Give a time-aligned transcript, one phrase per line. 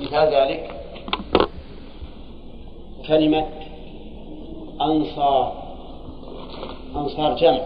[0.00, 0.70] مثال ذلك
[3.06, 3.46] كلمة
[4.80, 5.52] أنصار.
[6.96, 7.60] أنصار جمع.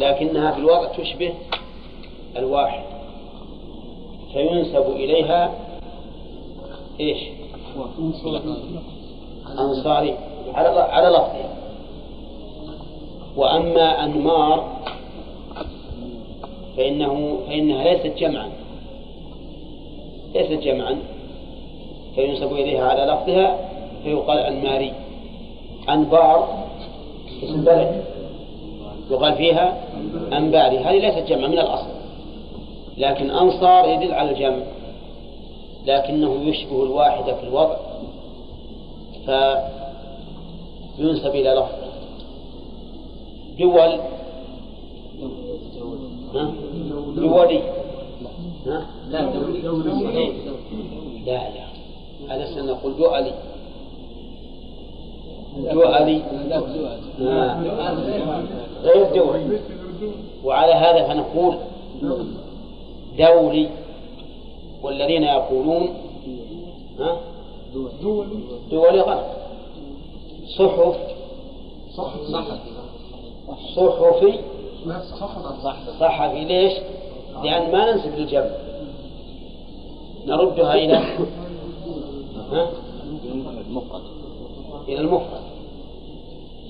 [0.00, 1.34] لكنها في الوضع تشبه
[2.36, 2.84] الواحد.
[4.32, 5.54] فينسب إليها
[7.00, 7.18] إيش؟
[9.58, 10.14] أنصاري.
[10.54, 11.54] على على لفظها
[13.36, 14.78] وأما أنمار
[16.76, 18.63] فإنه فإنها ليست جمعا.
[20.34, 20.98] ليست جمعا
[22.14, 23.58] فينسب إليها على لفظها
[24.04, 24.92] فيقال أنماري
[25.88, 26.64] أنبار
[27.42, 28.04] اسم بلد.
[29.10, 29.84] يقال فيها
[30.32, 31.88] أنباري هذه ليست جمع من الأصل
[32.98, 34.64] لكن أنصار يدل على الجمع
[35.86, 37.76] لكنه يشبه الواحد في الوضع
[40.96, 41.84] فينسب إلى لفظه
[43.58, 44.00] دول
[47.16, 47.60] دولي
[48.66, 50.32] ها؟ لا دولي
[51.26, 51.64] لا لا.
[52.36, 53.32] ألسنا نقول دولي
[55.72, 56.22] دولي
[58.82, 59.60] غير دولي
[60.44, 61.58] وعلى هذا فنقول
[63.18, 63.68] دولي
[64.82, 65.88] والذين يقولون
[66.98, 67.16] ها؟
[68.70, 69.24] دولي غلط.
[70.58, 70.96] صحف
[73.94, 74.38] صحفي.
[76.00, 76.72] صحفي ليش؟
[77.42, 78.63] لأن ما ننسب للجمع.
[80.26, 80.98] نردها إلى؟
[84.88, 85.40] إلى المفرد.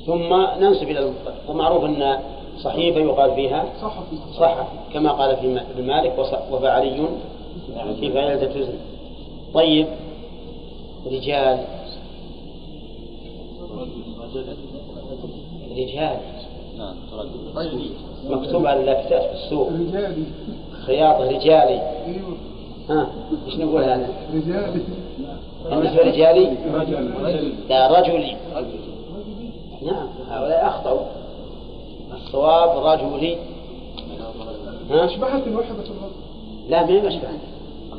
[0.06, 1.34] ثم ننسب إلى المفرد.
[1.48, 2.18] ومعروف أن
[2.58, 3.64] صحيفة يقال فيها
[4.38, 6.18] صحفي كما قال في ابن مالك
[6.52, 7.06] وفعلي
[8.00, 8.78] في فعلة تزن
[9.54, 9.86] طيب
[11.06, 11.64] رجال.
[15.76, 16.16] رجال.
[18.28, 19.70] مكتوب على اللافتات في السوق.
[20.86, 21.82] خياطة رجالي.
[22.06, 22.33] أيوه.
[22.90, 23.06] ها
[23.46, 24.80] إيش نقول هذا؟ رجالي.
[25.70, 26.56] بالنسبة رجالي.
[27.68, 28.36] لا رجلي.
[29.82, 31.00] نعم هؤلاء أخطأوا.
[32.14, 33.36] الصواب رجلي.
[34.90, 35.74] ها؟ أشبهت الرجل
[36.68, 37.38] لا ما هي مشبهة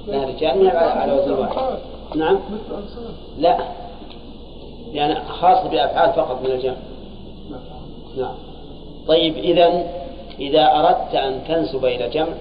[0.07, 1.77] لا رجال ما على وزن واحد.
[2.15, 2.39] نعم.
[3.37, 3.57] لا.
[4.93, 6.75] يعني خاصة بأفعال فقط من الجمع
[8.17, 8.35] نعم.
[9.07, 9.83] طيب إذا
[10.39, 12.33] إذا أردت أن تنسب إلى جمع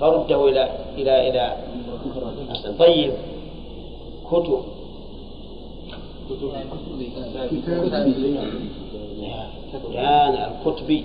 [0.00, 1.56] فرده إلى إلى إلى
[2.78, 3.12] طيب.
[4.30, 4.62] كتب.
[9.82, 11.04] فلان الكتبي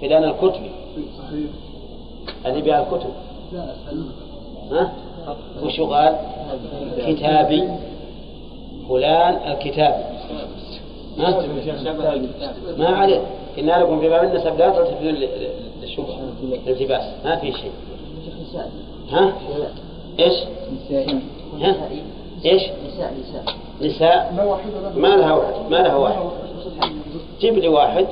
[0.00, 0.70] فلان الكتبي
[2.46, 3.10] اللي بها الكتب.
[4.70, 4.92] ها؟
[5.62, 6.16] وش قال؟
[7.06, 7.68] كتابي.
[8.88, 10.04] فلان الكتابي
[12.78, 13.20] ما عليه.
[13.56, 15.14] كنا لكم في باب النسب لا تلتفتون
[16.42, 17.70] الالتباس ما في شيء.
[19.10, 19.32] ها؟
[20.18, 20.34] إيش؟
[21.60, 21.74] ها؟
[22.44, 23.44] إيش؟ نساء نساء
[23.82, 24.32] نساء.
[24.96, 26.22] ما لها واحد ما لها واحد.
[27.40, 28.06] جيب لي واحد.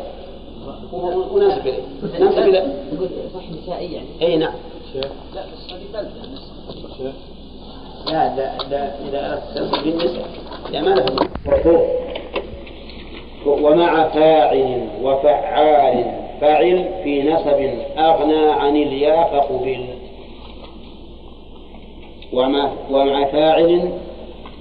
[1.32, 1.82] وننسب إليه.
[2.20, 2.66] ننسب إلى
[3.34, 4.08] صح نسائي يعني.
[4.22, 4.54] إي نعم.
[4.94, 5.00] لا
[5.42, 6.10] بس هذه بلده
[8.06, 10.28] لا لا لا إذا تنصب بالنساء
[10.72, 11.06] لا ما لها
[13.46, 16.29] ومع فاعل وفعال.
[16.40, 19.86] فعل في نسب أغنى عن الياء فقبل.
[22.32, 23.92] ومع, ومع فاعل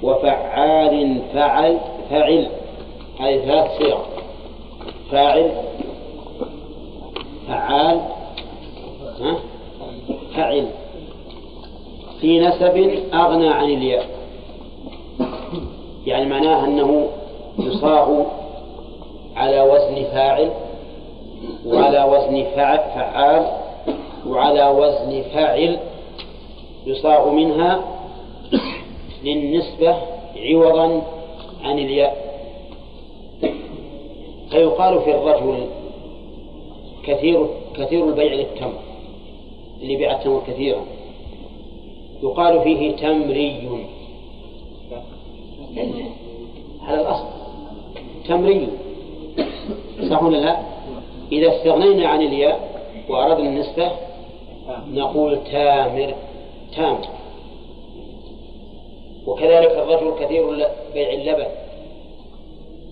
[0.03, 1.77] وفعال فعل
[2.09, 2.49] فعل.
[3.19, 3.97] هذه ثلاث صيغ.
[5.11, 5.51] فاعل
[7.47, 7.99] فعال
[9.19, 9.35] ها؟
[10.35, 10.67] فعل
[12.21, 14.05] في نسب أغنى عن الياء.
[16.05, 17.07] يعني معناه أنه
[17.59, 18.23] يصاغ
[19.35, 20.51] على وزن فاعل
[21.65, 23.51] وعلى وزن فعال
[24.27, 25.79] وعلى وزن فاعل
[26.85, 27.79] يصاغ منها
[29.23, 29.95] للنسبة
[30.37, 31.01] عوضا
[31.63, 32.29] عن الياء.
[34.49, 35.67] فيقال في الرجل
[37.03, 38.79] كثير كثير البيع للتمر
[39.81, 40.81] اللي بيع التمر كثيرا.
[42.23, 43.69] يقال فيه تمري.
[46.81, 47.25] على الأصل.
[48.27, 48.67] تمري.
[50.09, 50.59] صح ولا لا؟
[51.31, 53.91] إذا استغنينا عن الياء وأردنا النسبة
[54.87, 56.15] نقول تامر
[56.75, 57.07] تامر
[59.27, 61.47] وكذلك الرجل كثير بيع اللبن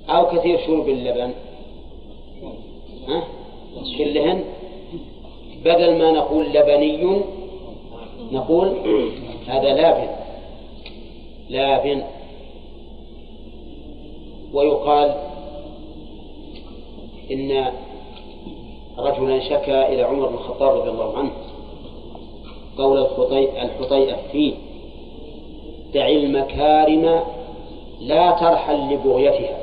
[0.10, 1.34] أو كثير شرب اللبن.
[3.07, 3.24] ها؟
[3.98, 4.44] كلهن
[5.66, 7.22] بدل ما نقول لبني
[8.31, 8.68] نقول
[9.48, 10.07] هذا لابن.
[11.50, 12.04] لابن.
[14.54, 15.16] ويقال
[17.31, 17.72] إن
[19.00, 21.32] رجلا شكا إلى عمر بن الخطاب رضي الله عنه
[22.78, 22.98] قول
[23.62, 24.54] الحطيئة فيه
[25.94, 27.20] دع المكارم
[28.02, 29.58] لا ترحل لبغيتها.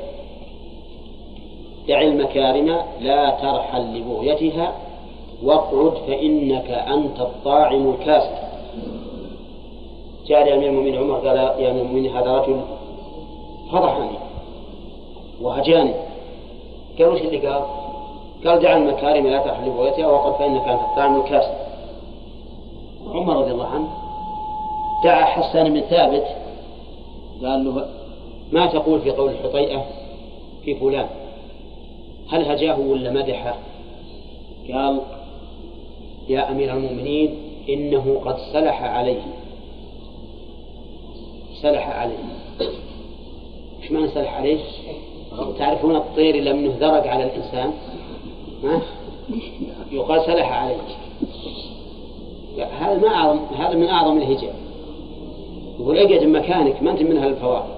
[1.87, 4.73] دع المكارم لا ترحل لبغيتها
[5.43, 8.45] واقعد فإنك أنت الطاعم الكاسد
[10.27, 12.61] جاء لأمير المؤمنين عمر قال يا أمير المؤمنين هذا رجل
[13.71, 14.17] فضحني
[15.41, 15.93] وهجاني
[16.99, 17.84] قال وش اللي قال؟
[18.45, 21.53] قال دع المكارم لا ترحل لبغيتها وقل فإنك أنت الطاعم الكاسد
[23.07, 23.87] عمر رضي الله عنه
[25.03, 26.25] دعا حسان بن ثابت
[27.43, 27.87] قال له
[28.51, 29.85] ما تقول في قول الحطيئة
[30.65, 31.07] في فلان؟
[32.29, 33.55] هل هجاه ولا مدحه
[34.73, 35.01] قال
[36.29, 37.35] يا أمير المؤمنين
[37.69, 39.21] إنه قد سلح عليه.
[41.61, 42.17] سلح عليه.
[43.81, 44.59] إيش معنى سلح عليه؟
[45.59, 47.73] تعرفون الطير منه ذرق على الإنسان؟
[49.91, 50.77] يقال سلح عليه
[52.79, 54.55] هذا ما أعظم هذا من أعظم الهجاء.
[55.79, 57.75] يقول اقعد مكانك ما أنت من هالفواكه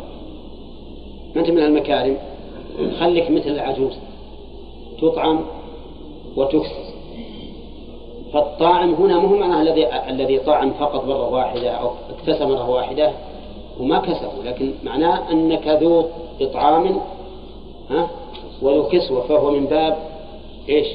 [1.36, 2.18] ما أنت من هالمكارم
[3.00, 3.94] خليك مثل العجوز.
[5.02, 5.40] تطعم
[6.36, 6.88] وتكسر.
[8.34, 13.12] فالطاعم هنا مو معناه الذي الذي طعم فقط مرة واحدة أو اكتسى مرة واحدة
[13.80, 16.06] وما كسبوا لكن معناه أنك ذو
[16.42, 17.00] إطعام
[17.90, 18.10] ها
[18.62, 19.98] وذو كسوة فهو من باب
[20.70, 20.88] إيش؟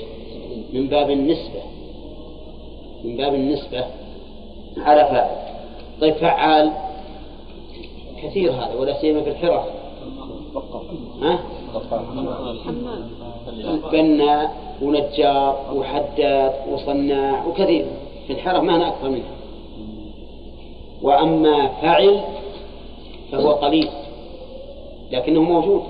[0.72, 1.62] من باب النسبة.
[3.04, 3.84] من باب النسبة.
[4.76, 5.36] على فاعل.
[6.00, 6.72] طيب فعال.
[8.22, 9.64] كثير هذا ولا سيما في الحرف.
[11.22, 11.38] ها؟
[13.92, 17.86] بناء ونجار وحداد وصناع وكثير.
[18.26, 19.34] في الحرف ما أنا أكثر منها
[21.02, 22.20] وأما فعل
[23.32, 23.88] فهو قليل
[25.12, 25.82] لكنه موجود.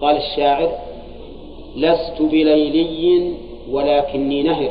[0.00, 0.85] قال الشاعر
[1.76, 3.32] لست بليلي
[3.70, 4.70] ولكني نهر.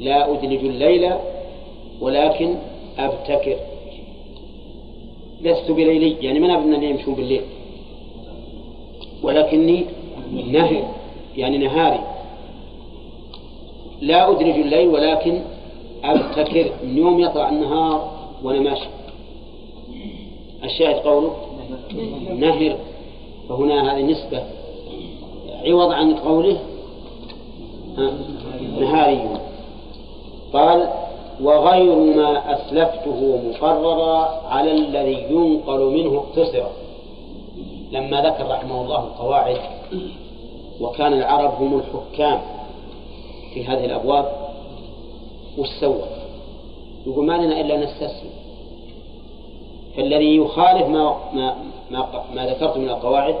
[0.00, 1.12] لا أدلج الليل
[2.00, 2.54] ولكن
[2.98, 3.56] أبتكر.
[5.40, 7.42] لست بليلي يعني من أبنى اللي يمشون بالليل؟
[9.22, 9.84] ولكني
[10.50, 10.82] نهر
[11.36, 12.00] يعني نهاري.
[14.00, 15.40] لا أدرج الليل ولكن
[16.04, 16.70] أبتكر.
[16.84, 18.10] من يوم يطلع النهار
[18.42, 18.88] وأنا ماشي.
[20.64, 21.36] الشاهد قوله؟
[22.38, 22.76] نهر.
[23.48, 24.42] فهنا هذه نسبة.
[25.64, 26.58] عوض عن قوله
[28.80, 29.28] نهاري.
[30.52, 30.88] قال
[31.40, 36.70] وغير ما أسلفته مقررا على الذي ينقل منه اقتصرا.
[37.92, 39.60] لما ذكر رحمه الله القواعد
[40.80, 42.40] وكان العرب هم الحكام
[43.54, 44.32] في هذه الأبواب
[45.58, 46.04] وش سوى؟
[47.06, 48.30] يقول ما لنا إلا نستسلم.
[49.96, 51.16] فالذي يخالف ما
[51.90, 53.34] ما, ما ذكرت من القواعد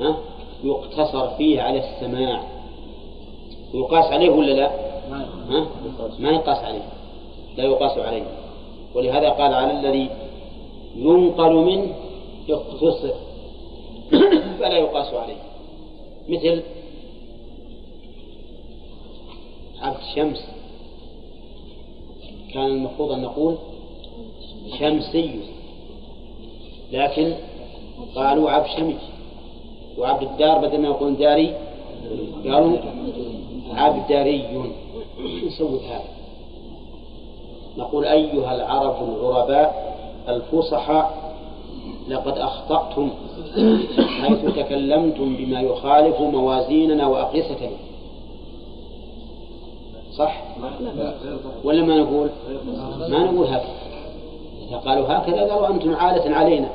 [0.00, 0.16] ها
[0.64, 2.42] يقتصر فيه على السماع.
[3.74, 4.70] يقاس عليه ولا لا؟
[5.50, 5.66] ها؟
[6.18, 6.88] ما يقاس عليه.
[7.56, 8.26] لا يقاس عليه.
[8.94, 10.10] ولهذا قال على الذي
[10.96, 11.94] ينقل منه
[12.48, 13.14] يقتصر.
[14.60, 15.42] فلا يقاس عليه.
[16.28, 16.62] مثل
[19.80, 20.46] عبد شمس
[22.54, 23.56] كان المفروض أن نقول
[24.78, 25.40] شمسي.
[26.92, 27.34] لكن
[28.14, 29.19] قالوا عبد شمس
[29.98, 31.54] وعبد الدار بدل ما يقولون داري
[32.44, 32.76] قالوا
[33.74, 34.44] عبدري
[35.46, 36.04] نسوي هذا.
[37.76, 39.96] نقول أيها العرب الغرباء
[40.28, 41.34] الفصحاء
[42.08, 43.10] لقد أخطأتم
[44.20, 47.70] حيث تكلمتم بما يخالف موازيننا وأقيستنا.
[50.16, 50.42] صح؟
[51.64, 52.28] ولا ما نقول؟
[53.08, 53.74] ما نقول هكذا.
[54.68, 56.68] إذا قالوا هكذا قالوا أنتم عادة علينا.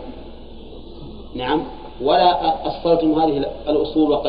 [1.36, 1.64] نعم؟
[2.02, 4.20] ولا أصلتم هذه الأصول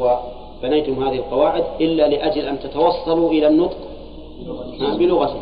[0.00, 3.76] وبنيتم هذه القواعد إلا لأجل أن تتوصلوا إلى النطق.
[4.98, 5.36] بلغة.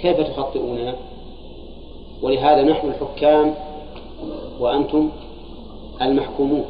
[0.00, 0.94] كيف تخطئوننا
[2.22, 3.54] ولهذا نحن الحكام
[4.60, 5.10] وأنتم
[6.02, 6.64] المحكومون.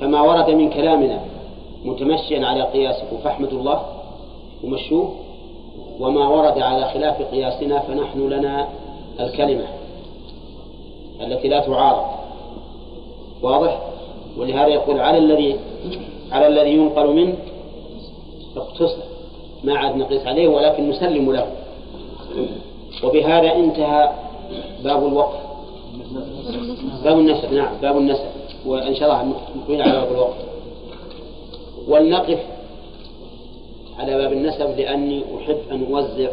[0.00, 1.20] فما ورد من كلامنا
[1.84, 3.82] متمشيا على قياسكم فاحمدوا الله
[4.64, 5.14] ومشوه.
[6.00, 8.68] وما ورد على خلاف قياسنا فنحن لنا
[9.20, 9.64] الكلمة
[11.20, 12.19] التي لا تعارض.
[13.42, 13.80] واضح؟
[14.38, 15.56] ولهذا يقول على الذي
[16.32, 17.34] على الذي ينقل منه
[18.56, 19.02] اقتصر.
[19.64, 21.46] ما عاد نقيس عليه ولكن نسلم له.
[23.04, 24.10] وبهذا انتهى
[24.84, 25.40] باب الوقف.
[27.04, 28.26] باب النسب نعم باب النسب.
[28.66, 30.36] وإن شاء الله نقيل على باب الوقف.
[31.88, 32.38] ولنقف
[33.98, 36.30] على باب النسب لأني أحب أن أوزع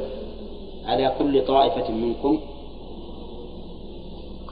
[0.86, 2.40] على كل طائفة منكم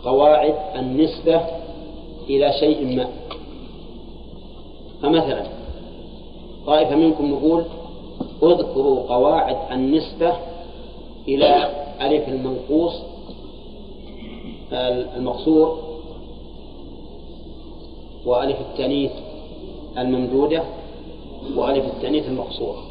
[0.04, 1.42] قواعد النسبة
[2.30, 3.08] إلى شيء ما.
[5.02, 5.46] فمثلا
[6.66, 7.64] طائفة منكم نقول
[8.44, 10.34] اذكروا قواعد النسبة
[11.28, 11.70] إلى
[12.02, 12.94] ألف المنقوص
[15.18, 15.80] المقصور
[18.26, 19.12] وألف التانيث
[19.98, 20.64] الممدودة
[21.56, 22.84] وألف التانيث المقصورة.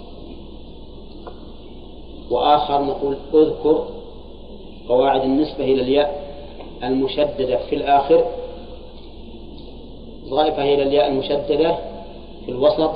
[2.31, 3.89] وآخر نقول اذكر
[4.89, 6.25] قواعد النسبة إلى الياء
[6.83, 8.25] المشددة في الآخر.
[10.29, 11.77] ضائفة إلى الياء المشددة
[12.47, 12.91] في الوسط.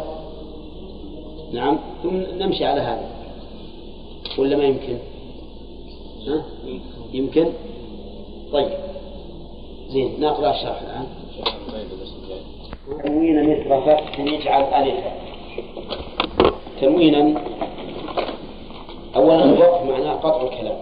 [1.52, 1.78] نعم.
[2.02, 3.10] ثم نمشي على هذا.
[4.38, 4.98] ولا ما يمكن؟
[6.26, 6.42] ها؟
[7.12, 7.52] يمكن؟
[8.52, 8.68] طيب.
[9.88, 11.06] زين نقرأ الشرح الآن.
[13.04, 15.12] تنوين مثل فتح يجعل ألفا
[16.80, 17.42] تنوينا
[19.16, 20.78] أولا الوقف معناه قطع الكلام.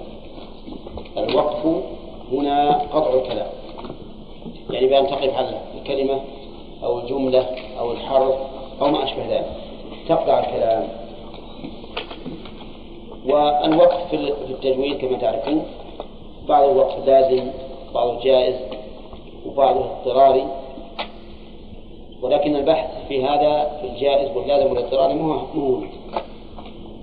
[1.19, 1.67] الوقف
[2.33, 3.47] هنا قطع الكلام.
[4.71, 6.21] يعني بأن تقف على الكلمة
[6.85, 7.47] أو الجملة
[7.79, 8.35] أو الحرف
[8.81, 9.47] أو ما أشبه ذلك.
[10.09, 10.89] تقطع الكلام.
[13.27, 14.17] والوقف في
[14.51, 15.63] التجويد كما تعرفون
[16.49, 17.51] بعض الوقف لازم
[17.95, 18.55] بعض جائز
[19.47, 20.47] وبعضه اضطراري
[22.23, 25.41] ولكن البحث في هذا في الجائز واللازم والاضطراري مو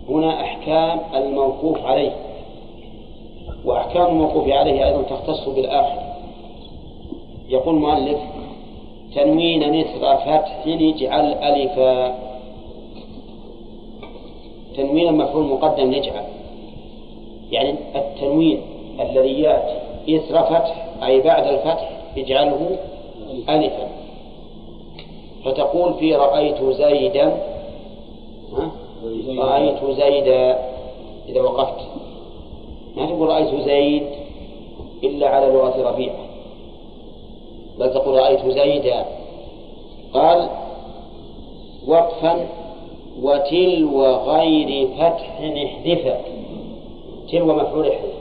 [0.10, 2.16] هنا أحكام الموقوف عليه.
[3.66, 6.00] وأحكام الموقوف عليه أيضا تختص بالآخر.
[7.50, 8.18] يقول المؤلف
[9.16, 12.16] تنوين نثر فتح اجعل ألفا
[14.78, 16.24] تنوين المفعول مقدم نجعل.
[17.52, 18.62] يعني التنوين
[19.00, 19.78] الذي يأتي.
[20.10, 22.78] إثر فتح أي بعد الفتح اجعله
[23.50, 23.88] ألفا
[25.46, 27.38] فتقول في رأيت زيدا.
[29.38, 30.60] رأيت زيدا.
[31.30, 31.88] إذا وقفت.
[32.96, 34.04] ما تقول رأيت زيد
[35.04, 36.23] إلا على لغة ربيعة
[37.84, 39.06] بل تقول رأيت زيدا.
[40.14, 40.50] قال
[41.88, 42.48] وقفا
[43.22, 46.18] وتلو غير فتح احذف
[47.32, 48.14] تلو مفعول احذف.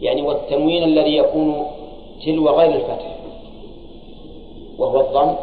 [0.00, 1.66] يعني والتنوين الذي يكون
[2.24, 3.16] تلو غير الفتح.
[4.78, 5.34] وهو الضم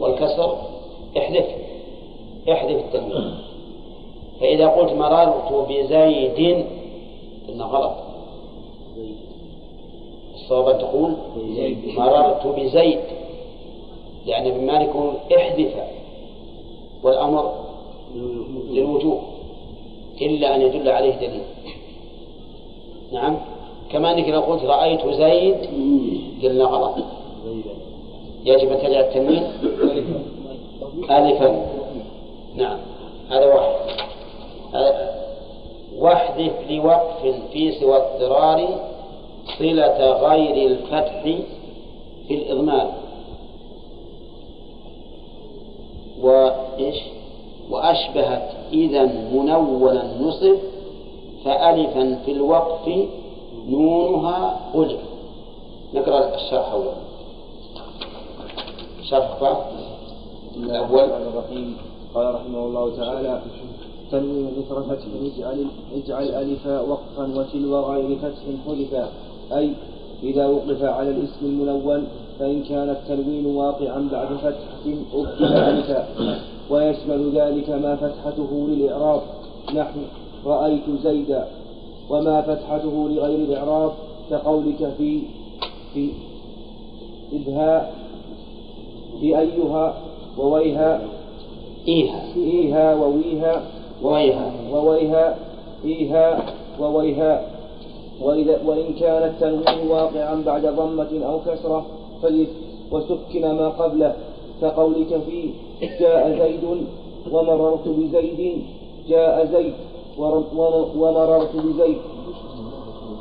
[0.00, 0.56] والكسر.
[1.18, 1.46] احذف.
[2.52, 3.34] احذف التنوين.
[4.40, 6.64] فإذا قلت مررت بزيد
[7.48, 8.07] قلنا غلط.
[10.48, 11.16] الصواب أن تقول
[11.96, 12.98] مررت بزيد.
[14.26, 14.90] لأن ابن مالك
[15.36, 15.74] احذف
[17.02, 17.52] والأمر
[18.70, 19.18] للوجوب
[20.20, 21.42] إلا أن يدل عليه دليل.
[23.12, 23.36] نعم.
[23.90, 25.56] كما أنك لو قلت رأيت زيد
[26.42, 26.94] قلنا غلط.
[28.44, 29.42] يجب أن تجعل التنوين
[31.10, 31.66] ألفا.
[32.56, 32.78] نعم.
[33.30, 33.74] هذا واحد.
[35.98, 38.87] واحذف لوقف في سوى اضطرار
[39.58, 41.22] صلة غير الفتح
[42.28, 42.92] في الإضمار.
[46.22, 46.96] وإيش
[47.70, 50.56] وأشبهت إذا منولا نصب
[51.44, 52.88] فألفا في الوقف
[53.68, 55.00] نونها ألف.
[55.94, 56.92] نقرأ الشرح أولا.
[59.02, 59.56] شرح
[60.56, 61.10] الأول.
[62.14, 63.42] قال رحمه الله تعالى
[64.10, 69.08] تنوين مثل فتح اجعل اجعل ألف وقفا وتلو غير فتح حذفا
[69.56, 69.70] أي
[70.22, 72.06] إذا وقف على الاسم الملون
[72.38, 76.06] فإن كان التنوين واقعا بعد فتحة أبدل ألفا
[76.70, 79.20] ويشمل ذلك ما فتحته للإعراب.
[79.74, 79.98] نحو
[80.46, 81.46] رأيت زيدا.
[82.10, 83.92] وما فتحته لغير الإعراب
[84.30, 85.22] كقولك في
[85.94, 86.10] في
[87.32, 87.94] إبهاء
[89.20, 89.94] في أيها
[90.38, 91.00] وويها
[91.88, 92.22] إيها.
[92.36, 93.62] إيها وويها
[94.02, 94.52] وويها.
[94.72, 95.36] وويها
[95.84, 96.42] إيها
[96.80, 97.57] وويها.
[98.22, 101.86] وإذا وإن كان التنوين واقعا بعد ضمة أو كسرة
[102.22, 102.48] فليس
[102.92, 104.16] وسكن ما قبله.
[104.62, 105.50] كقولك في
[106.00, 106.64] جاء زيد
[107.32, 108.62] ومررت بزيد
[109.08, 109.74] جاء زيد
[110.96, 111.98] ومررت بزيد.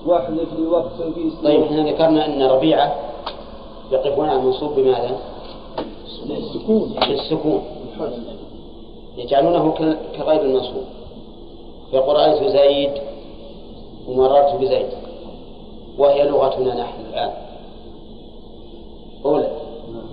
[0.06, 2.96] واحذف لوقت في طيب إحنا ذكرنا أن ربيعة
[3.92, 5.18] يقفون على المنصوب بماذا؟
[6.30, 7.62] السكون بالسكون
[9.18, 9.74] يجعلونه
[10.18, 10.84] كغير المنصوب.
[11.94, 12.92] يقول رأيت زيد
[14.08, 14.88] ومررت بزيد
[15.98, 17.32] وهي لغتنا نحن الآن.
[19.26, 19.52] أولى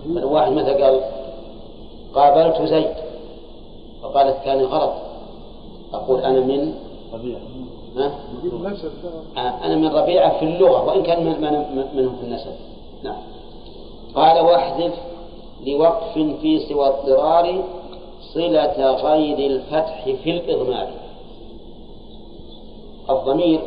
[0.06, 1.00] الواحد مثلا قال
[2.14, 2.94] قابلت زيد؟
[4.02, 4.92] فقال الثاني غلط.
[5.92, 6.74] أقول أنا من
[7.12, 7.40] ربيعة
[9.36, 11.24] أنا من ربيعة في اللغة وإن كان
[11.94, 12.54] منهم في النسب.
[13.02, 13.22] نعم.
[14.14, 14.94] قال واحذف
[15.66, 17.64] لوقف في سوى اضطرار
[18.34, 20.88] صلة غير الفتح في الإضمار.
[23.10, 23.60] الضمير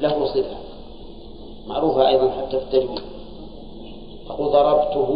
[0.00, 0.56] له صفة.
[1.66, 3.00] معروفة أيضا حتى في التجويد.
[4.28, 5.10] تقول ضربته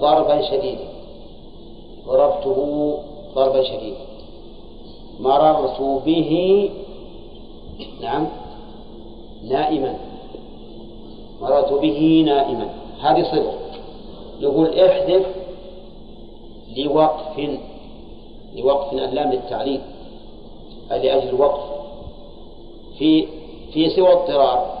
[0.00, 0.88] ضربا شديدا.
[2.06, 2.98] ضربته
[3.34, 3.96] ضربا شديدا.
[5.20, 6.70] مررت به
[8.00, 8.26] نعم
[9.42, 9.94] نائما.
[11.40, 12.68] مررت به نائما.
[13.00, 13.52] هذه صلة
[14.40, 15.26] يقول احذف
[16.76, 17.58] لوقف
[18.56, 19.80] لوقف اللام للتعليل
[20.92, 21.62] أي لأجل الوقف.
[22.98, 23.26] في
[23.72, 24.80] في سوى اضطرار.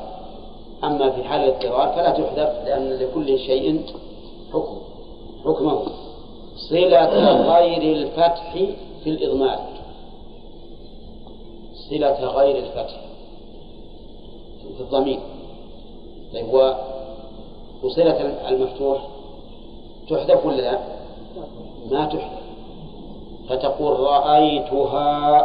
[0.84, 3.82] أما في حال الاضطرار فلا تحذف لأن لكل شيء
[4.52, 4.78] حكم
[5.44, 5.82] حكمه.
[6.70, 7.08] صلة
[7.54, 8.52] غير الفتح
[9.04, 9.58] في الإضمار.
[11.90, 13.00] صلة غير الفتح
[14.76, 15.20] في الضمير.
[16.32, 16.76] طيب هو
[17.82, 18.98] وصلة المفتوح
[20.08, 20.78] تحذف ولا لا؟
[21.90, 22.40] ما تحذف.
[23.48, 25.40] فتقول رأيتها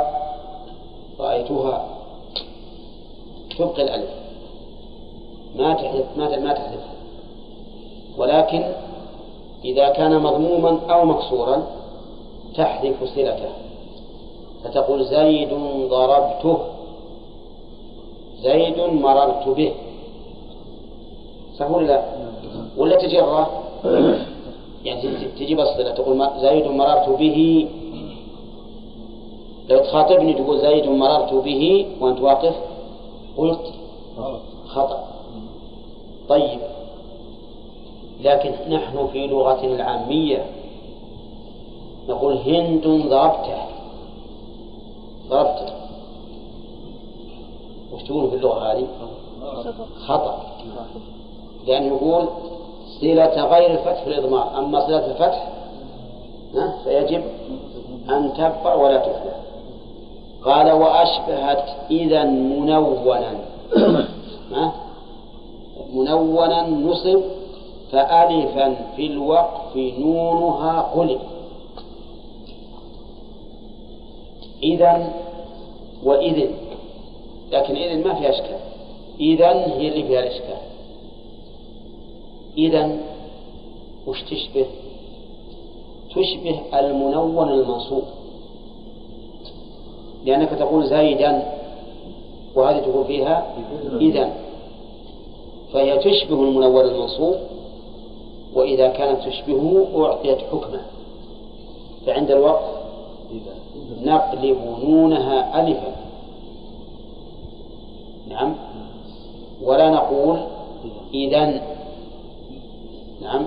[1.19, 1.94] رأيتها.
[3.57, 4.09] تبقي الألف.
[5.55, 6.95] ما تحذف ما ما تحذفها
[8.17, 8.63] ولكن
[9.65, 11.67] إذا كان مضموما أو مكسورا
[12.55, 13.49] تحذف صلته.
[14.63, 15.49] فتقول زيد
[15.89, 16.57] ضربته.
[18.41, 19.71] زيد مررت به.
[21.57, 22.03] صح ولا لا؟
[22.77, 23.49] ولا تجره؟
[24.83, 25.01] يعني
[25.39, 25.91] تجيب الصلة.
[25.91, 27.67] تقول زيد مررت به.
[29.69, 32.55] لو تخاطبني تقول زيد مررت به وأنت واقف.
[33.37, 33.73] قلت
[34.67, 35.07] خطأ.
[36.29, 36.59] طيب.
[38.21, 40.45] لكن نحن في لغتنا العامية
[42.09, 43.57] نقول هند ضربته.
[45.29, 45.73] ضربته.
[47.93, 48.87] وش تقول في اللغة هذه؟
[50.07, 50.39] خطأ.
[51.67, 52.27] لأن يقول
[53.01, 54.59] صلة غير الفتح الإضمار.
[54.59, 55.51] أما صلة الفتح
[56.83, 57.23] فيجب
[58.09, 59.39] أن تبقى ولا تفلح.
[60.45, 63.39] قال وأشبهت إذا منونا.
[65.93, 67.21] منونا نصب
[67.91, 71.19] فألفا في الوقف نونها قلب
[74.63, 75.13] إذا
[76.03, 76.51] وإذن.
[77.51, 78.59] لكن إذن ما فيها إشكال.
[79.19, 80.57] إذا هي اللي فيها الإشكال.
[82.57, 82.97] إذا
[84.07, 84.65] وش تشبه؟
[86.09, 88.03] تشبه المنون المنصوب.
[90.25, 91.43] لأنك تقول زيدا
[92.55, 93.45] وهذه تقول فيها
[94.01, 94.29] إذا.
[95.73, 97.35] فهي تشبه المنون المنصوب
[98.53, 100.81] وإذا كانت تشبهه أعطيت حكمه.
[102.05, 102.75] فعند الوقف
[104.01, 105.95] نقلب نونها ألفا.
[108.27, 108.55] نعم.
[109.63, 110.39] ولا نقول
[111.13, 111.61] إذا.
[113.21, 113.45] نعم.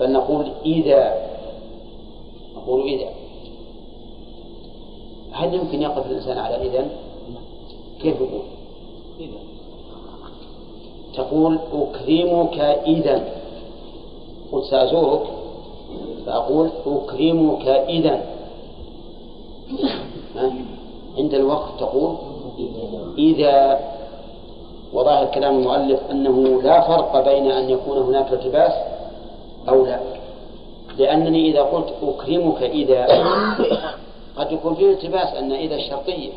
[0.00, 1.14] بل نقول إذا.
[2.56, 3.17] نقول إذا.
[5.38, 6.90] هل يمكن يقف الإنسان على إذن؟
[8.02, 8.42] كيف يقول؟
[11.14, 13.24] تقول أكرمك إذا
[14.52, 15.22] قلت سأزورك.
[16.26, 18.20] فأقول أكرمك إذا
[21.18, 22.16] عند الوقت تقول
[23.18, 23.80] إذا
[24.92, 28.72] وظاهر كلام المؤلف أنه لا فرق بين أن يكون هناك التباس
[29.68, 30.00] أو لا.
[30.98, 33.06] لأنني إذا قلت أكرمك إذا
[34.38, 36.32] قد يكون فيه التباس أن إذا الشرطية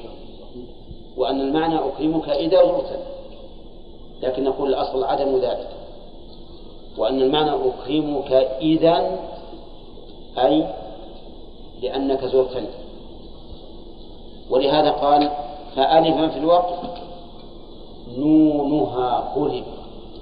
[1.18, 3.00] وأن المعنى أكرمك إذا زرت
[4.22, 5.70] لكن نقول الأصل عدم ذلك.
[6.98, 9.20] وأن المعنى أكرمك إذا
[10.38, 10.68] أي
[11.82, 12.68] لأنك زرتني
[14.50, 15.32] ولهذا قال
[15.76, 16.80] فألفا في الوقت
[18.18, 19.64] نونها قلب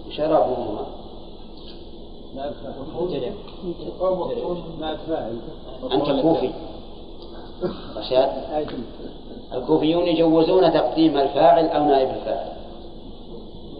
[0.07, 0.85] وش نونها؟
[5.91, 6.49] أنت كوفي.
[7.97, 8.29] رشاد
[9.53, 12.51] الكوفيون يجوزون تقديم الفاعل أو نائب الفاعل.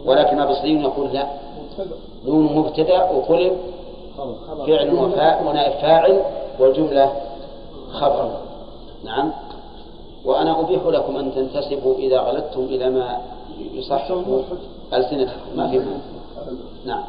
[0.04, 1.26] ولكن البصريون يقول لا.
[2.24, 3.56] نون مبتدأ وقلب
[4.66, 6.22] فعل وفاء ونائب فاعل
[6.58, 7.12] والجملة
[7.92, 8.40] خبر.
[9.04, 9.32] نعم.
[10.24, 13.20] وأنا أبيح لكم أن تنتسبوا إذا غلطتم إلى ما
[13.74, 14.10] يصح
[14.94, 15.56] ألسنتكم.
[15.56, 15.82] ما في
[16.84, 17.04] نعم.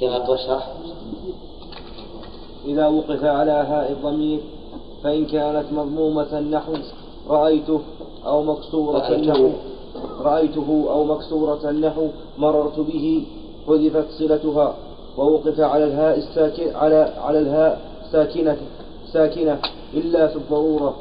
[0.00, 0.68] كما الشرح؟
[2.64, 4.40] إذا وقف على هاء الضمير
[5.02, 6.72] فإن كانت مضمومة نحو
[7.28, 7.80] رأيته
[8.26, 9.50] أو مكسورة نحو
[10.20, 12.06] رأيته أو مكسورة نحو
[12.38, 13.26] مررت به
[13.66, 14.74] حذفت صلتها
[15.18, 17.80] ووقف على الهاء الساكن على على الهاء
[18.12, 18.56] ساكنة
[19.12, 19.58] ساكنة
[19.94, 20.94] إلا في الضرورة.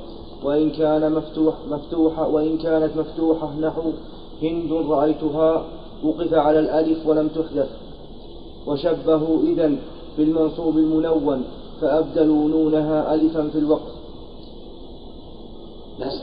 [0.43, 3.91] وإن كان مفتوح مفتوحة وإن كانت مفتوحة نحو
[4.43, 5.65] هند رأيتها
[6.03, 7.69] وقف على الألف ولم تحذف.
[8.67, 9.75] وشبهوا إذا
[10.17, 11.43] بالمنصوب المنون
[11.81, 13.91] فأبدلوا نونها ألفا في الوقت.
[15.99, 16.21] بس.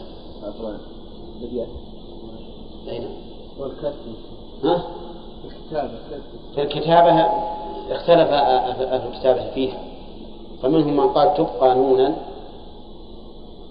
[2.88, 3.08] أين؟
[3.58, 3.94] والكتب.
[4.64, 4.82] ها؟
[5.44, 5.98] الكتابة
[6.54, 7.26] في الكتابة
[7.90, 9.78] اختلف أهل الكتابة فيها.
[10.62, 12.16] فمنهم من قال تبقى نونا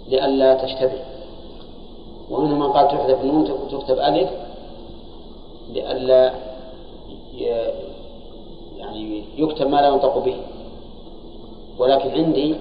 [0.08, 1.02] لئلا تشتبه.
[2.88, 4.30] تحذف النون تكتب ألف
[5.74, 6.34] لئلا
[8.78, 10.36] يعني يكتب ما لا ينطق به.
[11.80, 12.56] ولكن عندي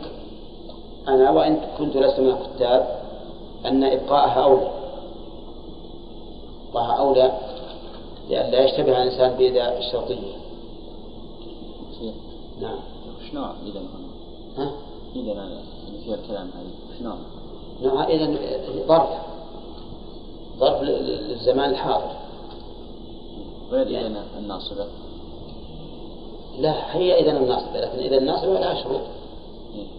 [1.09, 3.01] أنا وإن كنت لست من الكتاب
[3.67, 4.71] أن إبقاءها أولى.
[6.71, 7.39] إبقاءها أولى
[8.29, 10.35] لئلا يشتبه الإنسان بإذا الشرطية
[12.61, 12.79] نعم.
[13.19, 13.81] وش نوع إذا
[14.59, 14.71] ها؟
[15.17, 15.59] إذا يعني
[16.05, 17.17] فيها الكلام هذه وش نوع؟
[17.83, 18.37] نوع إذا
[18.87, 19.09] ظرف.
[20.59, 22.13] ظرف للزمان الحاضر.
[23.71, 24.87] غير يعني الناصبة
[26.59, 29.01] لا هي إذا الناصبة لكن إذا الناصبة لها شروط.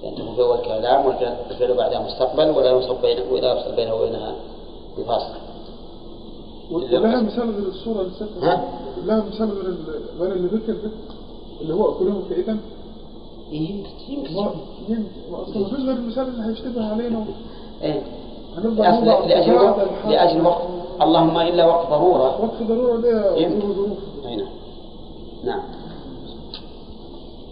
[0.04, 4.36] لأنه في أول كلام والفعل بعدها مستقبل ولا يوصل بين ولا يفصل بينه وبينها
[4.98, 5.34] بفاصل
[6.72, 8.62] ولها مثال غير الصورة اللي؟
[9.06, 9.76] لها مثال غير
[10.20, 10.76] غير اللي ذكر
[11.62, 12.60] اللي هو كلهم في إذن.
[13.52, 14.50] يمكن يمكن.
[14.90, 15.64] يمكن.
[15.86, 17.26] غير المثال اللي هيشتبه علينا.
[18.64, 19.80] نوضع لأجل وقت.
[20.08, 20.62] لأجل وقت.
[21.02, 22.42] اللهم إلا وقت ضرورة.
[22.44, 23.74] وقت ضرورة ده يمكن.
[23.74, 24.48] ظروف أي نعم
[25.44, 25.64] نعم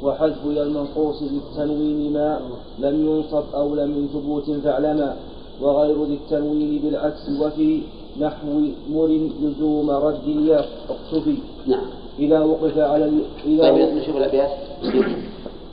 [0.03, 2.39] وحذف يا المنقوص للتنوين ما
[2.79, 5.15] لم ينصب أو لم من ثبوت فاعلما
[5.61, 7.81] وغير ذي التنوين بالعكس وفي
[8.19, 8.47] نحو
[8.89, 9.07] مر
[9.41, 10.69] لزوم رد الياء.
[10.89, 11.37] اقتفي
[11.67, 11.85] نعم.
[12.19, 13.21] إذا وقف على ال...
[13.45, 14.51] إذا طيب نشوف الأبيات.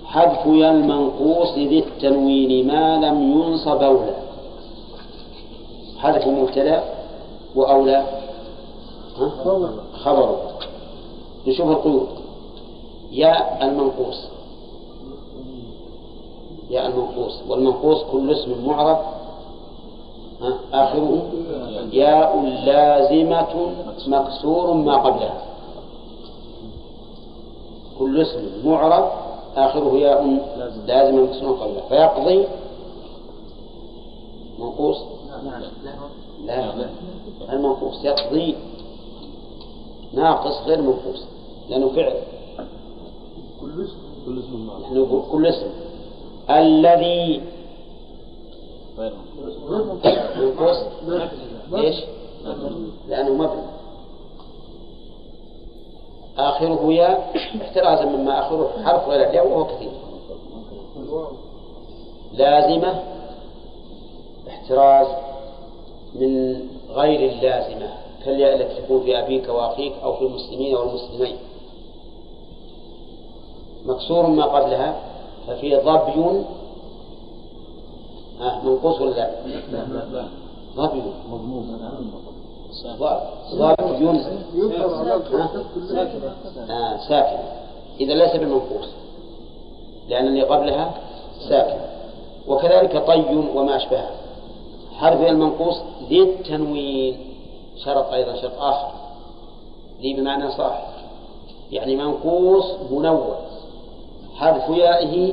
[0.05, 4.16] حذف يا المنقوص ذي التنوين ما لم ينصب أولى
[5.99, 6.83] حذف مبتدأ
[7.55, 8.05] وأولى
[9.19, 9.29] ها؟
[9.93, 10.51] خبره
[11.47, 12.19] نشوف القيود.
[13.11, 14.29] يا المنقوص.
[16.70, 17.42] يا المنقوص.
[17.49, 18.99] والمنقوص كل اسم معرب؟
[20.73, 21.23] آخره
[21.92, 23.73] ياء لازمة
[24.07, 25.42] مكسور ما قبلها.
[27.99, 29.11] كل اسم معرب
[29.57, 30.38] آخره ياء
[30.87, 31.88] لازمة مكسور ما قبلها.
[31.88, 32.46] فيقضي
[34.59, 34.99] منقوص؟
[36.46, 36.75] لا.
[37.53, 38.57] المنقوص يقضي
[40.12, 41.25] ناقص غير منقوص
[41.68, 42.14] لأنه فعل.
[43.61, 43.96] كل اسم.
[44.27, 45.66] كل اسم نحن نقول كل اسم.
[46.51, 47.42] الذي
[51.73, 51.96] ليش؟
[53.09, 53.62] لأنه مبني
[56.38, 59.90] آخره ياء احترازا مما آخره حرف غير الياء وهو كثير.
[62.33, 63.03] لازمة.
[64.49, 65.07] احتراز
[66.14, 67.90] من غير اللازمة.
[68.25, 71.37] كالياء التي تكون في أبيك وأخيك أو في المسلمين والمسلمين.
[73.90, 74.96] مكسور ما قبلها
[75.46, 76.44] ففي ظبي
[78.64, 79.31] منقوص ولا لا؟
[80.76, 81.03] ظبي
[83.55, 84.22] ظبي
[87.09, 87.38] ساكن.
[88.00, 88.88] إذا ليس بالمنقوص
[90.09, 90.94] لأن اللي قبلها
[91.48, 91.81] ساكن.
[92.48, 94.11] وكذلك طي وما أشبهه.
[94.92, 97.35] حرف المنقوص ذي التنوين
[97.85, 98.92] شرط أيضا شرط آخر.
[100.00, 100.85] ذي بمعنى صاحب.
[101.72, 103.35] يعني منقوص منون
[104.40, 105.33] حرف يائه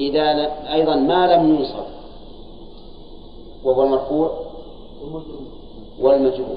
[0.00, 0.22] إذا
[0.72, 1.84] أيضا ما لم ينصب
[3.64, 4.30] وهو المرفوع
[6.00, 6.56] والمجرور.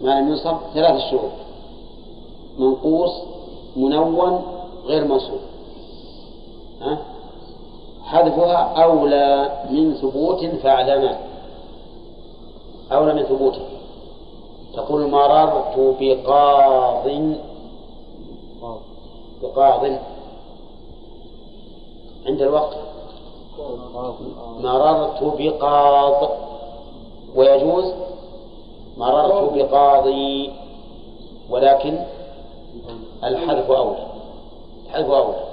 [0.00, 1.30] ما لم ينصب ثلاث شروط.
[2.58, 3.10] منقوص
[3.76, 4.42] منون
[4.84, 5.40] غير منصوب
[6.80, 6.98] ها؟
[8.04, 11.16] حذفها أولى من ثبوت فاعلما
[12.92, 13.62] أولى من ثبوته
[14.74, 17.06] تقول مررت بقاض
[19.50, 19.84] بقاض
[22.26, 22.76] عند الوقت.
[24.60, 26.30] مررت بقاض.
[27.36, 27.92] ويجوز؟
[28.96, 30.52] مررت بقاضي.
[31.50, 31.98] ولكن
[33.24, 34.06] الحذف أولى
[34.86, 35.44] الحذف أولى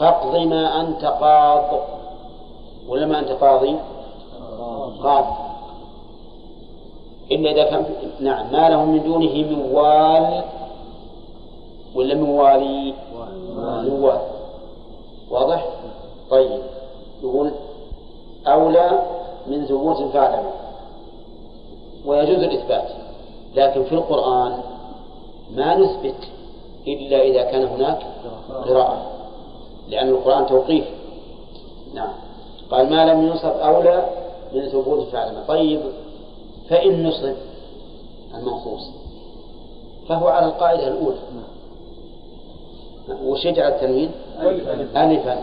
[0.00, 1.80] فاقض ما أنت قاض.
[2.88, 3.76] ولا ما أنت قاضي؟
[5.02, 5.48] قاض.
[7.30, 7.84] إلا إذا كان
[8.20, 8.52] نعم.
[8.52, 10.44] ما له من دونه من وال
[11.94, 12.87] ولا من والي؟
[13.68, 14.20] وال
[15.30, 15.66] واضح؟
[16.30, 16.60] طيب.
[17.22, 17.50] يقول
[18.46, 19.02] أولى
[19.46, 20.50] من ثبوت فاعلم
[22.06, 22.88] ويجوز الإثبات.
[23.54, 24.60] لكن في القرآن
[25.54, 26.28] ما نثبت
[26.86, 27.98] إلا إذا كان هناك
[28.50, 29.02] قراءة.
[29.88, 30.84] لأن القرآن توقيف.
[31.94, 32.12] نعم.
[32.70, 34.08] قال ما لم ينصب أولى
[34.52, 35.80] من ثبوت فاعلم طيب.
[36.68, 37.34] فإن نصب
[38.34, 38.90] المنصوص.
[40.08, 41.18] فهو على القاعدة الأولى.
[43.24, 44.10] وش يجعل التنوين؟
[44.96, 45.38] ألفا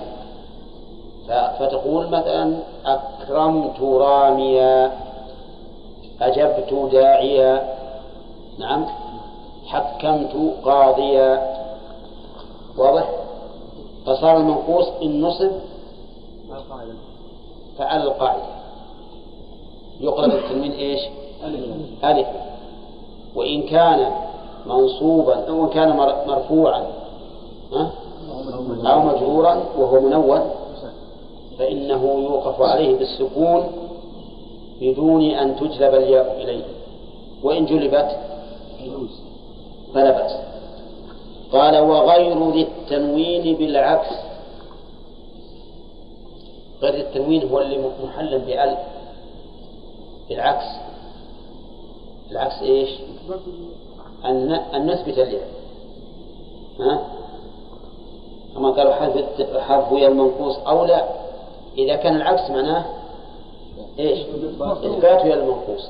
[1.60, 4.91] فتقول مثلا أكرمت راميا
[6.21, 7.75] أجبت داعيا.
[8.60, 8.86] نعم.
[9.65, 11.56] حكمت قاضيا.
[12.78, 13.10] واضح؟
[14.06, 15.51] فصار المنقوص إن نصب
[17.78, 18.43] فعلى القاعدة
[19.99, 20.99] يقلب التنوين إيش؟
[22.04, 22.28] ألف
[23.36, 24.12] وإن كان
[24.65, 26.86] منصوبا أو إن كان مر- مرفوعا؟
[28.88, 30.51] أو مجرورا وهو منون.
[31.60, 33.63] فإنه يوقف عليه بالسكون
[34.82, 36.63] بدون أن تجلب الياء إليه.
[37.43, 38.19] وإن جلبت
[39.93, 40.32] فلا بأس.
[41.51, 44.10] قال وغير ذي التنوين بالعكس.
[46.82, 48.80] غير التنوين هو اللي محل بألف
[50.30, 50.65] بالعكس.
[52.32, 52.89] العكس إيش؟
[54.25, 55.47] أن أن نثبت الياء.
[56.80, 57.01] ها؟
[58.55, 61.05] كما قالوا حرف الت- حرف يا المنقوص أو لا
[61.77, 62.85] إذا كان العكس معناه
[63.99, 64.19] إيش؟
[64.61, 65.89] إثبات يا المنقوص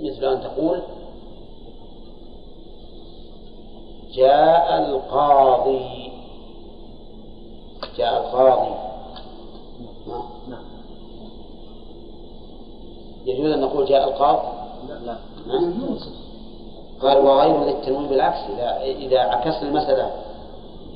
[0.00, 0.82] مثل أن تقول
[4.14, 6.12] جاء القاضي
[7.98, 8.74] جاء القاضي
[10.48, 10.62] نعم.
[13.26, 14.48] يجوز أن نقول جاء القاضي
[14.88, 15.12] لا
[15.46, 15.72] ها؟
[17.02, 20.10] قال وغير ذي التنوين بالعكس إذا إذا عكسنا المسألة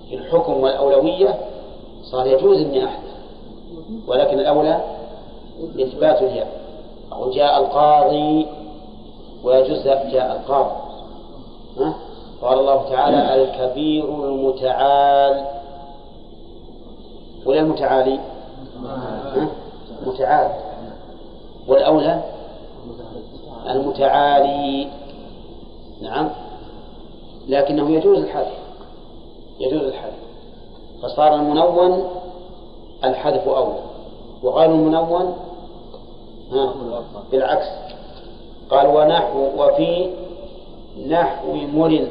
[0.08, 1.38] في الحكم والأولوية
[2.02, 3.12] صار يجوز إني أحدث
[4.06, 4.80] ولكن الأولى
[5.80, 6.62] إثبات الياء
[7.12, 8.46] أقول جاء القاضي
[9.44, 10.70] ويجوز جاء القاضي.
[11.78, 11.94] ها؟
[12.42, 15.46] قال الله تعالى الكبير المتعال.
[17.46, 18.18] ولا المتعالي؟
[18.84, 19.48] ها؟
[20.06, 20.50] متعال.
[21.68, 22.22] والأولى؟
[23.70, 24.88] المتعالي.
[26.02, 26.30] نعم.
[27.48, 28.61] لكنه يجوز الحذف.
[29.62, 30.18] يجوز الحذف.
[31.02, 32.04] فصار المنون
[33.04, 33.80] الحذف أولى
[34.42, 35.34] وغير المنون
[37.30, 37.66] بالعكس.
[38.70, 40.10] قال ونحو وفي
[41.08, 42.06] نحو مر.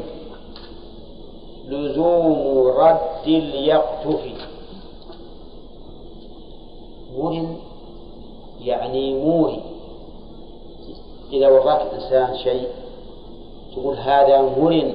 [1.68, 4.34] لزوم رد يقتفي
[7.18, 7.46] مر
[8.60, 9.62] يعني موري.
[11.34, 12.68] إذا وراك الإنسان شيء
[13.74, 14.94] تقول هذا مر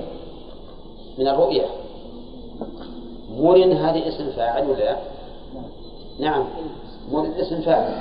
[1.19, 1.66] من الرؤية.
[3.37, 4.96] مر هذه اسم فاعل ولا لا؟
[6.18, 6.44] نعم
[7.11, 7.94] مر اسم فاعل.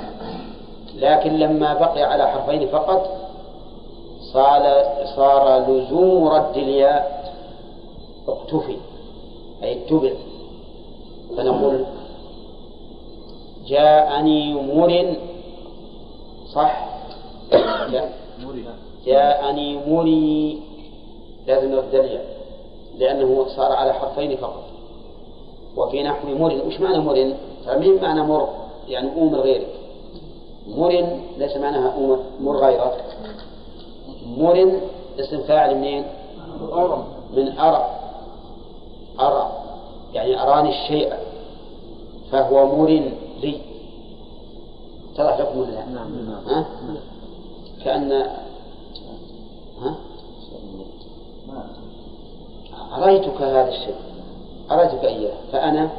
[0.96, 3.10] لكن لما بقي على حرفين فقط
[4.32, 4.62] صار
[5.16, 7.32] صار لزوم رد الياء
[8.28, 8.76] اقتفي
[9.62, 10.12] أي اتبع
[11.36, 11.84] فنقول
[13.66, 15.16] جاءني مر
[16.54, 16.86] صح؟
[17.88, 18.08] لا.
[19.06, 20.58] جاءني مري
[21.46, 22.24] لازم نرد الياء
[22.98, 24.65] لأنه صار على حرفين فقط.
[25.76, 27.34] وفي نحو مر وش معنى مر؟
[27.66, 28.48] فمن معنى مر؟
[28.88, 29.68] يعني أمر غيرك
[30.66, 33.04] مر ليس معناها أمر مر غيرك
[34.26, 34.80] مر
[35.20, 36.04] اسم فاعل منين؟
[37.36, 37.90] من أرى
[39.20, 39.52] أرى
[40.14, 41.12] يعني أراني الشيء
[42.32, 42.88] فهو مر
[43.42, 43.60] لي
[45.14, 46.66] اتضح لكم ولا لا؟ نعم ها؟
[47.84, 48.12] كأن
[49.80, 49.96] ها؟
[53.02, 53.94] أريتك هذا الشيء
[54.70, 55.32] أريتك إياه.
[55.52, 55.90] فأنا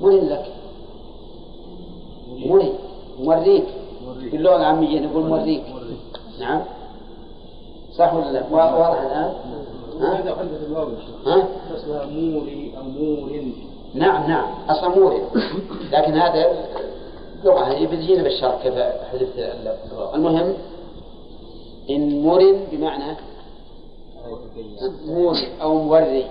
[0.00, 0.44] مرن لك؟
[2.46, 2.72] مري
[3.20, 3.64] موريك
[4.32, 5.62] باللغة العامية نقول موريك
[6.40, 6.62] نعم.
[7.98, 9.32] صح ولا لا؟ وا- واضح الآن؟
[10.00, 11.26] ها؟ شيخ.
[11.26, 13.42] ها؟ اسمها موري أو مور
[13.94, 14.46] نعم نعم.
[14.68, 15.22] أصلا موري.
[15.92, 16.46] لكن هذا
[17.44, 18.74] لغة هي بتجينا بالشرح كيف
[19.12, 20.54] حذفت اللغة المهم
[21.90, 23.16] إن مرن بمعنى
[25.06, 26.24] موري أو موري.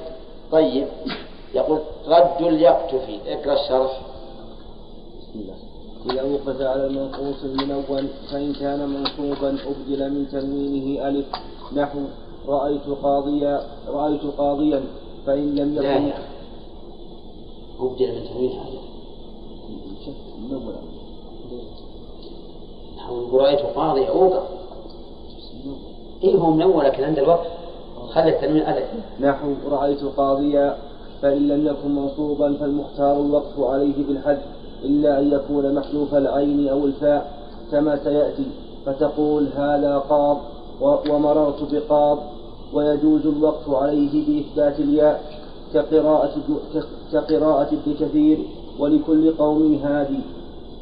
[0.52, 0.88] طيب.
[1.54, 4.02] يقول رد اليقتفي اقرأ الشرح.
[5.20, 5.56] بسم الله.
[6.06, 11.26] إذا وقف على المنقوص المنون فإن كان منصوبا أبدل من تنوينه ألف.
[11.74, 12.00] نحو
[12.48, 14.84] رأيت قاضيا رأيت قاضيا
[15.26, 16.14] فإن لم لا يكن يا
[17.80, 18.80] أبدل من تنوين هذا.
[22.98, 24.42] نحو رأيت قاضي أوقع
[26.24, 27.48] إيه هو منون لكن عند الوقت
[28.14, 28.86] خلي التنوين ألف.
[29.20, 30.78] نحو رأيت قاضيا
[31.22, 34.46] فإن لم يكن منصوبا فالمختار الوقف عليه بالحذف
[34.84, 37.34] إلا أن يكون محذوف العين أو الفاء
[37.72, 38.46] كما سيأتي.
[38.86, 40.38] فتقول هذا قاض
[40.82, 42.20] ومررت بقاض
[42.74, 45.22] ويجوز الوقف عليه بإثبات الياء
[45.74, 46.32] كقراءة
[47.14, 48.38] كقراءة ابن كثير
[48.80, 50.20] ولكل قوم هادي.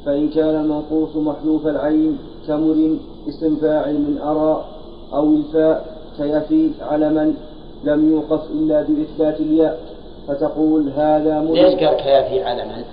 [0.05, 2.97] فإن كان المنقوص محذوف العين كمر
[3.29, 4.65] اسم فاعل من أرى
[5.13, 7.33] أو الفاء كيفي علما
[7.83, 9.79] لم يوقف إلا بإثبات الياء
[10.27, 12.83] فتقول هذا مر ليش قال كيافي علما؟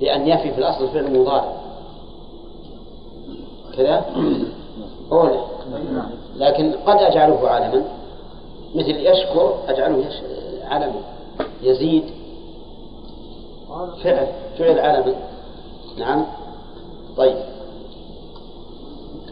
[0.00, 1.52] لأن يفي في الأصل فعل مضارع.
[3.76, 4.04] كذا؟
[5.12, 5.40] أولى
[6.36, 7.84] لكن قد أجعله علما
[8.74, 10.14] مثل يشكر أجعله يش...
[10.64, 11.00] علما
[11.62, 12.04] يزيد.
[14.02, 14.26] فعل
[14.58, 15.14] فعل علما
[15.98, 16.24] نعم.
[17.16, 17.36] طيب.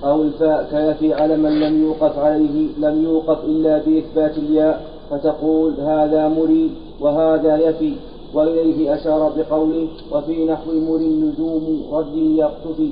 [0.04, 6.28] أو الفاء كيفي على من لم يوقف عليه لم يوقف إلا بإثبات الياء فتقول هذا
[6.28, 7.92] مري وهذا يفي
[8.34, 12.90] وإليه أشار بقوله وفي نحو مري لزوم رد يقتفي.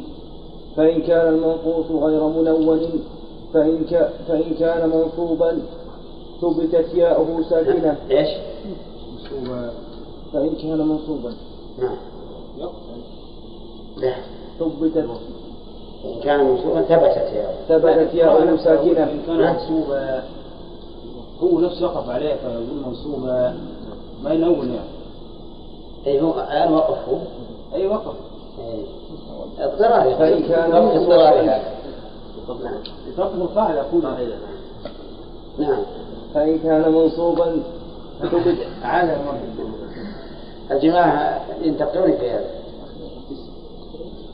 [0.76, 2.88] فإن كان المنقوص غير منون
[3.54, 5.58] فإن, ك فإن كان منصوبا
[6.40, 7.96] ثبتت ياؤه ساكنة.
[8.10, 8.28] إيش؟
[10.32, 11.32] فإن كان منصوبا.
[11.78, 11.96] نعم.
[13.96, 14.14] لا
[14.58, 15.06] ثبتت.
[16.14, 20.22] إن كان منصوبا ثبتت يا ثبتت ياؤه ساكنة إن كان منصوبا
[21.42, 23.56] هو نفسه يقف عليه فيقول منصوبا
[24.24, 24.96] ما ينون يعني.
[26.06, 27.18] أي هو الآن وقفوا؟
[27.74, 28.14] أي وقف.
[29.58, 31.60] اضطراري فإن كان اضطراري نعم.
[33.08, 34.02] يتوقف الفاعل يقول
[35.58, 35.82] نعم.
[36.34, 37.62] فإن كان منصوبا
[38.32, 39.18] ثبت عاد
[40.70, 42.65] الجماعة ينتقدون في هذا.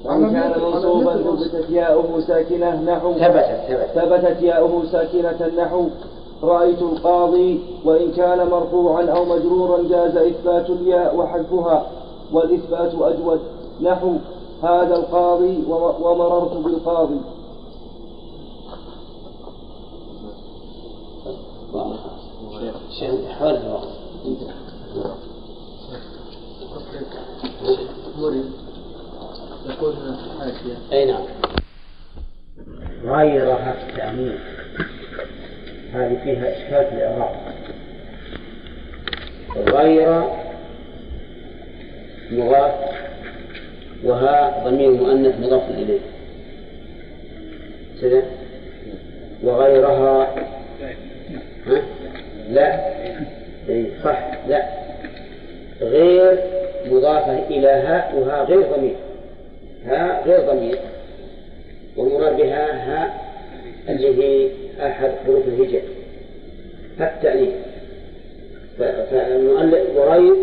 [0.04, 3.12] وإن كان منصوبا ثبتت ياؤه ساكنة نحو.
[3.12, 3.90] ثبتت ثبتت.
[3.94, 5.86] ثبتت ياؤه ساكنة نحو.
[6.42, 11.86] رأيت القاضي وإن كان مرفوعا أو مجرورا جاز إثبات الياء وحذفها
[12.32, 13.40] والإثبات أجود
[13.80, 14.12] نحو.
[14.62, 17.20] هذا القاضي وم- ومررت بالقاضي.
[22.98, 23.88] شيء حول الوقت.
[29.66, 31.24] يقول هنا في الحاشية أي نعم.
[33.04, 34.38] غيرها التأمين
[35.92, 37.34] هذه فيها إشكال في الإعراب.
[39.56, 40.22] غير
[42.30, 42.74] مضاف
[44.04, 46.00] وها ضمير مؤنث مضاف إليه.
[48.00, 48.22] كذا
[49.42, 50.34] وغيرها
[51.66, 51.82] ها؟
[52.50, 52.92] لا.
[53.68, 54.30] إي صح.
[54.48, 54.68] لا.
[55.80, 56.38] غير
[56.86, 58.96] مضافة إلى هاء وها غير ضمير.
[59.86, 60.78] ها غير ضمير.
[61.96, 63.14] والمراد بها ها
[63.88, 64.48] اللي هي
[64.86, 65.82] أحد حروف الهجاء.
[67.00, 67.52] التأنيث
[68.78, 70.34] ف- فالمؤلف وغير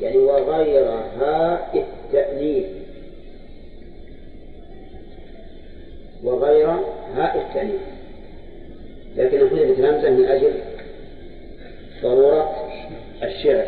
[0.00, 0.84] يعني وغير
[1.20, 2.64] هاء التأنيث
[6.24, 6.68] وغير
[7.16, 7.80] هاء التأنيث
[9.16, 10.52] لكن حذفت الهمزة من أجل
[12.02, 12.68] ضرورة
[13.22, 13.64] الشعر.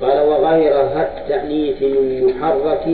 [0.00, 2.86] قال وغير هاء التأنيث من محرك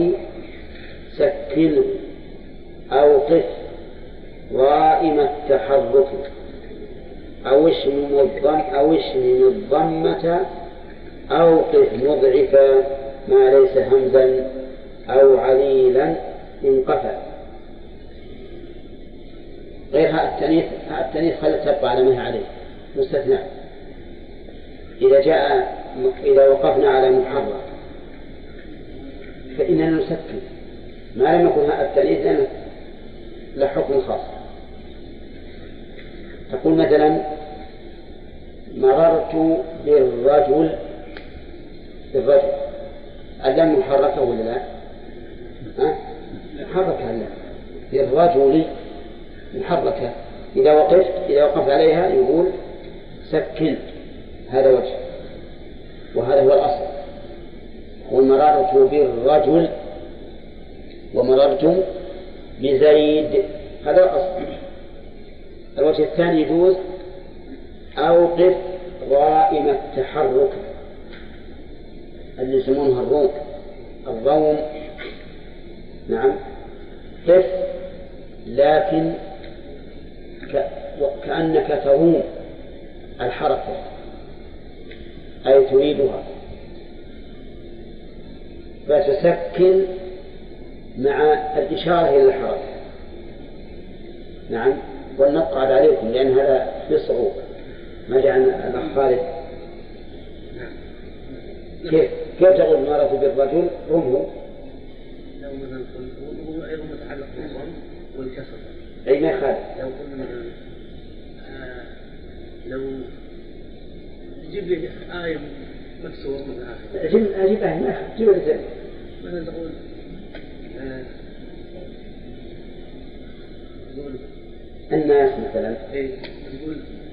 [125.93, 126.09] إيه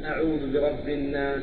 [0.04, 1.42] أعوذ برب الناس.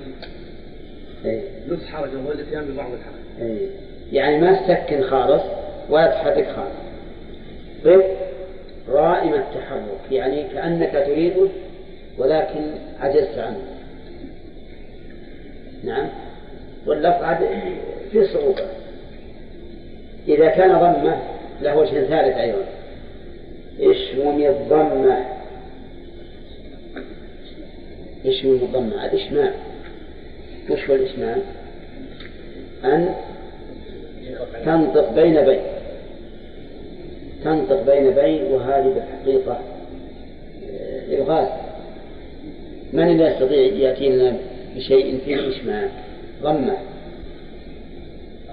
[1.26, 3.70] أي نص حركة والاتيان ببعض الحركة أي
[4.12, 5.44] يعني ما تسكن خالص
[5.90, 6.86] ولا تحرك خالص.
[7.86, 8.06] قف
[8.90, 11.48] رائم التحرك يعني كأنك تريده
[12.18, 12.62] ولكن
[13.00, 13.62] عجزت عنه.
[15.84, 16.10] نعم؟
[16.86, 17.24] واللفظ
[18.12, 18.66] في صعوبة.
[20.28, 21.18] إذا كان ضمة
[21.62, 22.66] له وجه ثالث أيضا.
[23.80, 25.35] اشمم الضمة.
[28.26, 29.54] اشمم الضمة الإشمام
[30.70, 31.42] وش هو الإشمام؟
[32.84, 33.16] أن
[34.66, 35.62] تنطق بين بين
[37.44, 39.60] تنطق بين بين وهذه بالحقيقة
[40.72, 41.48] آه، إلغاز
[42.94, 44.38] من الذي يستطيع يأتينا
[44.76, 45.90] بشيء فيه إشمام
[46.44, 46.78] ضمة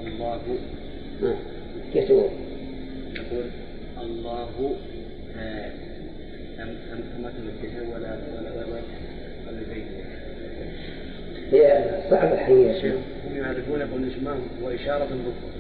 [0.07, 0.41] الله
[1.93, 2.29] كيف تقول؟
[3.15, 3.45] يقول
[4.03, 4.75] الله
[5.39, 5.71] آه،
[6.59, 8.52] لم لم تمثل ولا ولا
[11.53, 15.09] هي صعبة الحقيقة هم يعرفون أن الإشمام هو إشارة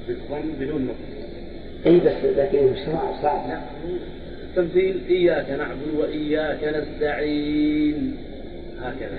[0.09, 1.22] بالضم بدون نقطة
[1.86, 3.48] اي بس لكن صعب صعب.
[3.48, 3.61] لا
[4.57, 8.16] تمثيل إياك نعبد وإياك نستعين.
[8.80, 9.18] هكذا.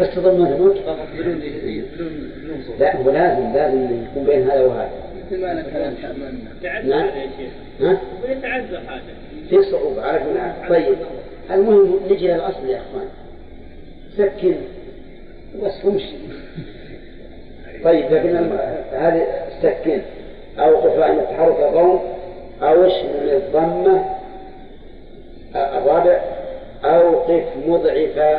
[0.00, 2.80] بس تضمن نقول فقط بدون بدون بدون صوت.
[2.80, 4.90] لا هو لازم لازم يكون بين هذا وهذا.
[5.26, 5.94] مثل ما كلام
[6.88, 7.08] نعم.
[7.80, 9.02] ها؟ ويتعذر حاجة
[9.50, 10.96] في صعوبة عارف الآن طيب.
[11.50, 13.08] المهم نجي للأصل يا إخوان.
[14.16, 14.54] سكن
[15.62, 16.14] بس وامشي
[17.84, 18.36] طيب لكن
[18.92, 19.26] هذه
[19.62, 20.02] سكن
[20.58, 22.00] أو قفاء التحرك الروم
[22.62, 24.04] أو اشمل الضمة
[25.54, 26.20] الرابع
[26.84, 28.38] أو قف مضعفا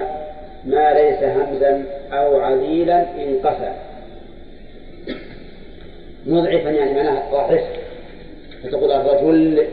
[0.66, 3.74] ما ليس همزا أو عذيلا انقفى
[6.28, 7.64] مضعفا يعني معناها ضعف
[8.64, 9.68] فتقول الرجل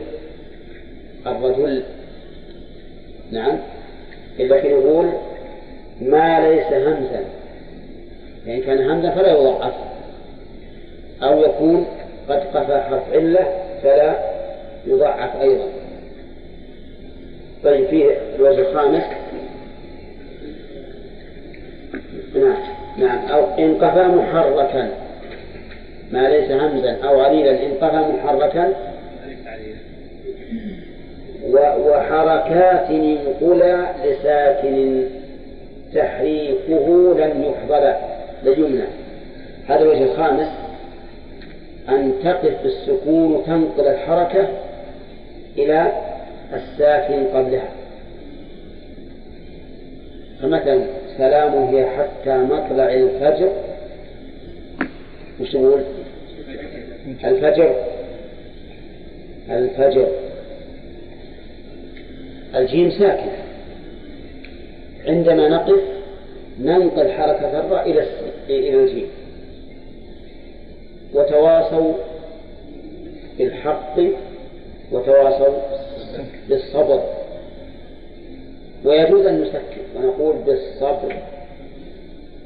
[1.27, 1.83] الرجل.
[3.31, 3.57] نعم.
[4.39, 5.09] لكن يقول
[6.01, 7.25] ما ليس همزا.
[8.45, 9.73] يعني كان همزا فلا يضعف
[11.23, 11.87] أو يكون
[12.29, 13.47] قد قفى حرف علة
[13.83, 14.15] فلا
[14.87, 15.67] يضعف أيضا.
[17.63, 19.03] طيب فيه الوجه الخامس.
[22.35, 22.57] نعم
[22.97, 23.27] نعم.
[23.31, 24.89] أو إن قفى محركا.
[26.11, 26.97] ما ليس همزا.
[27.03, 28.73] أو عليلا إن قفى محركا.
[31.53, 35.20] وحركات انقلى لساكن.
[35.95, 37.95] تحريكه لن يحضر
[38.43, 38.85] ليمنع
[39.67, 40.47] هذا الوجه الخامس
[41.89, 44.49] أن تقف بالسكون وتنقل الحركة
[45.57, 45.91] إلى
[46.53, 47.69] الساكن قبلها.
[50.41, 50.81] فمثلا
[51.17, 53.51] سلام هي حتى مطلع الفجر.
[55.41, 55.81] وش تقول؟
[57.23, 57.75] الفجر.
[59.49, 60.07] الفجر.
[62.55, 63.40] الجيم ساكنة
[65.07, 65.79] عندما نقف
[66.59, 68.05] ننقل حركة الراء إلى
[68.49, 69.07] إلى الجيم.
[71.13, 71.93] وتواصوا
[73.37, 73.99] بالحق
[74.91, 75.53] وتواصوا
[76.49, 77.03] بالصبر.
[78.85, 81.15] ويجوز أن نسكت ونقول بالصبر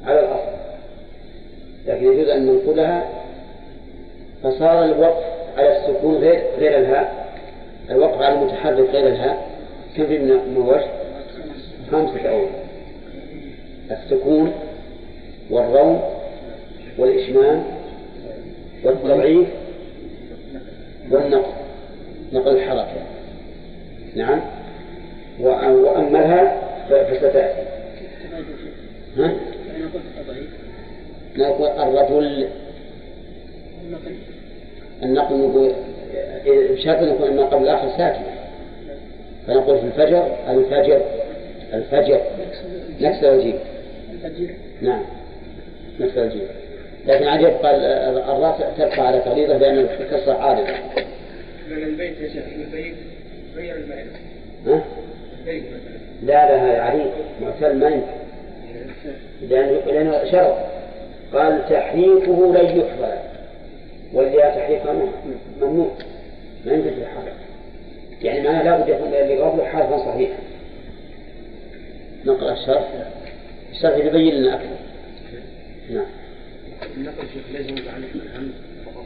[0.06, 0.56] على الأصل.
[1.86, 3.08] لكن يجوز أن ننقلها
[4.42, 5.24] فصار الوقف
[5.56, 7.26] على السكون غير غير الهاء.
[7.90, 9.46] الوقف على المتحرك غير الهاء.
[9.96, 10.95] كم من وجه؟
[11.92, 12.50] خمسة أوجه
[13.90, 14.52] السكون
[15.50, 16.00] والروم
[16.98, 17.64] والإشمام
[18.84, 19.48] والتضعيف
[21.10, 21.52] والنقل
[22.32, 23.02] نقل الحركة.
[24.16, 24.40] نعم.
[25.40, 27.62] وأملها فستأتي.
[29.16, 29.34] ها؟
[31.36, 32.48] نقول الرجل
[35.02, 35.72] النقل نقول
[36.46, 38.22] بشرط يكون ما قبل الآخر ساكن
[39.46, 41.00] فنقول في الفجر الفجر
[41.72, 42.20] الفجر.
[43.00, 43.58] نكسر الجيم
[44.80, 45.02] نعم.
[46.00, 46.48] نكسر الجيم
[47.06, 47.76] لكن عاد يبقى
[48.36, 50.72] الراس تبقى على تغليظه لأن الكسرة عارضة.
[51.70, 52.94] من البيت يا شيخ البيت
[53.56, 54.10] غير المعنى.
[54.66, 54.84] ها؟
[55.40, 55.64] البيت
[56.22, 57.10] لا لا هذا عريض
[57.42, 58.00] معتل ما.
[59.42, 60.56] لأنه لأنه شرط
[61.32, 63.18] قال تحريفه لن يحضر.
[64.12, 64.92] واللي تحريفه
[65.62, 65.90] ممنوع.
[66.66, 67.32] ما يمكن تتحرك
[68.22, 70.38] يعني معناه لابد يكون اللي قبله حرفا صحيحا.
[72.26, 72.92] نقرأ الشرح.
[73.72, 74.76] الشرح يبين لنا أكثر.
[75.90, 76.06] نعم.
[76.96, 78.52] النقل شيخ لازم يتعلق بالهمز
[78.86, 79.04] فقط.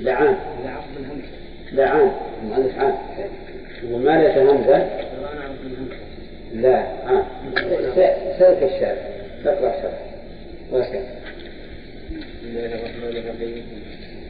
[0.00, 0.36] لا عام.
[0.64, 1.24] لا عقد الهمز
[1.72, 2.12] لا عام.
[2.42, 2.98] المؤلف عام.
[3.90, 5.90] وما ليس همزة الهمز
[6.54, 7.24] لا عام.
[8.38, 9.08] سلك الشرح.
[9.44, 10.04] تقرأ الشرح.
[10.70, 11.06] واسكت
[12.10, 13.64] بسم الله الرحمن الرحيم.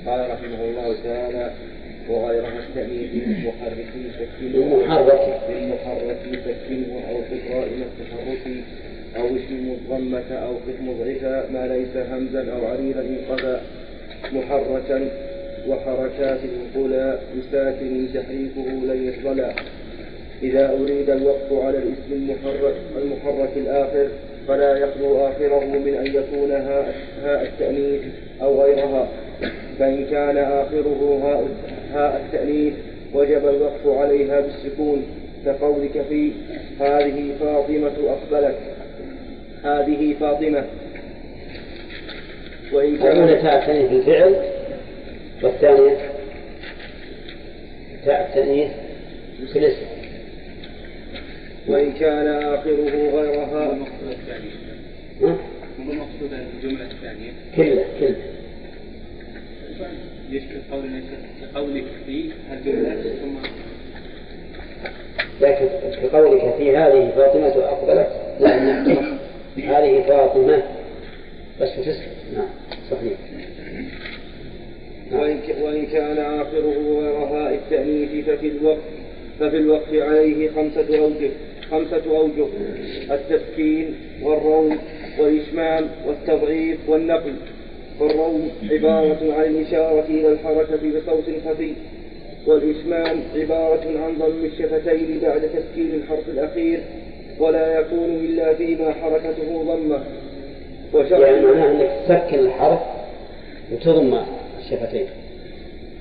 [0.07, 1.53] قال رحمه الله تعالى
[2.09, 3.86] وغير مستأنيف محرك
[4.18, 7.16] سكنه المحرك بالمحرك سكنه أو
[7.52, 8.64] قائم التحرك
[9.16, 13.59] أو اسم الضمة أو قسم ضعفا ما ليس همزا أو عليلا انقضى
[14.32, 15.09] محركا
[15.68, 19.52] وحركات القلى بساكن تحريكه لن يفضلا
[20.42, 24.09] إذا أريد الوقف على الاسم المحرك المحرك الآخر
[24.48, 28.02] فلا يخلو آخره من أن يكون هاء التأنيث
[28.42, 29.09] أو غيرها.
[29.78, 31.48] فإن كان آخره هاء,
[31.93, 32.74] هاء التأنيث
[33.14, 35.07] وجب الوقف عليها بالسكون.
[35.47, 36.32] كقولك في
[36.80, 38.57] هذه فاطمة أقبلت.
[39.64, 40.64] هذه فاطمة.
[42.72, 44.36] وإن كان تاء التأنيث في الفعل
[45.43, 45.97] والثانية
[48.05, 48.70] تاء التأنيث
[49.53, 49.86] في الاسم
[51.68, 53.72] وإن كان آخره غيرها.
[53.72, 54.51] المقصود الثاني.
[55.22, 55.36] ها؟
[55.78, 57.30] مو المقصود الجملة الثانية.
[57.57, 58.16] كله كله
[61.41, 62.31] كقولك في
[63.22, 63.37] ثم
[65.41, 65.66] لكن
[66.03, 68.09] كقولك في هذه فاطمة أقبلت؟
[68.41, 69.18] نعم
[69.68, 70.62] هذه فاطمة.
[71.61, 72.49] بس تسكت نعم
[72.91, 73.12] صحيح.
[75.11, 75.20] نعم.
[75.20, 78.83] وإن, وإن كان آخره غير هاء التأنيث ففي الوقف
[79.41, 81.31] ففي الوقف عليه خمسة أوجه
[81.70, 82.47] خمسة أوجه.
[83.11, 84.79] التسكين والروم
[85.18, 87.35] والإشمام والتضعيف والنقل.
[88.01, 91.72] فالروم عبارة عن الإشارة إلى الحركة بصوت خفي
[92.46, 96.80] والإشمام عبارة عن ضم الشفتين بعد تسكين الحرف الأخير
[97.38, 100.05] ولا يكون إلا فيما حركته ضمة.
[100.94, 102.80] وشرط يعني معناه أنك تسكن الحرف
[103.72, 104.18] وتضم
[104.59, 105.07] الشفتين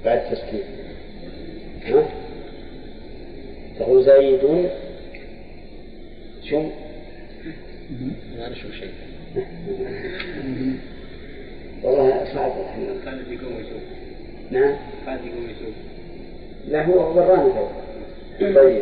[0.06, 0.64] بعد التسكين
[1.86, 2.08] ها؟
[3.80, 4.40] تقول زيد
[6.50, 6.70] شم
[8.38, 8.92] ما نشوف شيء.
[11.84, 12.88] والله صعب الحين.
[13.06, 13.82] خالد يقوم يشوف
[14.52, 14.76] نعم.
[15.06, 15.74] خالد يقوم يشوف
[16.68, 17.14] لا هو
[18.40, 18.82] تو طيب.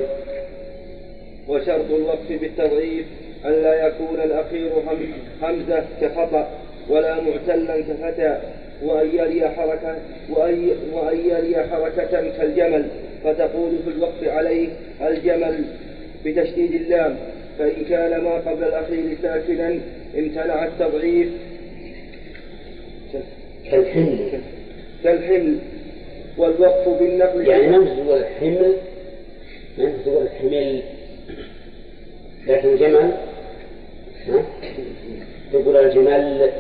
[1.48, 3.06] وشرط الوقف بالتضعيف
[3.46, 6.48] ألا يكون الأخير هم- همزة كخطأ
[6.90, 8.38] ولا معتلا كفتى
[8.84, 9.96] وأن يلي حركة
[10.30, 12.86] وأن وأن يلي حركة كالجمل.
[13.24, 14.68] فتقول في الوقف عليه
[15.08, 15.64] الجمل
[16.26, 17.16] بتشديد اللام
[17.60, 19.76] فإن كان ما قبل الأخير ساكنا
[20.18, 21.30] امتنع التضعيف
[23.72, 24.42] كالحمل.
[25.04, 25.58] كالحمل
[26.38, 28.76] والوقف بالنقل يعني ما الحمل
[29.78, 30.82] ما الحمل.
[32.48, 33.12] لكن الجمل
[34.28, 34.46] ها؟
[35.54, 36.52] تقول الجمل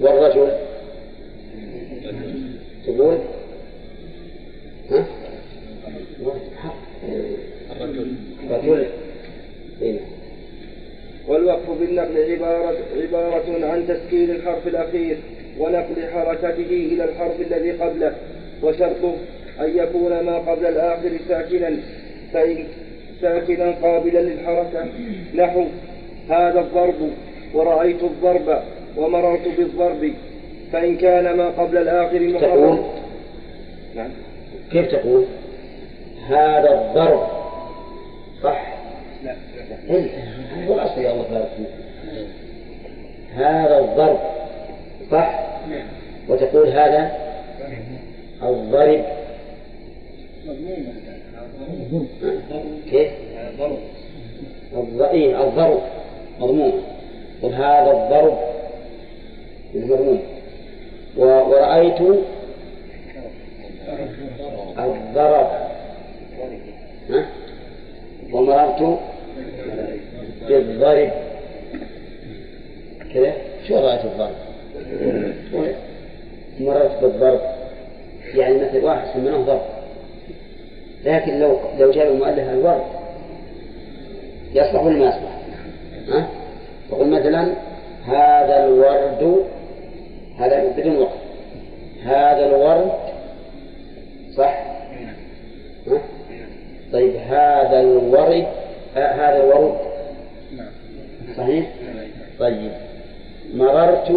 [0.00, 0.52] والرجل.
[2.86, 3.18] تقول؟
[4.90, 5.06] ها؟
[7.80, 8.12] الرجل.
[8.50, 8.86] رجل
[9.82, 9.98] إيه.
[11.28, 15.16] والوقف بالنقل عبارة, عبارة عن تسكين الحرف الأخير.
[15.58, 18.12] ونقل حركته إلى الحرف الذي قبله
[18.62, 19.14] وشرطه
[19.60, 21.76] أن يكون ما قبل الآخر ساكنا
[22.32, 22.64] فإن
[23.20, 24.86] ساكنا قابلا للحركة.
[25.34, 25.64] نحو
[26.30, 27.10] هذا الضرب
[27.54, 28.62] ورأيت الضرب
[28.96, 30.12] ومررت بالضرب
[30.72, 32.78] فإن كان ما قبل الآخر تقول؟
[33.94, 34.10] نعم.
[34.72, 35.24] كيف تقول؟
[36.28, 37.26] هذا الضرب.
[38.42, 38.78] صح.
[39.24, 39.34] لا.
[39.90, 40.08] إيه،
[40.68, 41.48] هو الأصل يا الله.
[43.34, 44.18] هذا الضرب.
[45.10, 45.48] صح؟
[46.28, 47.10] وتقول هذا
[48.42, 49.04] الضرب.
[52.90, 53.10] كيف؟
[54.76, 55.80] الض- إيه، الضرب.
[56.40, 56.72] مضموم
[57.42, 58.38] قل هذا الضرب.
[59.74, 60.22] مضموم
[61.16, 62.00] و- ورأيت
[64.78, 65.46] الضرب؟
[68.32, 68.98] ومررت
[70.48, 71.10] بالضرب
[73.14, 73.32] كذا
[73.68, 74.34] شو رأيت الضرب
[76.60, 77.40] مررت بالضرب
[78.34, 79.60] يعني مثل واحد منه ضرب
[81.08, 82.82] لكن لو لو جاء المؤلف الورد
[84.54, 85.38] يصلح ولا ما يصلح؟
[86.08, 86.28] ها؟
[86.92, 87.52] يقول مثلا
[88.06, 89.44] هذا الورد
[90.38, 91.18] هذا بدون وقت
[92.04, 92.92] هذا الورد
[94.36, 94.62] صح؟
[95.86, 96.00] ها؟
[96.92, 98.46] طيب هذا الورد
[98.96, 99.74] آه هذا الورد
[101.36, 101.66] صحيح؟
[102.38, 102.70] طيب
[103.54, 104.10] مررت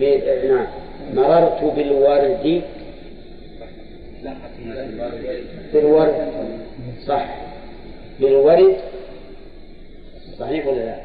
[0.00, 0.20] ب...
[0.48, 0.66] نعم
[1.14, 2.62] مررت بالورد
[5.72, 6.14] بالورد
[7.06, 7.26] صح
[8.20, 8.76] بالورد
[10.38, 10.96] صحيح ولا لا؟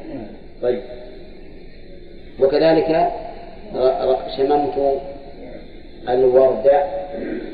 [0.62, 0.80] طيب
[2.40, 3.10] وكذلك
[3.74, 5.00] ر- ر- شممت
[6.08, 6.70] الورد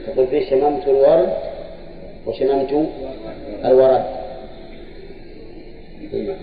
[0.06, 1.32] تقول فيه شممت الورد
[2.26, 2.88] وشممت
[3.64, 4.04] الورد
[6.12, 6.34] طيب.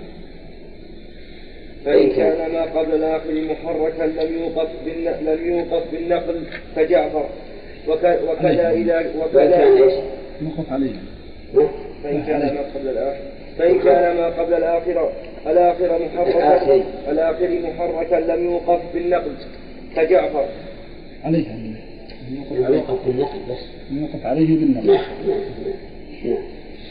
[1.86, 6.44] فإن كان ما قبل الآخر محركا لم يوقف بالن- لم يوقف بالنقل
[6.76, 7.26] كجعفر
[7.88, 8.20] وك-
[8.92, 9.94] وكذا إذا وإن كان وكذا إيش؟
[10.42, 10.92] نقف عليه.
[11.56, 11.70] ها؟
[12.04, 13.20] فإن كان ما قبل الآخر.
[13.58, 15.12] فإن كان ما قبل الآخر.
[15.48, 16.84] الآخر محركا.
[17.12, 17.50] الآخر.
[17.50, 19.32] محركا لم يوقف بالنقل
[19.96, 20.46] كجعفر.
[21.24, 21.58] عليها
[22.52, 23.60] يوقف بالنقل بس.
[23.92, 25.02] نقف عليه بالنقل نعم
[26.26, 26.44] نعم.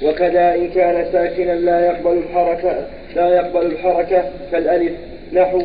[0.02, 2.86] وكذا إن كان ساكنا لا يقبل الحركة
[3.16, 4.92] لا يقبل الحركة كالألف.
[5.32, 5.62] نحو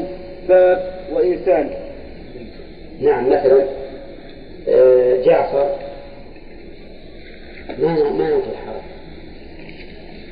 [0.49, 1.69] باب وإنسان.
[3.01, 3.63] نعم مثلا
[4.69, 5.88] آه، جعفر.
[7.81, 8.99] ما ما نقول حركة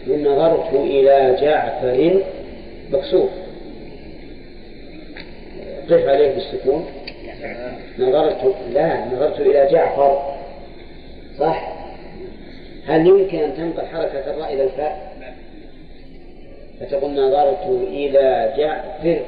[0.07, 2.23] نظرت إلى جعفر
[2.91, 3.29] مكسور.
[5.89, 6.85] قف عليه بالسكون
[7.99, 10.37] نظرت لا نظرت إلى جعفر
[11.39, 11.77] صح؟
[12.87, 15.17] هل يمكن أن تنقل حركة الراء إلى الفاء؟
[16.79, 19.19] فتقول نظرت إلى جعفر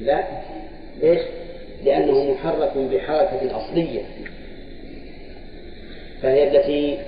[0.00, 0.24] لا.
[1.02, 1.20] ليش؟
[1.84, 4.00] لأنه محرك بحركة أصلية.
[6.22, 6.98] فهي التي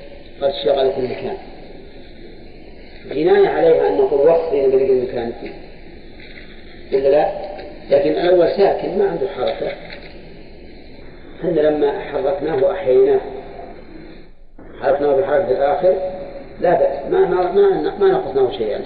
[0.43, 1.37] قد شغلت المكان.
[3.11, 5.53] جناية عليها أن نقول وقفي نبرق المكان فيه
[6.99, 7.33] ولا لا؟
[7.91, 9.73] لكن الأول ساكن ما عنده حركة.
[11.41, 13.21] إحنا لما حركناه وأحييناه
[14.83, 15.95] حركناه بحركة الآخر
[16.61, 17.13] لا بأس.
[17.13, 18.81] ما ما ما, ما نقصناه شيئا.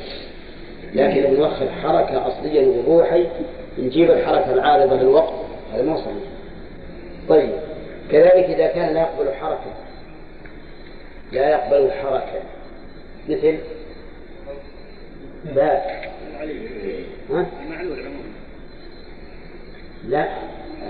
[0.94, 3.26] لكن بنوخر حركة أصلية وضوحي
[3.78, 5.32] نجيب الحركة العارضة للوقت
[5.74, 6.14] هذا ما صحيح.
[7.28, 7.50] طيب.
[8.12, 9.83] كذلك إذا كان لا يقبل حركة
[11.32, 12.42] لا يقبل حركة.
[13.28, 13.58] مثل
[15.54, 15.82] لا
[17.30, 17.46] ها؟
[20.08, 20.28] لا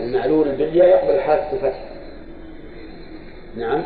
[0.00, 1.80] المعلول بالياء يقبل حركة الفتح
[3.56, 3.82] نعم.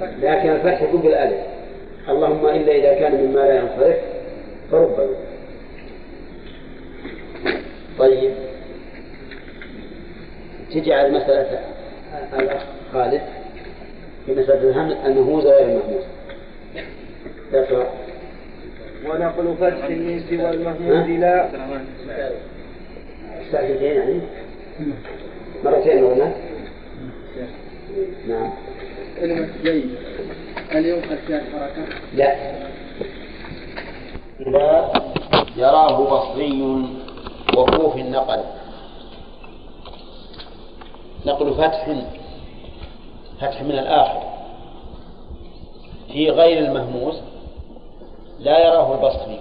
[0.00, 1.40] لكن الفتح يكون بالألف
[2.08, 3.96] اللهم إلا إذا كان مما لا ينصرف
[4.70, 5.16] فربما
[7.98, 8.34] طيب.
[10.70, 11.60] تجي على مسألة
[12.32, 13.22] الأخ خالد.
[14.26, 16.02] في مسألة الهم المهموز غير المهموز
[17.54, 17.86] اقرأ
[19.06, 21.50] ونقل فتح من سوى المهموز لا
[23.46, 24.20] استعجلتين يعني؟
[25.64, 26.32] مرتين قلنا
[28.28, 28.50] نعم.
[29.20, 29.94] كلمة جيد
[30.70, 32.36] هل ينقل فيها الحركة؟ لا.
[34.46, 34.92] لا.
[35.56, 36.62] يراه بصري
[37.56, 38.40] وكوف نقل
[41.26, 41.88] نقل فتح
[43.40, 44.22] فتح من الآخر.
[46.12, 47.14] في غير المهموس
[48.40, 49.40] لا يراه البصري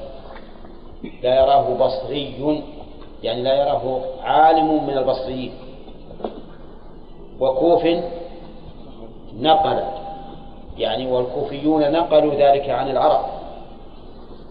[1.23, 2.63] لا يراه بصري
[3.23, 5.53] يعني لا يراه عالم من البصريين.
[7.39, 7.87] وكوف
[9.39, 9.83] نقل
[10.77, 13.25] يعني والكوفيون نقلوا ذلك عن العرب.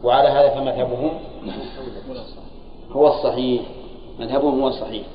[0.05, 1.11] وعلى هذا فمذهبهم
[2.93, 3.63] هو الصحيح.
[4.19, 5.07] مذهبهم هو الصحيح.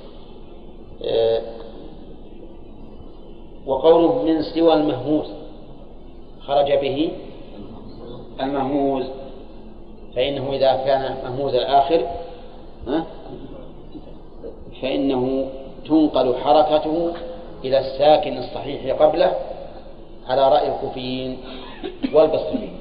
[1.03, 1.41] آه،
[3.67, 5.27] وقوله من سوى المهموز.
[6.41, 7.11] خرج به
[8.41, 9.05] المهموز.
[10.15, 12.07] فإنه إذا كان مهموز الآخر
[14.81, 15.47] فإنه
[15.85, 17.13] تنقل حركته
[17.65, 19.35] إلى الساكن الصحيح قبله
[20.27, 21.37] على رأي الكوفيين
[22.13, 22.77] والبصريين.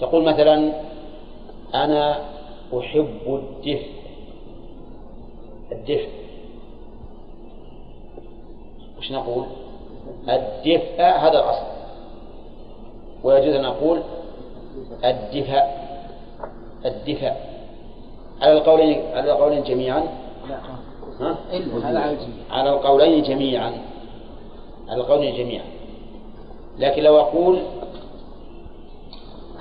[0.00, 0.72] تقول مثلا
[1.74, 2.18] أنا
[2.78, 3.90] أحب الدفء.
[5.72, 6.21] الدفء.
[9.12, 9.44] نقول
[10.28, 11.66] الدفء هذا الأصل.
[13.24, 14.02] ويجوز أن نقول
[15.04, 15.82] الدفاء
[16.84, 17.52] الدفاء
[18.42, 20.02] على القولين على القولين جميعا؟
[21.20, 21.36] ها؟
[22.50, 23.72] على القولين جميعا.
[24.88, 25.64] على القولين جميعا.
[26.78, 27.62] لكن لو أقول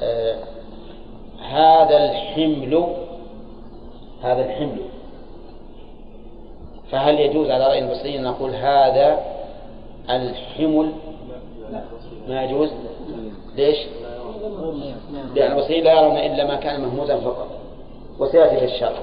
[0.04, 0.36] آه
[1.42, 2.88] هذا الحمل
[4.22, 4.82] هذا الحمل
[6.92, 9.20] فهل يجوز على رأي البصريين أن نقول هذا
[10.10, 10.92] الحمل
[12.28, 12.70] ما يجوز؟
[13.56, 13.78] ليش؟
[15.36, 17.48] لأن البصريين لا يرون إلا ما كان مهموزا فقط
[18.20, 19.00] وسيأتي في الشرع.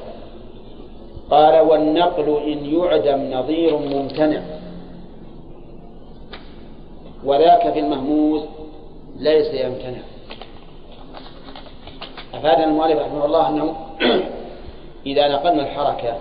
[1.31, 4.43] قال والنقل إن يعدم نظير ممتنع
[7.25, 8.43] وذاك في المهموز
[9.17, 10.03] ليس يمتنع.
[12.35, 13.77] أفاد المؤلف رحمه الله أنه
[15.07, 16.17] إذا نقلنا الحركة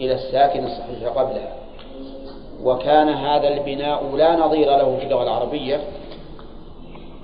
[0.00, 1.59] إلى الساكن الصحيح قبلها
[2.64, 5.80] وكان هذا البناء لا نظير له في اللغة العربية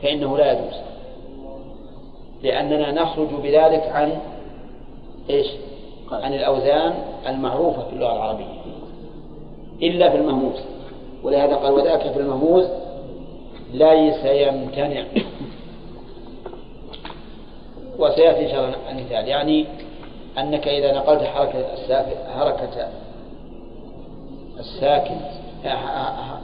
[0.02, 0.74] فإنه لا يجوز.
[2.42, 4.18] لأننا نخرج بذلك عن
[5.30, 5.46] إيش؟
[6.12, 6.94] عن الأوزان
[7.28, 8.44] المعروفة في اللغة العربية.
[9.82, 10.60] إلا في المهموز
[11.22, 12.68] ولهذا قال وذاك في المهموز
[13.72, 15.04] ليس يمتنع.
[17.98, 19.66] وسيأتي إن شاء الله المثال يعني
[20.38, 21.64] أنك إذا نقلت حركة
[22.38, 22.88] حركة
[24.58, 25.16] الساكن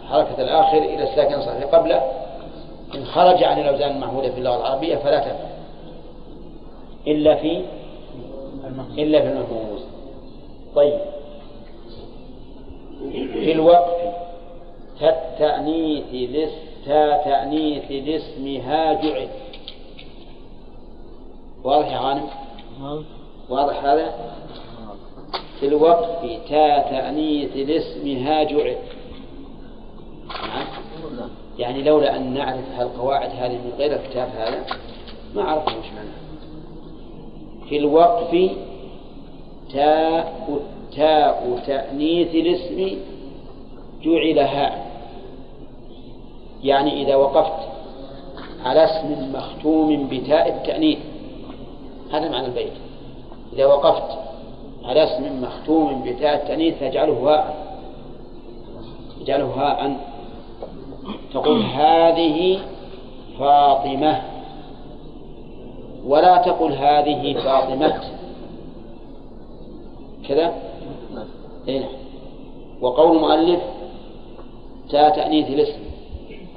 [0.09, 1.65] حركة الآخر إلى الساكن الصحيح.
[1.65, 2.03] قبله
[2.95, 5.53] إن خرج عن الأوزان المعهودة في اللغة العربية فلا تفعل
[7.07, 7.65] إلا في
[8.99, 9.79] إلا في المفهوم.
[10.75, 10.99] طيب.
[13.33, 14.13] في الوقف.
[15.01, 16.53] كالتأنيث لس
[17.25, 18.63] تأنيث لاسم
[19.03, 19.29] جعل
[21.65, 22.29] واضح يا غانم؟
[23.49, 24.15] واضح هذا؟
[25.63, 28.77] في الوقف تا تأنيث لاسم جعل
[31.59, 34.67] يعني لولا أن نعرف هالقواعد هذه من غير الكتاب هذا
[35.35, 36.23] ما عرفنا وش معناها
[37.69, 38.51] في الوقف
[39.73, 40.61] تاء
[40.97, 42.99] تاء تأنيث الاسم
[44.03, 44.93] جعل هاء
[46.65, 47.69] يعني إذا وقفت
[48.65, 50.99] على اسم مختوم بتاء التأنيث.
[52.13, 52.73] هذا معنى البيت.
[53.53, 54.32] إذا وقفت
[54.85, 57.73] على اسم مختوم بتاء التأنيث فاجعله هاء
[59.23, 59.97] اجعله هاء
[61.35, 62.59] تقول هذه
[63.39, 64.23] فاطمة.
[66.07, 68.01] ولا تقل هذه فاطمة.
[70.29, 70.55] كذا؟
[71.69, 71.81] إيه.
[71.81, 71.89] نعم.
[72.81, 73.61] وقول المؤلف
[74.91, 75.83] تاء تأنيث الاسم.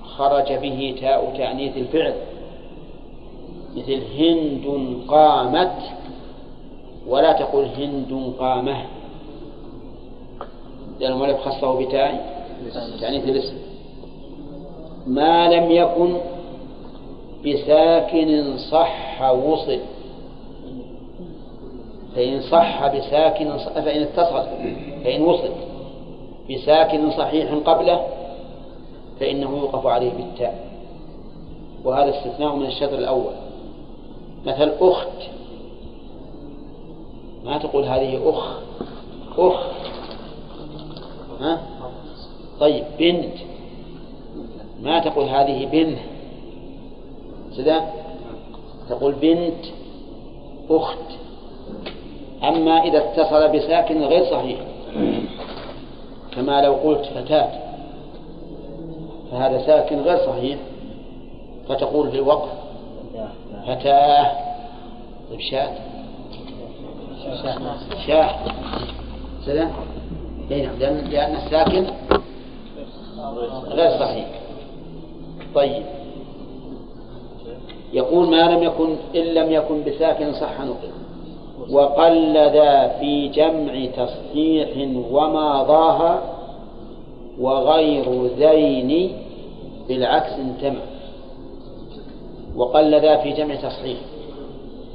[0.03, 2.13] خرج به تاء تأنيث الفعل.
[3.75, 5.75] مثل هند قامت.
[7.07, 8.85] ولا تقل هند قامه
[10.99, 12.35] لأن المؤلف خصه بتاء
[13.01, 13.57] تأنيث الاسم.
[15.07, 16.17] ما لم يكن
[17.45, 19.79] بساكن صح وصل.
[22.15, 24.47] فإن صح بساكن فإن اتصل.
[25.03, 25.51] فإن وصل.
[26.51, 28.07] بساكن صحيح قبله
[29.19, 30.65] فإنه يوقف عليه بالتاء.
[31.83, 33.33] وهذا استثناء من الشطر الأول.
[34.45, 35.29] مثل أخت
[37.45, 38.59] ما تقول هذه أخ
[39.37, 39.65] أخ.
[41.41, 41.61] ها؟
[42.59, 43.33] طيب بنت.
[44.81, 45.97] ما تقول هذه بنت
[47.57, 47.81] كذا
[48.89, 49.65] تقول بنت
[50.69, 50.97] أخت.
[52.43, 54.59] أما إذا اتصل بساكن غير صحيح.
[56.35, 57.49] كما لو قلت فتاة.
[59.31, 60.57] فهذا ساكن غير صحيح.
[61.69, 62.49] فتقول في الوقف
[63.67, 64.31] فتاة.
[65.31, 65.94] طيب
[68.07, 68.35] شاة
[69.45, 69.71] كذا
[70.49, 71.09] نعم.
[71.09, 71.85] لأن الساكن
[73.67, 74.27] غير صحيح.
[75.55, 75.83] طيب.
[77.93, 80.89] يقول ما لم يكن إن لم يكن بساكن صح نقل.
[81.71, 84.69] وقل ذا في جمع تصحيح
[85.11, 86.21] وما ضاها
[87.39, 89.11] وغير ذين
[89.87, 90.81] بالعكس انتمع
[92.55, 93.97] وقل ذا في جمع تصحيح.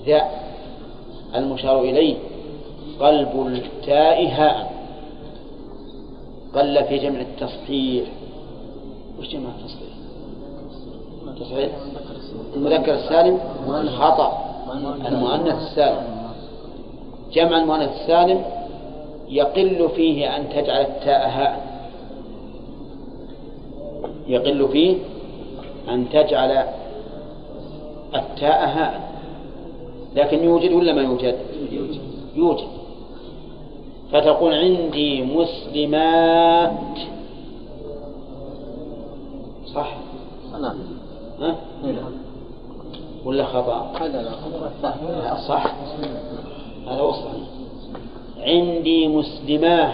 [0.07, 0.50] ذا.
[1.35, 2.17] المشار إليه.
[3.01, 4.73] قلب التاء هاء.
[6.55, 8.09] قل في جمع التصحيح.
[9.19, 9.91] وش جمع التصحيح؟
[11.41, 11.71] تصحيح
[12.57, 13.39] المذكر السالم
[13.99, 14.45] خطأ.
[15.07, 16.21] المؤنث السالم.
[17.33, 18.45] جمع المؤنث السالم
[19.29, 21.71] يقل فيه أن تجعل التاء هاء.
[24.27, 24.97] يقل فيه
[25.89, 26.65] أن تجعل
[28.15, 29.10] التاء هاء.
[30.17, 31.39] لكن يوجد ولا ما يوجد؟
[32.37, 32.69] يوجد.
[34.13, 36.99] فتقول عندي مسلمات.
[39.75, 39.97] صح؟
[40.61, 40.79] نعم.
[41.41, 41.57] ها؟
[43.25, 44.31] ولا خطأ؟ هذا لا
[45.49, 45.75] صح.
[46.87, 47.43] هذا الصحيح.
[48.41, 49.93] عندي مسلماه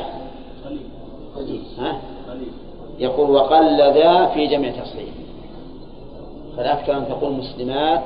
[1.79, 2.01] ها؟
[2.99, 5.15] يقول وقل ذا في جمع تصحيح.
[6.57, 8.05] فالأكثر أن تقول مسلمات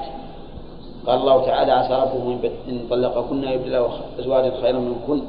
[1.07, 3.87] قال الله تعالى عسى ربه إن طلقكن يبدل
[4.19, 5.23] أزواجا خيرا منكن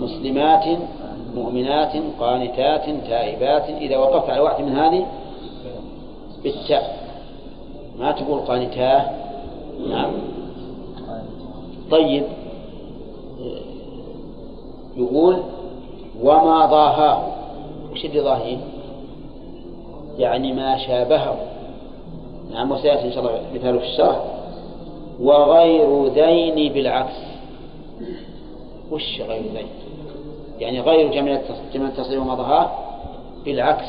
[0.00, 0.64] مسلمات
[1.34, 5.06] مؤمنات قانتات تائبات إذا وقفت على واحد من هذه
[6.42, 7.08] بالتاء
[7.98, 9.10] ما تقول قانتاه؟
[9.88, 10.12] نعم.
[11.90, 12.24] طيب.
[14.96, 15.42] يقول
[16.22, 17.22] وما ضاهاه.
[17.92, 18.56] وش اللي ضاهيه؟
[20.18, 21.36] يعني ما شابهه.
[22.52, 24.37] نعم وسيأتي إن شاء الله مثاله في الشرح.
[25.20, 27.16] وغير ذين بالعكس.
[28.90, 29.68] وش غير ذين؟
[30.58, 31.40] يعني غير جمع
[31.74, 32.70] جمع التصريف وما ضاهاه
[33.44, 33.88] بالعكس.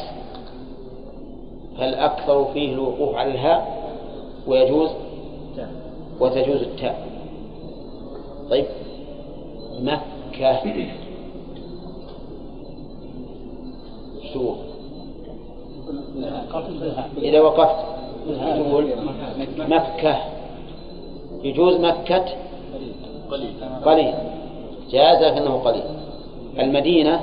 [1.77, 3.89] فالأكثر فيه الوقوف على الهاء
[4.47, 4.89] ويجوز؟
[6.19, 7.07] وتجوز التاء.
[8.49, 8.65] طيب.
[9.82, 10.88] مكة.
[14.34, 14.53] شو؟
[17.17, 17.86] إذا وقفت.
[18.27, 18.88] تقول
[19.57, 20.38] مكة.
[21.43, 22.25] يجوز مكة؟
[23.85, 24.13] قليل.
[24.91, 25.83] جاز لكنه قليل.
[26.59, 27.21] المدينة؟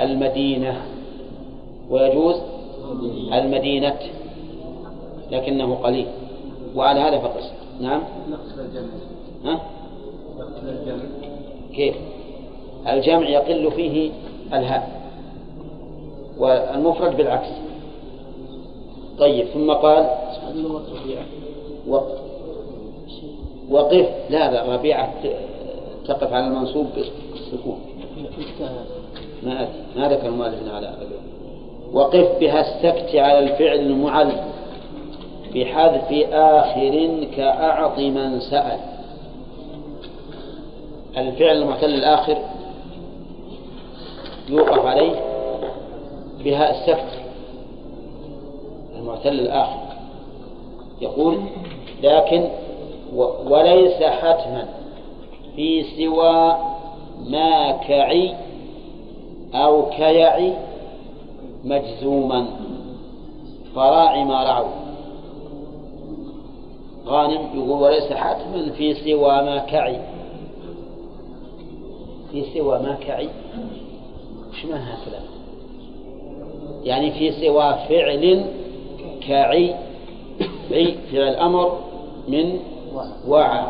[0.00, 0.82] المدينة.
[1.90, 2.36] ويجوز؟
[3.32, 3.98] المدينة.
[5.30, 6.06] لكنه قليل.
[6.76, 7.52] وعلى هذا فقس.
[7.80, 8.02] نعم؟
[9.44, 9.60] ها؟
[11.74, 11.96] كيف؟
[12.88, 14.10] الجمع يقل فيه
[14.52, 15.00] الهاء
[16.38, 17.48] والمفرد بالعكس.
[19.18, 20.10] طيب ثم قال؟
[23.70, 24.08] وقف.
[24.30, 25.12] لا لا ربيعة
[26.06, 27.80] تقف على المنصوب بالسكون.
[29.42, 30.94] ما أتي ما ذكر المؤلف على
[31.92, 34.32] وقف بها السكت على الفعل المعل
[35.54, 38.78] بحذف آخر كأعط من سأل.
[41.16, 42.38] الفعل المعتل الآخر
[44.48, 45.12] يوقف عليه
[46.44, 47.20] بها السكت.
[48.96, 49.80] المعتل الآخر
[51.00, 51.40] يقول
[52.02, 52.48] لكن
[53.46, 54.68] وليس حتما.
[55.56, 56.56] في سوى
[57.28, 58.34] ما كعي
[59.54, 60.52] أو كيعي
[61.64, 62.46] مجزوما.
[63.74, 64.70] فراعي ما رعوا.
[67.06, 70.00] غانم يقول وليس حتما في سوى ما كعي.
[72.32, 73.28] في سوى ما كعي.
[74.50, 75.20] وش معنى هكذا
[76.84, 78.44] يعني في سوى فعل
[79.28, 79.74] كعي
[80.70, 81.78] عي فعل أمر
[82.28, 82.58] من
[83.28, 83.64] وعى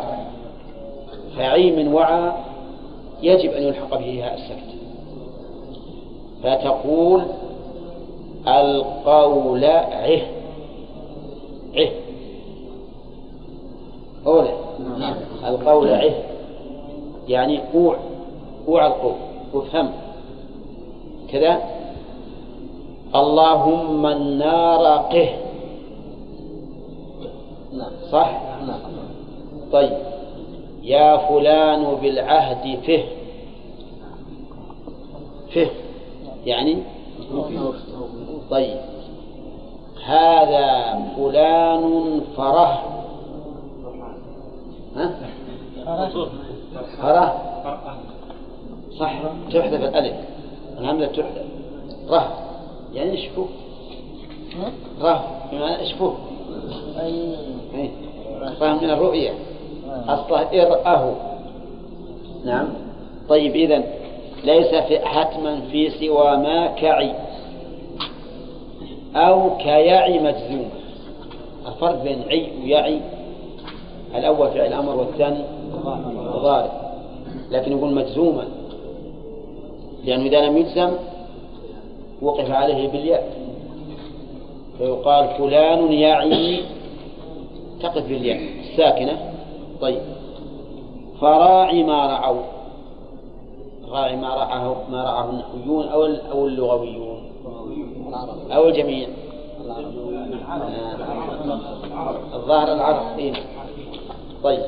[1.37, 2.33] فعي من وعى
[3.23, 4.71] يجب أن يلحق به هاء السكت.
[6.43, 7.23] فتقول
[8.49, 10.21] القول عه.
[11.77, 11.91] عه.
[14.27, 14.55] أولى
[15.49, 16.15] القول عه.
[17.29, 17.97] يعني أوع
[18.69, 19.15] أوع القول
[19.53, 19.91] وافهم
[21.33, 21.61] كذا.
[23.15, 25.29] اللهم النار قه.
[28.13, 28.41] صح؟
[29.73, 29.97] طيب.
[30.83, 33.05] يا فلان بالعهد فه.
[35.55, 35.71] فه.
[36.47, 36.77] يعني؟
[38.51, 38.77] طيب.
[40.05, 42.83] هذا فلان فره
[44.97, 45.15] ها؟
[47.03, 47.43] فره
[48.99, 49.15] صح.
[49.53, 50.17] تحذف الألف.
[50.79, 51.45] الهمزة تحذف.
[52.09, 52.29] ره
[52.95, 53.49] يعني اشفوه
[55.01, 56.15] ره بمعنى اشفوه
[57.01, 57.35] أي.
[58.61, 59.31] فهم من الرؤية.
[60.09, 61.15] أصله إرأه
[62.45, 62.69] نعم.
[63.29, 63.85] طيب إذن
[64.45, 67.13] ليس في حتما في سوى ما كعي
[69.17, 70.71] أو كيعي مجزوم.
[71.67, 73.01] الفرق بين عي ويعي
[74.15, 75.45] الأول فعل أمر والثاني
[76.43, 76.71] ضارب
[77.51, 78.45] لكن يقول مجزوما
[80.05, 80.91] لأنه إذا لم يجزم
[82.23, 83.33] وقف عليه بالياء.
[84.79, 86.61] فيقال فلان يعي
[87.83, 88.41] تقف بالياء.
[88.61, 89.30] الساكنة
[89.81, 90.01] طيب.
[91.21, 92.43] فراعي ما رعوا.
[93.89, 97.21] راعي ما رعاه ما رعاه النحويون أو أو اللغويون.
[98.53, 99.09] أو الجميع.
[102.35, 103.33] الظاهر العرب إيه؟
[104.45, 104.63] طيب.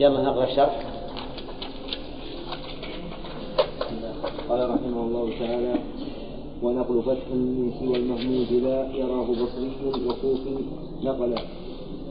[0.00, 0.82] يلا نقرأ الشرح.
[4.48, 5.74] قال رحمه الله تعالى
[6.62, 9.70] ونقل فتح من سوى المهمود لا يراه بصري
[10.06, 10.56] وكوفي
[11.02, 11.34] نقل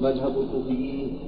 [0.01, 1.19] مذهب الكوفيين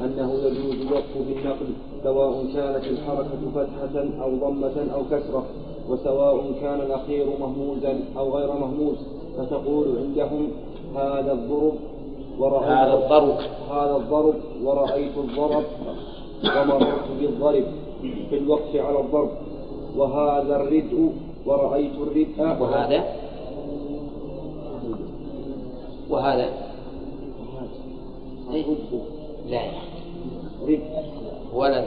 [0.00, 1.66] أنه يجوز الوقف بالنقل
[2.04, 5.44] سواء كانت الحركة فتحة أو ضمة أو كسرة
[5.88, 8.96] وسواء كان الأخير مهموزا أو غير مهموز.
[9.38, 10.48] فتقول عندهم
[10.96, 11.74] هذا الضرب
[12.38, 13.38] ورأيت هذا الضرب.
[13.70, 14.34] هذا الضرب
[14.64, 15.64] ورأيت الضرب
[16.44, 17.64] ومررت بالضرب
[18.30, 19.30] في الوقف على الضرب.
[19.96, 21.12] وهذا الردء
[21.46, 22.62] ورأيت الردء.
[22.62, 23.04] وهذا؟
[26.10, 26.48] وهذا.
[28.52, 28.64] إيه؟
[29.46, 29.60] لا.
[31.54, 31.84] ولا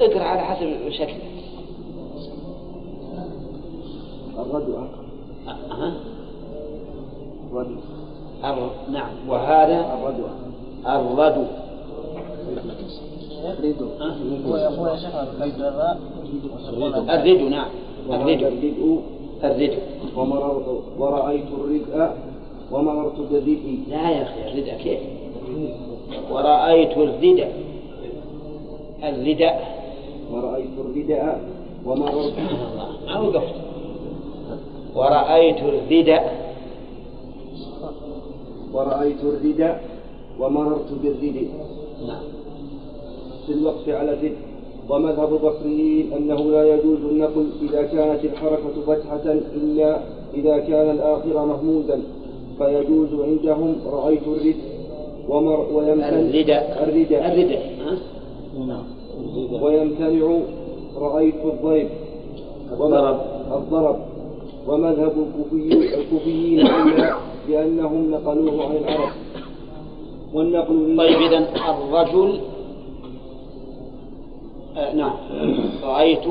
[0.00, 1.38] اقرأ على حسب شكله
[4.38, 4.78] الردء
[5.48, 5.92] أه.
[7.52, 7.76] الردء
[8.44, 8.70] الر...
[8.92, 9.10] نعم.
[9.28, 10.24] وهذا؟ الردء
[10.86, 11.48] الرد
[17.10, 17.68] الرد نعم.
[18.08, 19.00] وهذا الرد الردء
[19.44, 19.78] الرد
[20.16, 22.10] ومررت ورأيت الردء
[22.72, 25.00] ومررت بالردء لا يا أخي الردى كيف؟
[26.30, 27.46] ورأيت الردى
[29.04, 29.50] الردى
[30.32, 31.22] ورأيت الردء
[31.86, 32.34] ومررت
[33.06, 33.54] ما وقفت.
[34.96, 36.18] ورأيت الردى
[38.74, 39.74] ورأيت الردء
[40.40, 41.48] ومررت بالردء
[42.06, 42.22] نعم.
[43.46, 44.36] في الوقف على الردء
[44.90, 49.98] ومذهب البصريين أنه لا يجوز النقل إذا كانت الحركة فتحة إلا
[50.34, 52.02] إذا كان الآخر مهموزا
[52.58, 54.56] فيجوز عندهم رأيت الردء
[55.28, 58.82] ومر ويمتنع الردى الردء الردى ها؟
[59.62, 60.38] ويمتنع
[60.96, 61.88] رأيت الضيف
[62.72, 63.20] الضرب.
[63.52, 63.96] الضرب.
[64.68, 67.10] ومذهب الكوفي الكوفيين أن
[67.48, 69.12] لأنهم نقلوه عن العرب.
[70.34, 72.40] والنقل طيب إذا الرجل
[74.76, 75.12] آه نعم.
[75.84, 76.26] رأيت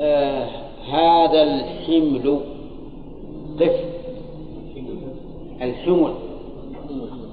[0.00, 0.46] آه
[0.90, 2.40] هذا الحمل
[3.60, 3.80] قف
[5.62, 6.14] الحمل.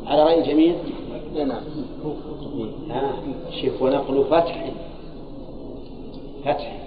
[0.07, 0.75] على رأي الجميع؟
[2.87, 3.13] نعم.
[3.61, 4.71] شوف ونقل فتح.
[6.45, 6.77] فتح.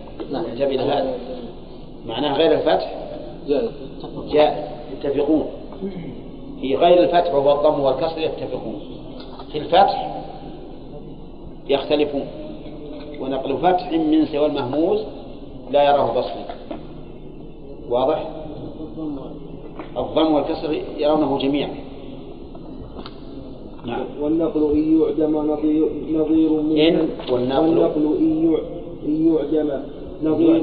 [0.74, 1.18] إلى هذا.
[2.06, 2.94] معناه غير الفتح؟
[4.28, 4.64] جائز.
[4.92, 5.46] يتفقون.
[6.60, 8.80] في غير الفتح وهو الضم والكسر يتفقون.
[9.52, 10.22] في الفتح
[11.68, 12.26] يختلفون.
[13.20, 15.00] ونقل فتح من سوى المهموز
[15.70, 16.44] لا يراه بصري.
[17.88, 18.45] واضح؟
[19.96, 21.70] الضم والكسر يرونه جميعا
[23.86, 28.60] نعم والنقل إن يعدم نظير نظير إن والنقل والنقل إن يع-
[29.06, 29.70] إن يعدم
[30.22, 30.56] نظير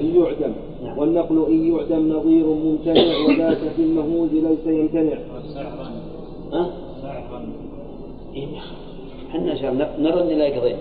[0.00, 0.52] إن يعدم
[0.84, 0.98] نعم.
[0.98, 5.18] والنقل إن يعدم نظير ممتنع وذاك في المهموز ليس يمتنع
[6.52, 6.70] ها؟
[9.30, 10.76] إحنا عشان نرد إلى قضية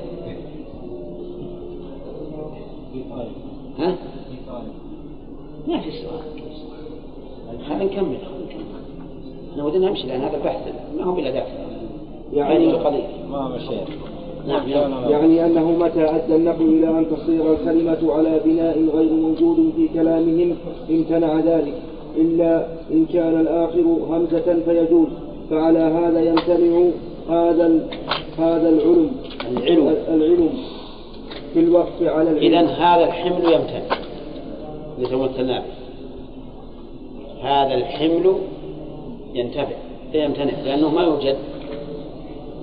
[3.80, 3.96] ها؟
[5.68, 6.22] ما في سؤال.
[7.68, 8.66] خلينا نكمل خلينا نكمل.
[9.52, 10.62] إحنا ودنا نمشي لأن هذا البحث
[10.98, 11.48] ما هو بلا دافع
[12.34, 13.04] يعني يعني قليل.
[13.32, 13.88] ما مشيت
[14.48, 14.70] نعم.
[14.70, 15.10] يلا.
[15.10, 20.56] يعني أنه متى أدى النقل إلى أن تصير الكلمة على بناء غير موجود في كلامهم
[20.90, 21.74] امتنع ذلك.
[22.18, 25.08] إلا إن كان الآخر همزة فيجوز.
[25.50, 26.90] فعلى هذا يمتنع
[27.30, 27.88] هذا
[28.38, 29.12] هذا العلم.
[29.52, 29.96] العلم.
[30.08, 30.50] العلم.
[31.54, 32.54] في الوقف على العلم.
[32.54, 33.97] إذا هذا الحمل يمتنع.
[34.98, 35.66] اللي تمثلنا به.
[37.42, 38.34] هذا الحمل
[39.34, 39.76] ينتفع
[40.14, 41.38] يمتنع لأنه ما يوجد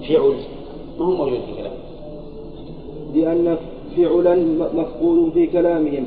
[0.09, 0.35] فعل
[0.99, 1.77] ما هو موجود في كلامه.
[3.15, 3.57] لأن
[3.97, 4.35] فعلا
[4.75, 6.07] مفقود في كلامهم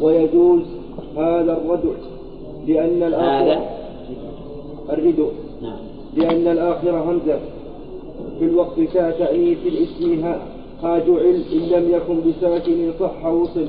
[0.00, 0.62] ويجوز
[1.16, 1.94] هذا الردع
[2.66, 3.62] لأن الآخر هذا؟
[4.90, 5.28] الردع
[5.62, 5.78] نعم.
[6.16, 7.38] لأن الآخر همزة.
[8.38, 10.42] في الوقت كتأنيث الاسم ها
[10.82, 13.68] ها جعل إن لم يكن بساكن صح وصل.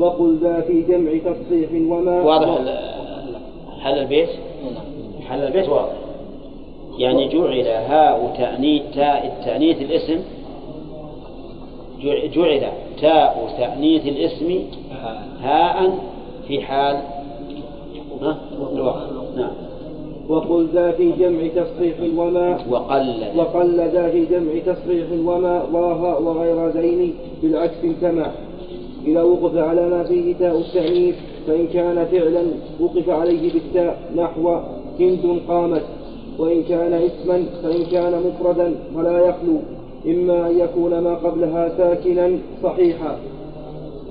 [0.00, 2.48] وقل ذا في جمع تصحيح وما واضح
[3.80, 4.28] حل البيت؟
[5.28, 5.92] حل البيت واضح؟
[6.98, 10.20] يعني جعل هاء تأنيث تاء التأنيث الاسم.
[12.02, 12.60] جع- جعل
[13.00, 14.58] تاء تأنيث الاسم
[15.42, 15.98] هاء
[16.48, 17.00] في حال؟
[18.72, 19.02] الوقت.
[19.36, 19.50] نعم.
[20.28, 25.62] وقل ذا في جمع تصحيح وما وقلد وقل ذا في جمع تصحيح وما
[26.18, 28.32] وغير ذين بالعكس كما.
[29.06, 31.14] إذا وقف على ما فيه تاء التأنيث
[31.46, 32.42] فإن كان فعلا
[32.80, 34.56] وقف عليه بالتاء نحو
[35.00, 35.82] هند قامت
[36.38, 39.56] وإن كان اسما فإن كان مفردا فلا يخلو.
[40.06, 43.18] إما أن يكون ما قبلها ساكنا صحيحا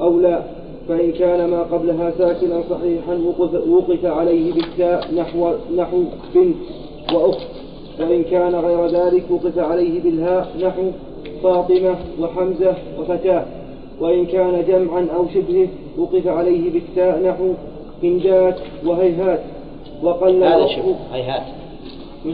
[0.02, 0.44] أو لا.
[0.88, 6.04] فإن كان ما قبلها ساكنا صحيحا وقف, وقف عليه بالتاء نحو نحو
[6.36, 6.56] بنت
[7.14, 7.48] وأخت.
[8.00, 10.84] وإن كان غير ذلك وقف عليه بالهاء نحو
[11.44, 13.46] فاطمة وحمزة وفتاة.
[14.02, 17.54] وإن كان جمعا أو شبهه وقف عليه بالتاء نحو
[18.04, 19.39] هندات وهيهات
[20.04, 21.43] وقل هذا شبه هيهات.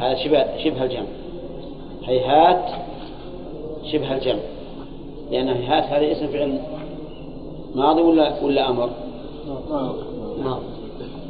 [0.01, 1.05] هذا شبه شبه الجمع.
[2.03, 2.65] هيهات
[3.91, 4.39] شبه الجمع.
[5.31, 6.59] لأن هيهات هذا اسم فعل
[7.75, 8.89] ماضي ولا ولا أمر؟
[10.43, 10.65] ماضي.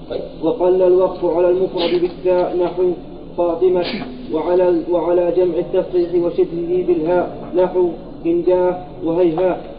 [0.09, 2.91] طيب وقل الوقف على المفرد بالتاء نحو
[3.37, 3.85] فاطمة
[4.33, 7.89] وعلى وعلى جمع التصحيح وشبهه بالهاء نحو
[8.25, 9.74] هنداه وهيهات.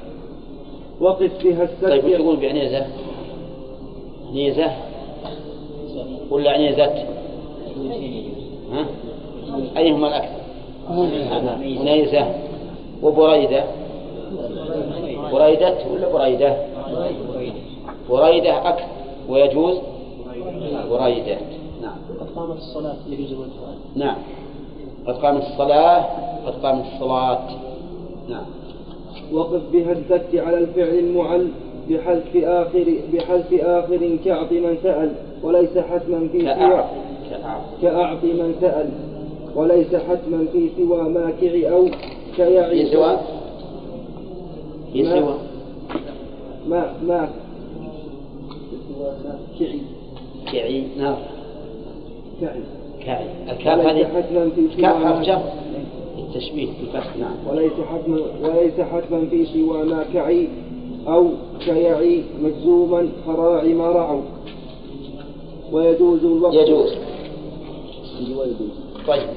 [1.00, 2.86] وقف بها طيب وش السد تقول بعنيزة؟
[4.30, 4.70] عنيزة
[6.30, 6.84] ولا عنيزة؟
[8.72, 8.86] ها؟
[9.76, 10.40] أيهما الأكثر؟
[11.80, 12.34] عنيزة.
[13.02, 13.64] وبريدة؟
[15.32, 16.56] بريدة ولا بريدة؟
[18.10, 18.86] بريدة أكثر.
[19.28, 19.78] ويجوز؟
[20.90, 21.38] بريدة.
[21.82, 21.96] نعم.
[22.20, 24.16] قد قامت الصلاة يجوز الوجهان نعم.
[25.06, 26.04] قد قامت الصلاة
[26.46, 27.48] قد قامت الصلاة.
[28.28, 28.44] نعم.
[29.32, 31.48] وقف بها السد على الفعل المعل
[31.90, 35.12] بحذف آخر بحذف آخر كأعط من سأل
[35.42, 36.84] وليس حتما في سوى
[37.82, 38.88] كأعط من سأل
[39.54, 41.86] وليس حتما في سوى ماكع أو
[42.36, 43.16] كيعي في سوى؟
[44.92, 45.34] في ما- سوى.
[46.68, 47.28] ما ما
[49.24, 49.80] ماكعي
[50.52, 51.16] كعي نعم.
[52.40, 52.60] كعي.
[53.04, 53.24] كعي.
[53.50, 54.82] الكاف هذه حتما في سوى
[55.26, 55.42] كاف
[56.36, 57.34] التشبيه بالفتح نعم.
[57.50, 60.48] وليس حتما وليس حتما في سوى ما كعي
[61.08, 61.28] أو
[61.60, 64.22] كيعي مجزوما فراعي ما رعوا.
[65.72, 66.94] ويجوز الوقف يجوز.
[69.08, 69.28] طيب.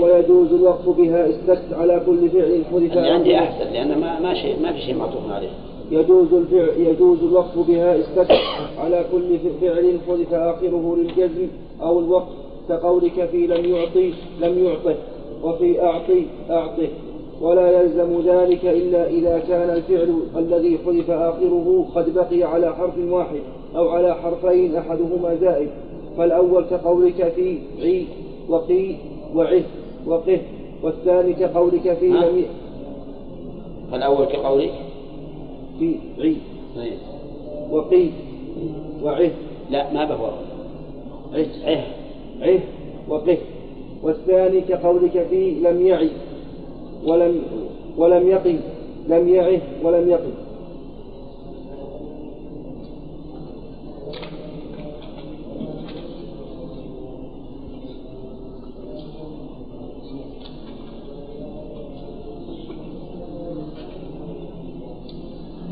[0.00, 3.38] ويجوز الوقف بها استكت على كل فعل حذف اللي عندي.
[3.38, 5.50] أحسن لأن ما ما شيء ما في شيء معطوف عليه.
[5.90, 8.40] يجوز الفعل يجوز الوقف بها استكت
[8.78, 11.48] على كل فعل حذف آخره للجزم
[11.82, 12.28] أو الوقف
[12.68, 14.96] كقولك في لم يعطي لم يعطه.
[15.44, 16.88] وفي أعطي أعطه
[17.40, 23.40] ولا يلزم ذلك إلا إذا كان الفعل الذي حذف آخره قد بقي على حرف واحد
[23.76, 25.68] أو على حرفين أحدهما زائد.
[26.16, 28.06] فالأول كقولك في عي
[28.48, 28.94] وقي
[29.34, 29.62] وعه
[30.06, 30.40] وقه
[30.82, 32.44] والثاني كقولك في؟ لم ي...
[33.96, 34.72] الأول كقولك؟
[35.78, 36.36] في عي.
[36.76, 36.98] طيب.
[37.70, 38.06] وقي
[39.02, 39.30] وعه.
[39.70, 40.18] لا ما به
[41.34, 41.84] عه.
[42.42, 42.60] عه
[43.08, 43.38] وقه.
[44.04, 46.10] والثاني كقولك في لم يعي
[47.06, 47.42] ولم
[47.96, 48.56] ولم يقي
[49.08, 50.44] لم يعه ولم يقي.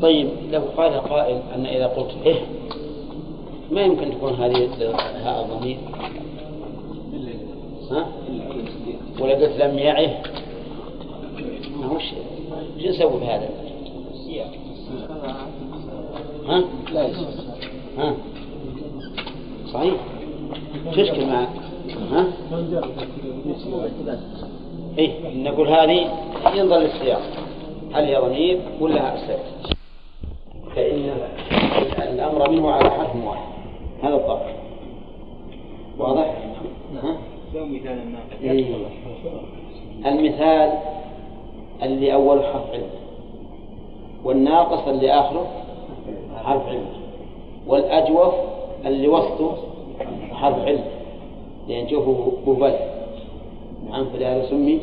[0.01, 2.41] طيب لو قال قائل أن إذا قلت إيه
[3.71, 4.69] ما يمكن تكون هذه
[5.23, 5.77] هاء الضمير؟
[7.91, 8.22] ها؟
[9.19, 10.21] ولا قلت لم يعه
[11.79, 12.23] ما هو شيء
[12.83, 13.49] شو نسوي بهذا؟
[16.47, 17.09] ها؟ لا
[17.97, 18.13] ها؟
[19.73, 19.93] صحيح
[20.91, 21.49] تشكل معك
[22.11, 22.27] ها؟
[24.97, 26.09] إيه نقول هذه
[26.55, 27.21] ينظر للسياق
[27.93, 29.75] هل هي ضمير ولا سكت
[30.75, 31.11] فإن
[31.97, 33.47] الأمر منه على حرف واحد
[34.03, 34.41] هذا الضبط
[35.97, 36.37] واضح؟
[37.03, 37.17] ها؟
[38.43, 38.65] إيه.
[40.05, 40.79] المثال
[41.83, 42.89] اللي أول حرف علم
[44.23, 45.47] والناقص اللي آخره
[46.43, 46.85] حرف علم
[47.67, 48.33] والأجوف
[48.85, 49.57] اللي وسطه
[50.31, 50.83] حرف علم
[51.67, 52.73] لأن جوفه مبل
[53.89, 54.79] نعم فلهذا سمي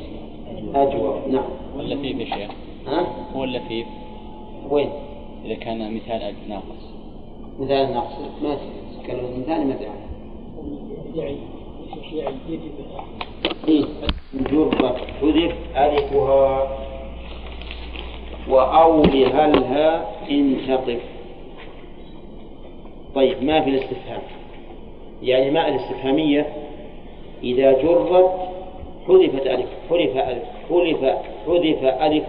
[0.74, 1.28] أجوف.
[1.28, 1.44] نعم.
[1.76, 2.50] واللفيف يا شيخ.
[2.86, 3.06] ها؟
[3.36, 3.86] هو اللفيف.
[4.70, 4.90] وين؟
[5.44, 6.94] إذا كان مثال ناقص
[7.60, 8.12] مثال الناقص.
[8.42, 8.56] ما
[9.02, 9.76] تكلم المثال ما
[12.14, 12.70] يعي يجب
[14.34, 16.66] جرة حذف ألفها
[19.46, 21.00] الها إن تقف
[23.14, 24.22] طيب ما في الاستفهام؟
[25.22, 26.52] يعني ما الاستفهامية؟
[27.42, 28.30] إذا جرت
[29.08, 32.24] حذفت ألف حذف ألف حذف حذف ألف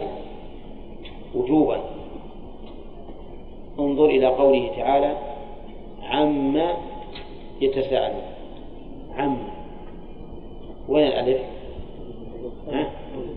[1.36, 1.82] وجوبا.
[3.80, 5.18] انظر إلى قوله تعالى
[6.04, 6.78] عما
[7.62, 8.22] يتساءلون.
[9.18, 9.51] عما.
[10.92, 11.42] وين الألف؟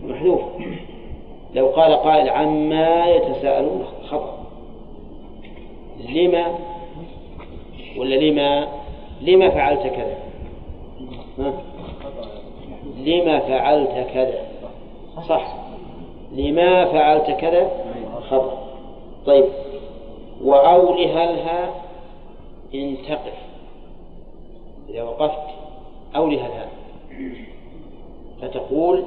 [0.03, 0.41] محذوف.
[1.53, 4.37] لو قال قائل عما يتساءلون خطأ.
[6.09, 6.55] لما؟
[7.97, 8.67] ولا لما؟
[9.21, 10.17] لما فعلت كذا؟
[11.39, 11.53] ها؟
[12.97, 14.45] لما فعلت كذا؟
[15.29, 15.55] صح.
[16.31, 17.71] لما فعلت كذا؟
[18.29, 18.67] خطأ.
[19.25, 19.45] طيب.
[20.43, 21.69] وأولها الها
[22.75, 23.45] إن تقف
[24.89, 25.55] إذا وقفت
[26.15, 26.67] أولها الها
[28.41, 29.03] فتقول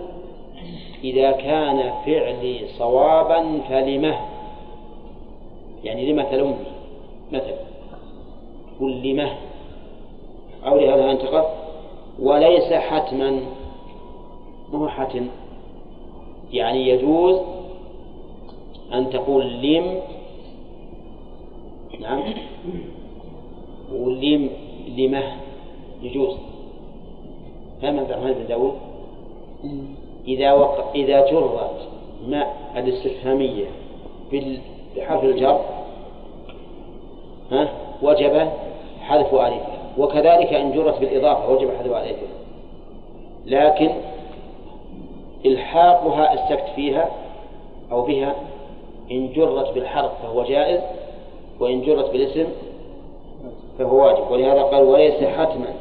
[1.05, 4.19] إذا كان فعلي صوابا فلمه.
[5.85, 6.57] يعني لما تلومني
[7.33, 7.57] مثلا.
[8.81, 9.33] قل لمه.
[10.67, 11.47] أولها الها إن تقف
[12.19, 13.31] وليس حتما.
[14.73, 15.29] ما هو حتم؟
[16.53, 17.41] يعني يجوز
[18.93, 20.01] أن تقول لم.
[22.01, 22.23] نعم.
[23.93, 24.51] ولم
[24.97, 25.33] لمه.
[26.03, 26.37] يجوز.
[27.83, 28.75] فما بن داود
[30.29, 30.91] إذا وق...
[30.95, 31.71] إذا جرت
[32.29, 33.65] مع الاستفهامية
[34.31, 34.59] بال-
[34.97, 35.61] بحرف الجر
[37.53, 37.69] ها
[38.03, 38.49] وجب
[39.01, 42.29] حذف ألفها وكذلك إن جرت بالإضافة وجب حذف ألفها
[43.47, 43.91] لكن
[45.47, 47.09] إلحاقها السكت فيها
[47.93, 48.35] أو بها
[49.11, 50.81] إن جرت بالحرف فهو جائز
[51.61, 52.47] وإن جرت بالاسم
[53.79, 54.31] فهو واجب.
[54.31, 55.75] ولهذا قال وليس حتما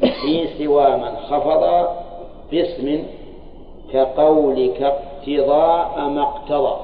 [0.00, 1.88] في سوى من خفض
[2.50, 3.06] باسم
[3.92, 6.76] كقولك اقتضاء ما اقتضى.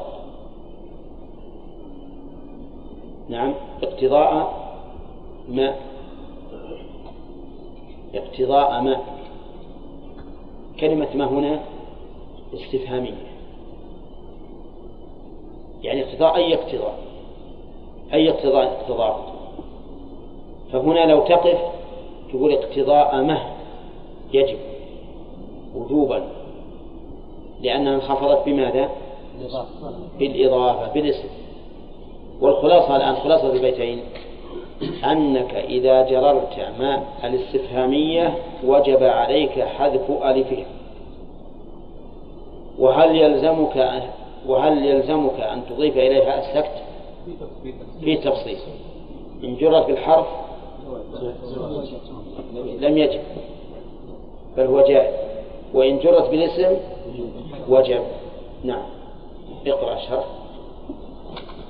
[3.28, 4.54] نعم اقتضاء
[5.48, 5.74] ما.
[8.14, 9.00] اقتضاء ما.
[10.80, 11.60] كلمة ما هنا
[12.54, 13.32] استفهامية.
[15.82, 16.98] يعني اقتضاء أي اقتضاء؟
[18.12, 19.32] أي اقتضاء اقتضاء.
[20.72, 21.81] فهنا لو تقف
[22.32, 23.42] تقول اقتضاء مه
[24.32, 24.58] يجب
[25.74, 26.22] وجوبا.
[27.62, 28.90] لأنها انخفضت بماذا؟
[30.18, 31.28] بالإضافة بالاسم.
[32.40, 34.02] والخلاصة الآن خلاصة البيتين
[35.04, 38.34] أنك إذا جررت مع الاستفهامية
[38.64, 40.66] وجب عليك حذف ألفها
[42.78, 44.02] وهل يلزمك
[44.48, 46.82] وهل يلزمك أن تضيف إليها السكت؟
[48.00, 48.56] في تفصيل.
[49.44, 50.26] إن جرت بالحرف
[52.80, 53.20] لم يجب.
[54.56, 55.14] بل هو جائز.
[55.74, 56.76] وإن جرت بالاسم
[57.68, 58.02] وجب.
[58.64, 58.82] نعم.
[59.66, 60.26] اقرأ الشرح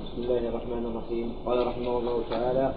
[0.05, 1.33] بسم الله الرحمن الرحيم.
[1.45, 2.73] قال رحمه الله تعالى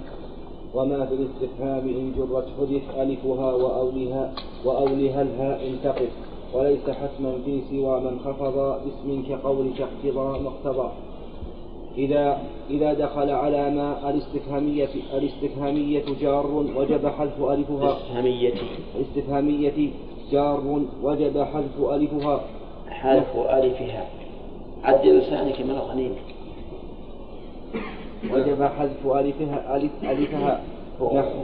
[0.74, 4.32] وما في الاستفهام إن جرت حذف ألفها وأولها
[4.64, 6.10] وأولها الهاء تقف
[6.54, 10.88] وليس حتما في سوى من خفض اسم كقولك اقتضى مقتضى.
[11.98, 12.38] إذا
[12.70, 16.46] إذا دخل على ما الاستفهامية الاستفهامية جار
[16.76, 17.92] وجب حذف ألفها.
[17.92, 18.66] استفهاميتي
[18.96, 19.90] الاستفهامية
[20.32, 22.40] جار وجب حذف ألفها.
[22.88, 24.06] حذف ألفها.
[24.84, 26.14] عدل لسانك من الغنيم
[28.32, 30.60] وجب حذف ألفها ألف ألفها.
[31.00, 31.40] نحو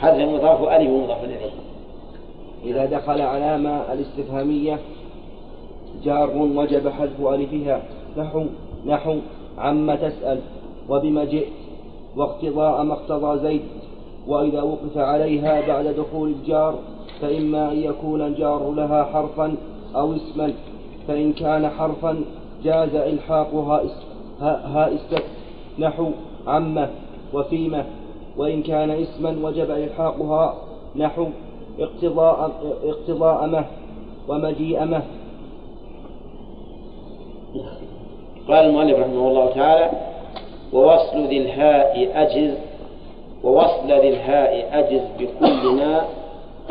[0.00, 1.50] حذف مضاف وألف مضاف إليه.
[2.64, 4.78] إذا دخل علامة الاستفهامية
[6.04, 7.82] جار وجب حذف ألفها.
[8.18, 8.44] نحو
[8.86, 9.16] نحو
[9.58, 10.38] عم تسأل.
[10.88, 11.52] وبما جئت.
[12.16, 13.60] واقتضاء ما اقتضى زيد.
[14.26, 16.74] وإذا وقف عليها بعد دخول الجار
[17.20, 19.56] فإما أن يكون الجار لها حرفا
[19.96, 20.52] أو اسما.
[21.08, 22.24] فإن كان حرفا
[22.64, 23.82] جاز إلحاقها
[24.40, 25.22] ها ها است
[25.78, 26.10] نحو
[26.46, 26.90] عمه
[27.34, 27.84] وفيمه
[28.36, 30.54] وإن كان اسما وجب إلحاقها.
[30.96, 31.26] نحو
[31.78, 32.50] اقتضاء
[32.84, 33.64] اقتضاء مه
[34.28, 35.02] ومجيء مه
[38.48, 39.90] قال المؤلف رحمه الله تعالى
[40.72, 42.54] ووصل ذي الهاء أجز
[43.44, 46.04] ووصل ذي الهاء أجز بكل ما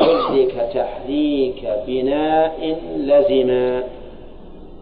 [0.00, 3.82] حرك تحريك بناء لزما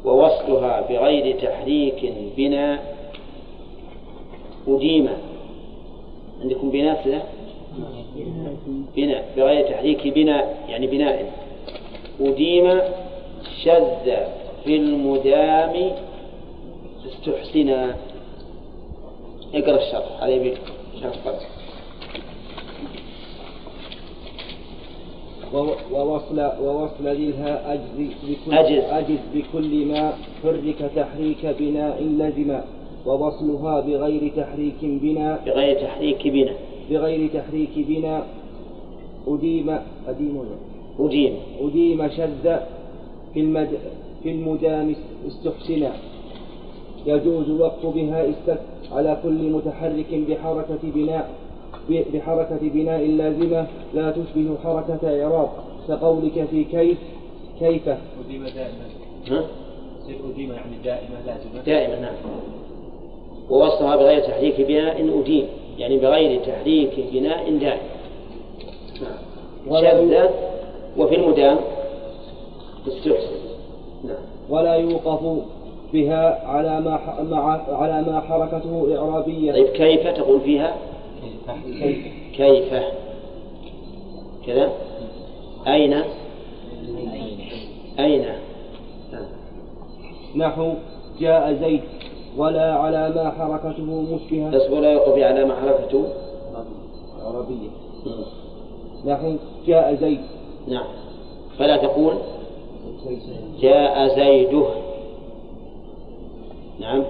[0.04, 2.96] ووصلها بغير تحريك بناء
[4.68, 5.08] أديم
[6.42, 7.22] عندكم بناء سنة؟
[8.96, 11.32] بناء بغير تحريك بناء يعني بناء.
[12.20, 12.80] أديم
[13.64, 14.08] شذ.
[14.64, 15.90] في المدام
[17.06, 17.96] استحسنا
[19.54, 20.60] اقرأ الشرح على يمينك
[21.00, 21.14] شرح.
[25.54, 28.84] وو- ووصل ووصل للها أجز بكل أجز.
[28.90, 30.12] أجز بكل ما
[30.42, 32.64] حرك تحريك بناء لزما
[33.06, 36.52] ووصلها بغير تحريك بناء بغير تحريك بنا
[36.90, 38.26] بغير تحريك بناء
[39.28, 39.78] أديم
[40.08, 40.46] أديم؟
[41.00, 42.56] أديم أديم شذ
[43.34, 43.68] في المد
[44.22, 44.94] في المدام
[45.28, 45.92] استحسنا.
[47.06, 48.60] يجوز الوقف بها استك
[48.92, 51.30] على كل متحرك بحركة بناء
[51.90, 55.48] بحركة بناء لازمة لا تشبه حركة إعراب.
[55.88, 56.98] كقولك في كيف
[57.60, 58.84] كيف؟ أديمة دائمة
[59.30, 59.44] ها؟
[60.32, 61.62] أديمة يعني دائمة لازمة.
[61.66, 62.14] دائما نعم.
[63.50, 65.46] ووصلها بغير تحريك بناء أديم.
[65.78, 67.80] يعني بغير تحريك بناء دائم.
[69.02, 70.28] نعم شذ
[70.98, 71.58] وفي المدام
[72.88, 73.41] استحسن.
[74.50, 75.42] ولا يوقف
[75.92, 76.94] بها على ما
[77.68, 79.52] على ما حركته إعرابية.
[79.52, 80.76] طيب كيف تقول فيها؟
[81.64, 82.06] كيف؟
[82.36, 82.82] كيف
[84.46, 84.72] كذا؟
[85.66, 86.02] أين؟
[87.98, 88.24] أين.
[90.36, 90.72] نحو
[91.20, 91.80] جاء زيد
[92.36, 94.50] ولا على ما حركته مشبهة.
[94.50, 96.04] بس ولا يقف على ما حركته؟
[97.22, 97.68] إعرابية.
[98.06, 98.24] مم.
[99.10, 99.34] نحو
[99.66, 100.20] جاء زيد.
[100.68, 100.86] نعم.
[101.58, 102.14] فلا تقول
[103.60, 104.66] جاء زيده.
[106.80, 107.04] نعم.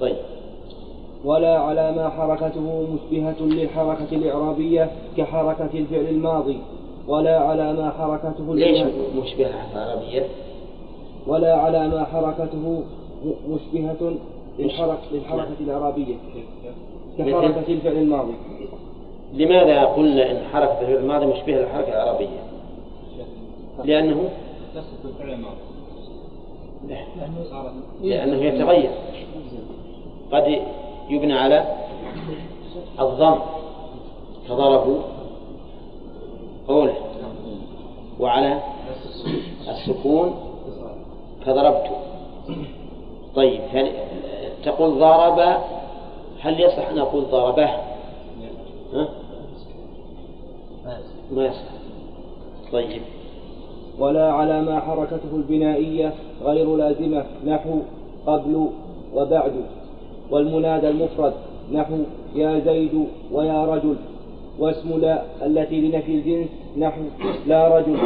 [0.00, 0.16] طيب.
[1.24, 6.58] ولا على ما حركته مشبهة للحركة الإعرابية كحركة الفعل الماضي.
[7.08, 8.82] ولا على ما حركته ليش
[9.16, 10.26] مشبهة عربية
[11.26, 12.82] ولا على ما حركته
[13.48, 14.14] مشبهة
[14.58, 16.14] للحركة, للحركة الإعرابية.
[17.18, 18.34] كحركة الفعل الماضي.
[19.34, 22.42] لماذا قلنا إن حركة الفعل الماضي مشبهة للحركة العربية
[23.84, 24.28] لأنه
[25.04, 25.56] بالفعل الماضي
[28.02, 28.90] لأنه يتغير.
[30.32, 30.62] قد
[31.08, 31.76] يبنى على
[33.00, 33.38] الضم.
[34.48, 34.98] كضربوا
[36.68, 36.94] قوله.
[38.20, 38.60] وعلى
[39.68, 40.34] السكون
[41.46, 41.90] كضربت
[43.34, 43.92] طيب هل
[44.64, 45.56] تقول ضرب
[46.40, 47.70] هل يصح أن أقول ضربه
[48.92, 49.08] ها؟
[51.30, 51.62] ما يصح.
[52.72, 53.02] طيب.
[54.00, 56.12] ولا على ما حركته البنائية
[56.44, 57.70] غير لازمة نحو
[58.26, 58.66] قبل
[59.14, 59.52] وبعد.
[60.30, 61.32] والمنادى المفرد
[61.72, 61.94] نحو
[62.34, 63.96] يا زيد ويا رجل.
[64.58, 66.48] واسم لا التي لنفي الجنس
[66.78, 67.00] نحو
[67.46, 67.96] لا رجل.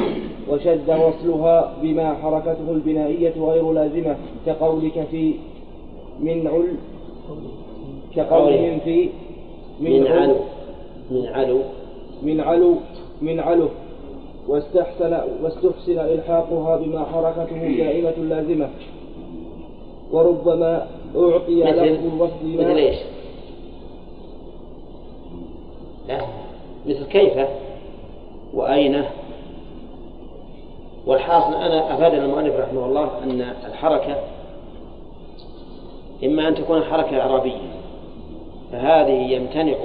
[0.50, 4.16] وشذ وصلها بما حركته البنائية غير لازمة
[4.46, 5.34] كقولك في
[6.20, 6.68] من عل
[8.16, 9.08] كقولهم في
[9.80, 10.36] من علو.
[11.10, 11.58] من علو.
[12.22, 12.74] من علو
[13.22, 13.68] من علو.
[14.48, 18.70] واستحسن واستحسن إلحاقها بما حركته دائمة لازمة
[20.10, 22.96] وربما أعطي مثل لفظ الوصل ما مثل إيش؟
[26.08, 26.20] لا
[26.86, 27.48] مثل كيف؟
[28.54, 29.04] وأين؟
[31.06, 34.16] والحاصل أنا أفادنا المؤلف رحمه الله أن الحركة
[36.24, 37.58] إما أن تكون حركة إعرابية
[38.72, 39.76] فهذه يمتنع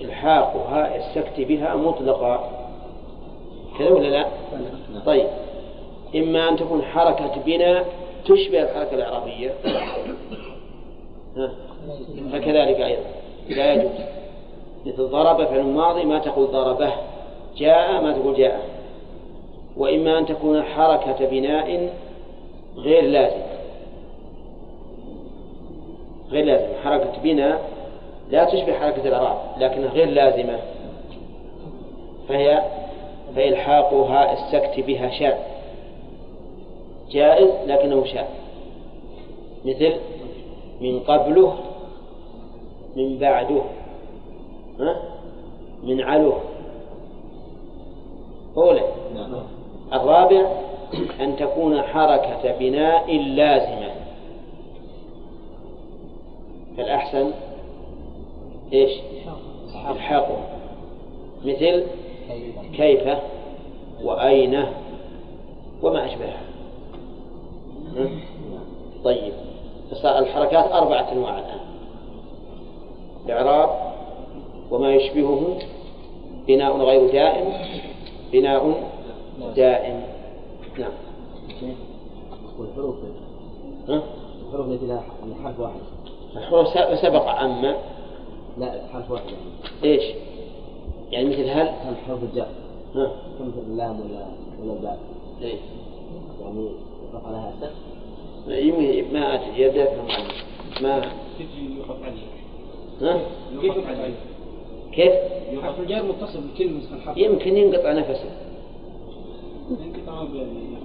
[0.00, 2.57] إلحاق هاء السكت بها مطلقا.
[3.78, 4.26] كذا ولا لا؟
[5.06, 5.26] طيب.
[6.16, 7.86] إما أن تكون حركة بناء
[8.24, 9.54] تشبه الحركة الإعرابية؟
[12.32, 13.02] فكذلك أيضا.
[13.48, 13.90] لا يجوز.
[14.86, 16.92] مثل ضرب في الماضي ما تقول ضربه.
[17.56, 18.60] جاء ما تقول جاء.
[19.76, 21.92] وإما أن تكون حركة بناء
[22.76, 23.42] غير لازمة
[26.30, 27.60] غير لازمة حركة بناء
[28.30, 30.58] لا تشبه حركة الإعراب لكنها غير لازمة.
[32.28, 32.62] فهي
[33.36, 35.36] فإلحاقها السكت بها شاذ
[37.10, 38.26] جائز لكنه شاذ
[39.64, 39.94] مثل
[40.80, 41.54] من قبله
[42.96, 43.62] من بعده
[44.80, 45.02] ها؟
[45.82, 46.40] من علوه
[48.56, 48.82] أولى
[49.92, 50.46] الرابع
[51.20, 53.90] أن تكون حركة بناء لازمة.
[56.76, 57.30] فالأحسن
[58.72, 58.92] إيش؟
[59.90, 60.38] إلحاقه.
[61.44, 61.84] مثل
[62.76, 63.08] كيف
[64.02, 64.64] وأين
[65.82, 66.40] وما أشبهها.
[69.04, 69.32] طيب.
[70.04, 71.60] الحركات أربعة أنواع الآن.
[73.26, 73.70] الإعراب
[74.70, 75.58] وما يشبهه
[76.46, 77.52] بناء غير دائم
[78.32, 78.90] بناء
[79.56, 80.02] دائم.
[80.78, 80.92] نعم.
[82.58, 82.96] والحروف
[83.88, 84.02] ها؟
[84.48, 85.02] الحروف التي لها
[85.44, 85.80] حرف واحد.
[86.36, 86.68] الحروف
[87.02, 87.76] سبق عما
[88.58, 89.24] لا حرف واحد.
[89.82, 90.14] يعني إيش؟
[91.10, 92.46] يعني مثل هل؟ هل حرف الجر؟
[92.94, 94.26] ها؟ مثل اللام ولا
[94.62, 94.98] ولا الباء؟
[95.42, 95.56] إيه؟
[96.42, 96.68] يعني
[97.08, 97.72] يطلق عليها سكت
[98.48, 99.88] يمكن ما أدري يبدأ
[100.82, 101.00] ما
[101.38, 102.28] تجي يوقف عليه؟
[103.12, 103.20] ها؟
[103.52, 104.14] يوقف عليه.
[104.92, 105.12] كيف؟
[105.62, 108.30] حرف الجر متصل بكلمة مثل حرف يمكن ينقطع نفسه.
[109.70, 110.78] انقطاع بين-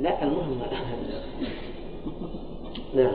[0.00, 0.60] لا المهم.
[2.94, 3.14] نعم.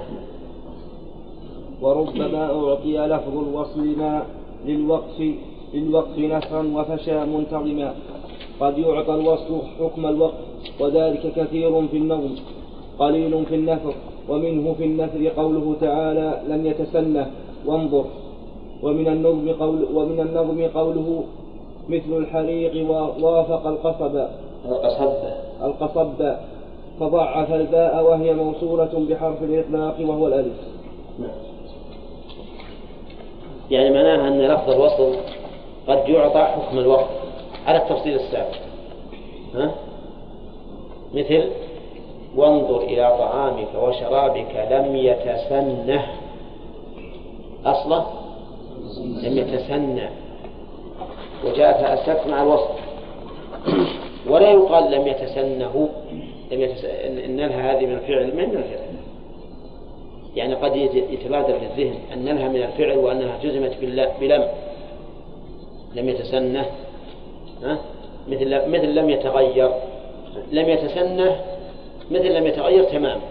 [1.81, 4.25] وربما أعطي لفظ الوصل ما
[4.65, 5.35] للوقف.
[5.73, 7.93] للوقف نثرا وفشى منتظما.
[8.59, 10.33] قد يعطى الوصل حكم الوقف
[10.79, 12.35] وذلك كثير في النظم
[12.99, 13.93] قليل في النثر
[14.29, 17.31] ومنه في النثر قوله تعالى لم يتسنه
[17.65, 18.05] وانظر.
[18.83, 21.23] ومن النظم قول ومن النظم قوله
[21.89, 24.15] مثل الحريق ووافق القصب
[24.65, 25.11] القصب.
[25.63, 26.35] القصب.
[26.99, 30.53] فضعف الباء وهي موصولة بحرف الإطلاق وهو الألف.
[33.71, 35.15] يعني معناها أن لفظ الوصل
[35.87, 37.07] قد يعطى حكم الوقف
[37.67, 38.55] على التفصيل السابق.
[39.55, 39.71] ها؟
[41.13, 41.49] مثل
[42.35, 46.07] وانظر إلى طعامك وشرابك لم يتسنه.
[47.65, 48.05] أصله
[48.97, 50.09] لم يتسنى
[51.45, 52.69] وجاءت السكت مع الوصل
[54.29, 55.89] ولا يقال لم يتسنه.
[56.51, 56.85] لم يتس...
[56.85, 58.35] إن لها هذه من الفعل.
[58.35, 58.91] من الفعل؟
[60.35, 60.75] يعني قد
[61.11, 63.77] يتبادر للذهن أن لها من الفعل وأنها جزمت
[64.21, 64.47] بلم.
[65.95, 66.65] لم يتسنه
[67.63, 67.77] ها؟
[68.27, 69.71] مثل مثل لم يتغير.
[70.51, 71.41] لم يتسنه
[72.11, 73.21] مثل لم يتغير تماما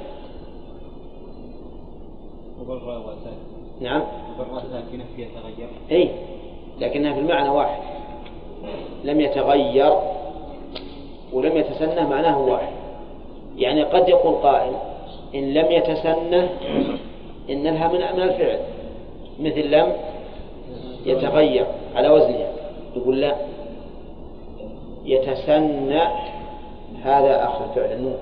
[3.80, 4.02] نعم.
[4.72, 6.10] ساكنة فيها تغير أي
[6.80, 7.82] لكنها في المعنى واحد.
[9.04, 9.92] لم يتغير
[11.32, 12.72] ولم يتسنه معناه واحد.
[13.56, 14.72] يعني قد يقول قائل
[15.34, 16.50] إن لم يتسنه
[17.50, 18.58] إن لها من من الفعل.
[19.40, 19.92] مثل لم
[21.06, 22.49] يتغير على وزنها.
[22.96, 23.36] يقول لا.
[25.04, 26.02] يتسنى
[27.02, 28.16] هذا آخر فعل النون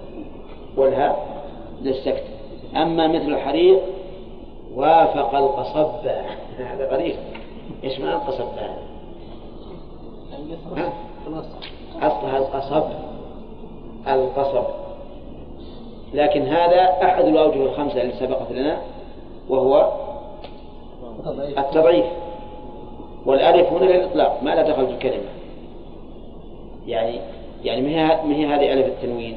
[0.77, 1.27] والهاء
[1.83, 2.25] للسكت
[2.77, 3.81] أما مثل الحريق
[4.75, 6.09] وافق القصب.
[6.59, 7.17] هذا غريب.
[7.85, 8.79] إيش معنى القصب؟ هذا؟
[10.77, 10.93] ها؟
[11.97, 12.85] أصلها القصب.
[14.09, 14.65] القصب.
[16.15, 18.79] لكن هذا أحد الأوجه الخمسة اللي سبقت لنا
[19.49, 19.93] وهو
[21.59, 22.07] التضعيف.
[23.29, 24.43] والألف هنا للإطلاق.
[24.43, 25.29] ما لا دخل في الكلمة.
[26.87, 27.21] يعني
[27.65, 29.37] يعني ما هي هذه ألف التنوين؟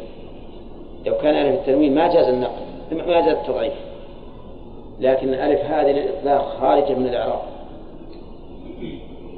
[1.05, 2.61] لو كان ألف التنوين ما جاز النقل
[2.91, 3.73] ما جاز التضعيف.
[4.99, 7.41] لكن الألف هذه للإطلاق خارجة من الإعراب.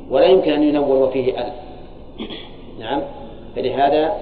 [0.10, 1.54] ولا يمكن أن ينون وفيه ألف.
[2.80, 3.02] نعم.
[3.56, 4.14] فلهذا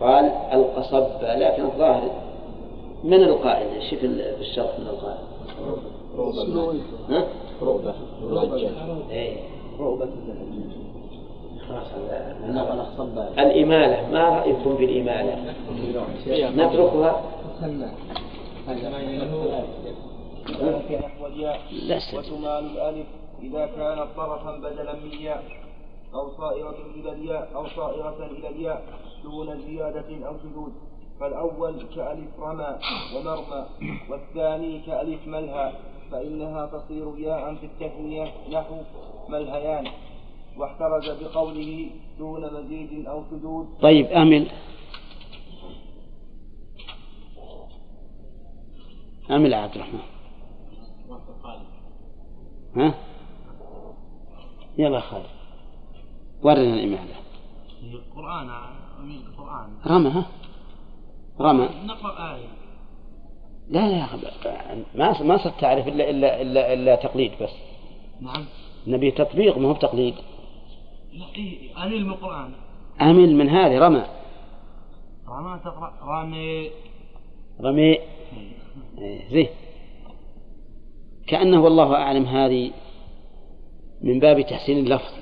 [0.00, 2.10] قال القصب لكن الظاهر
[3.04, 5.18] من القائل شوف في الشرح من القائل
[7.10, 7.24] ها؟
[7.62, 7.94] رغبة
[9.10, 9.55] إيه.
[12.80, 15.54] الصبة الإمالة ما رأيكم في الإمالة
[16.50, 17.22] نتركها.
[22.14, 23.06] وتمال الألف.
[23.42, 25.42] إذا كانت طرفا بدلا من ياء
[26.14, 28.82] أو صائرة إلى الياء أو صائرة إلى الياء
[29.22, 30.72] دون زيادة أو شذوذ.
[31.20, 32.78] فالأول كألف رمى
[33.16, 33.66] ومرمى
[34.10, 35.72] والثاني كألف ملهى.
[36.10, 38.76] فإنها تصير ياء في التثنية نحو
[39.28, 39.86] ملهيان
[40.56, 44.50] واحترز بقوله دون مزيد أو شذوذ طيب أمل.
[49.30, 50.00] أمل عبد الرحمن.
[52.76, 52.94] ها؟
[54.78, 55.26] يلا خالد.
[56.42, 57.16] ورنا الإمالة
[57.82, 58.46] القرآن
[59.02, 59.68] من القرآن.
[59.86, 60.26] رمى ها؟
[61.40, 61.68] رمى.
[61.86, 62.55] نقرأ آية.
[63.70, 64.16] لا لا يا أخي
[64.94, 67.50] ما ما صرت تعرف إلا إلا إلا إلا تقليد بس.
[68.20, 68.44] نعم.
[68.86, 70.14] نبي تطبيق ما هو بتقليد.
[71.12, 72.50] لا إيه أميل من القرآن.
[73.00, 74.04] أمل من هذه رمى.
[75.28, 76.70] رمى تقرأ رامي
[77.60, 77.98] رمي
[78.98, 79.48] إيه، زين.
[81.26, 82.70] كأنه والله أعلم هذه
[84.02, 85.12] من باب تحسين اللفظ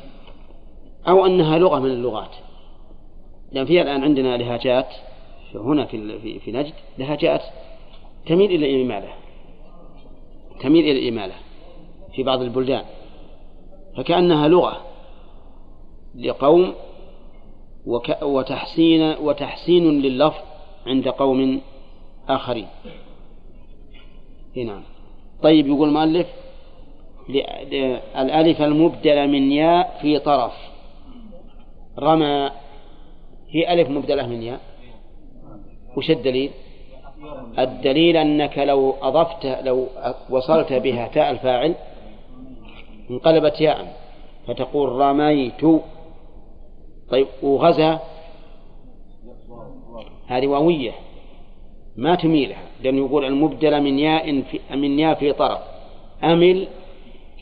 [1.08, 2.36] أو أنها لغة من اللغات.
[3.52, 4.88] لأن في الآن عندنا لهجات
[5.54, 7.42] هنا في, في نجد لهجات
[8.26, 9.08] تميل إلى الإمالة
[10.60, 11.34] تميل إلى الإمالة
[12.14, 12.84] في بعض البلدان
[13.96, 14.84] فكأنها لغة
[16.14, 16.74] لقوم
[17.86, 20.42] وك وتحسين وتحسين لللفظ
[20.86, 21.60] عند قوم
[22.28, 22.66] آخرين.
[24.56, 24.82] نعم.
[25.42, 26.26] طيب يقول المؤلف
[28.16, 30.52] الألف المبدلة من ياء في طرف.
[31.98, 32.50] رمى
[33.50, 34.60] هي ألف مبدلة من ياء.
[35.96, 36.50] وش الدليل؟
[37.58, 39.86] الدليل أنك لو أضفت لو
[40.30, 41.74] وصلت بها تاء الفاعل
[43.10, 43.96] انقلبت ياء
[44.46, 45.82] فتقول رميت.
[47.10, 48.00] طيب وغزا؟
[50.26, 50.92] هذه واوية
[51.96, 55.58] ما تميلها لأنه يقول المبدلة من ياء في من ياء في طرف.
[56.24, 56.68] أمل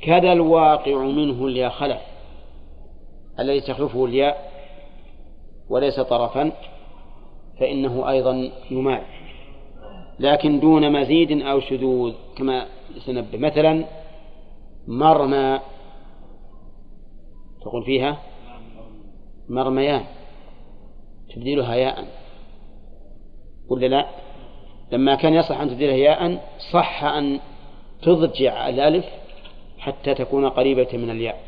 [0.03, 2.01] كذا الواقع منه الياء خلف.
[3.39, 4.53] الذي تخلفه الياء
[5.69, 6.53] وليس طرفا
[7.61, 9.03] فإنه أيضا يمال
[10.23, 12.67] لكن دون مزيد أو شذوذ كما
[13.07, 13.39] سنبه.
[13.39, 13.85] مثلا
[14.89, 15.61] مرمى.
[17.63, 18.19] تقول فيها
[19.49, 20.05] مرميان.
[21.35, 22.05] تبديلها ياء.
[23.69, 24.07] ولا لا؟
[24.93, 26.41] لما كان يصح أن تبدلها ياء
[26.73, 27.41] صح أن
[28.03, 29.05] تضجع الألف
[29.79, 31.41] حتى تكون قريبة من الياء.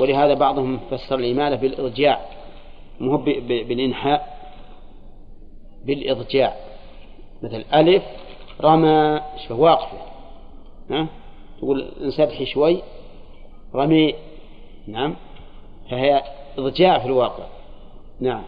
[0.00, 2.20] ولهذا بعضهم فسر الإمالة بالإضجاع.
[3.00, 3.16] مو
[3.68, 4.38] بالإنحاء
[5.86, 6.71] بالإضجاع.
[7.42, 8.02] مثل ألف
[8.60, 9.98] رمى شو واقفة.
[10.90, 11.08] ها؟
[11.58, 12.82] تقول انسدحي شوي
[13.74, 14.14] رمي.
[14.86, 15.16] نعم.
[15.90, 16.22] فهي
[16.58, 17.46] إضجاع في الواقع.
[18.20, 18.42] نعم.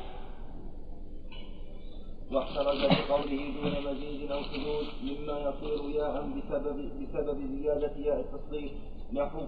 [2.32, 8.72] واحترز بقوله دون مزيد أو شذوذ مما يصير ياء بسبب بسبب زيادة ياء التصغير
[9.12, 9.40] نحو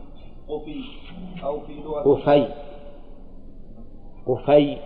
[0.49, 0.85] قفي
[1.43, 2.49] أو في لغة قفي.
[4.27, 4.79] قفي.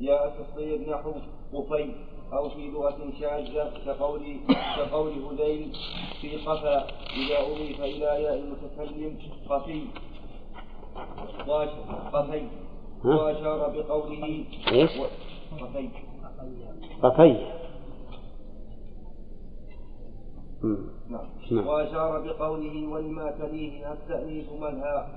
[0.00, 1.12] ياء التصغير نحو
[1.54, 1.94] قفي.
[2.32, 4.36] أو في لغة شاذة كقول
[4.76, 5.72] كقول هذيل
[6.20, 6.86] في قفا
[7.16, 9.82] إذا أضيف إلى ياء المتكلم قفي.
[12.12, 12.46] قفي.
[13.04, 14.90] وأشار بقوله إيش؟
[15.60, 15.88] قفي.
[17.02, 17.36] قفي.
[21.08, 21.26] نعم.
[21.50, 21.66] نعم.
[21.66, 25.08] وأشار بقوله ولما تليه التأنيث منها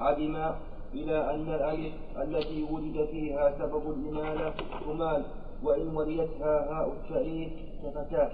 [0.00, 0.52] عدم
[0.94, 4.54] إلى أن الألف التي ولد فيها سبب الإمالة
[4.86, 5.24] تمال.
[5.62, 7.52] وإن وليتها هاء التأنيث
[7.82, 8.30] كفتاة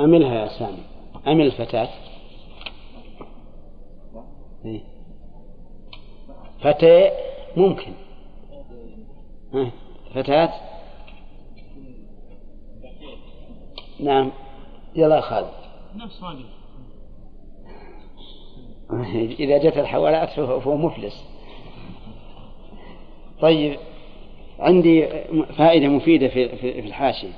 [0.00, 0.82] أملها يا سامي.
[1.26, 1.88] أمل الفتاة.
[4.64, 4.80] إيه.
[6.60, 7.12] فتاة
[7.56, 7.92] ممكن.
[9.54, 9.70] ها،
[10.14, 10.52] فتاة.
[14.00, 14.32] نعم.
[14.94, 15.50] يلا خالد.
[15.96, 16.46] نفس ما قلت
[19.40, 21.24] إذا جت الحوالات فهو مفلس.
[23.40, 23.78] طيب.
[24.58, 25.06] عندي
[25.56, 27.32] فائدة مفيدة في الحاشية.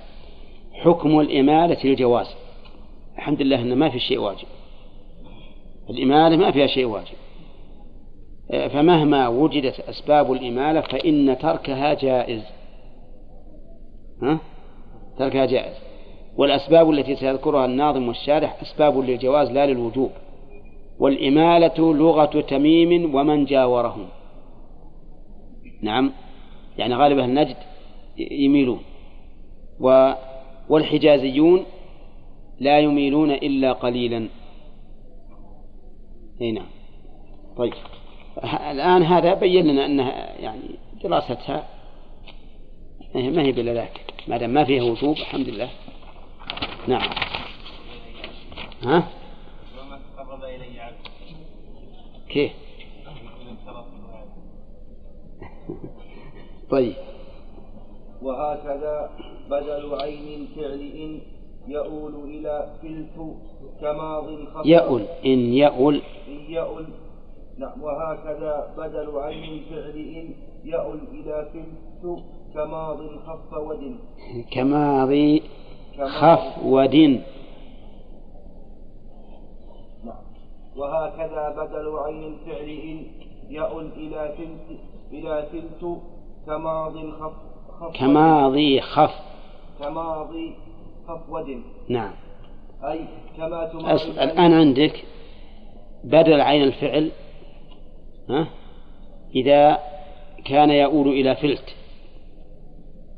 [0.72, 2.26] حكم الإمالة للجواز.
[3.16, 4.47] الحمد لله أن ما في شيء واجب.
[5.90, 7.16] الإمالة ما فيها شيء واجب.
[8.68, 12.43] فمهما وجدت أسباب الإمالة فإن تركها جائز.
[14.22, 14.38] ها؟
[15.18, 15.74] تركها جائز.
[16.36, 20.10] والأسباب التي سيذكرها الناظم والشارح أسباب للجواز لا للوجوب.
[20.98, 24.06] والإمالة لغة تميم ومن جاورهم.
[25.82, 26.12] نعم.
[26.78, 27.56] يعني غالب أهل نجد
[28.18, 28.82] يميلون.
[29.80, 30.12] و
[30.68, 31.64] والحجازيون
[32.60, 34.28] لا يميلون إلا قليلا.
[36.40, 36.66] إي نعم.
[37.56, 37.72] طيب.
[38.70, 40.60] الآن هذا بين لنا أنها يعني
[41.02, 41.68] دراستها
[43.14, 45.70] ما هي بلا ذاك ما دام ما فيها وجوب الحمد لله.
[46.88, 47.10] نعم.
[48.82, 49.08] ها؟
[52.28, 52.52] كيف؟
[56.70, 56.94] طيب.
[58.22, 59.10] وهكذا
[59.51, 61.20] بدل عين الفعل إن
[61.68, 63.36] يؤول إلى فلت
[63.80, 64.24] كماض
[64.55, 64.66] خفض.
[64.66, 66.86] يأل إن يأل إن يؤل
[67.59, 70.34] نعم وهكذا بدل عين الفعل إن
[70.64, 72.24] يؤل إلى فلت
[72.55, 73.97] كماض خف ود.
[74.51, 75.43] كماضي
[75.98, 77.20] خف ودن
[80.05, 80.24] نعم
[80.76, 83.06] وهكذا بدل عين الفعل إن
[83.51, 84.78] يؤل إلى فلت
[85.12, 85.98] إلى فلت
[86.47, 87.32] كماض خف
[87.94, 89.14] كماضي خف.
[89.81, 90.55] كماضي
[91.09, 92.12] خف ود نعم.
[92.85, 93.01] أي
[93.36, 95.05] كما تماضي الآن عندك
[96.05, 97.10] بدل عين الفعل
[98.31, 98.47] ها؟
[99.35, 99.78] إذا
[100.44, 101.74] كان يؤول إلى فلت.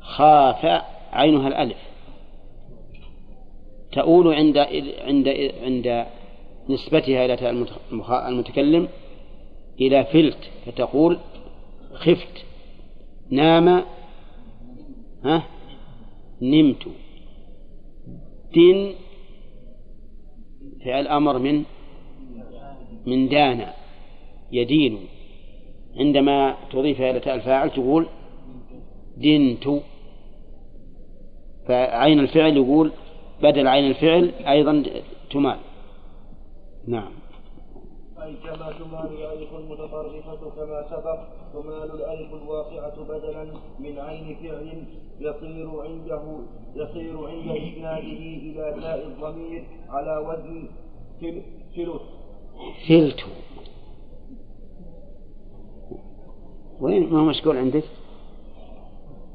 [0.00, 0.82] خاف
[1.12, 1.78] عينها الألف.
[3.92, 4.58] تؤول عند
[5.04, 5.28] عند
[5.62, 6.06] عند
[6.68, 7.50] نسبتها إلى
[8.28, 8.88] المتكلم
[9.80, 11.18] إلى فلت فتقول
[11.94, 12.47] خفت.
[13.30, 13.84] نام
[15.24, 15.42] ها؟
[16.42, 16.84] نمت.
[18.54, 18.92] دن
[20.84, 21.64] فعل أمر من
[23.06, 23.66] من دان
[24.52, 24.98] يدين.
[25.96, 28.06] عندما تضيف إلى تاء الفاعل تقول
[29.16, 29.82] دنت.
[31.68, 32.92] فعين الفعل يقول
[33.42, 34.82] بدل عين الفعل أيضا
[35.30, 35.58] تمال.
[36.86, 37.12] نعم.
[38.36, 41.18] كما تمال الألف المتطرفة كما سبق
[41.52, 43.44] تمال الألف الواقعة بدلا
[43.78, 44.84] من عين فعل
[45.20, 46.38] يصير عنده
[46.74, 50.68] يصير عند إسناده إلى تاء الضمير على وزن
[51.20, 52.00] فلت
[52.88, 53.24] فلت
[56.80, 57.84] وين ما هو عندك؟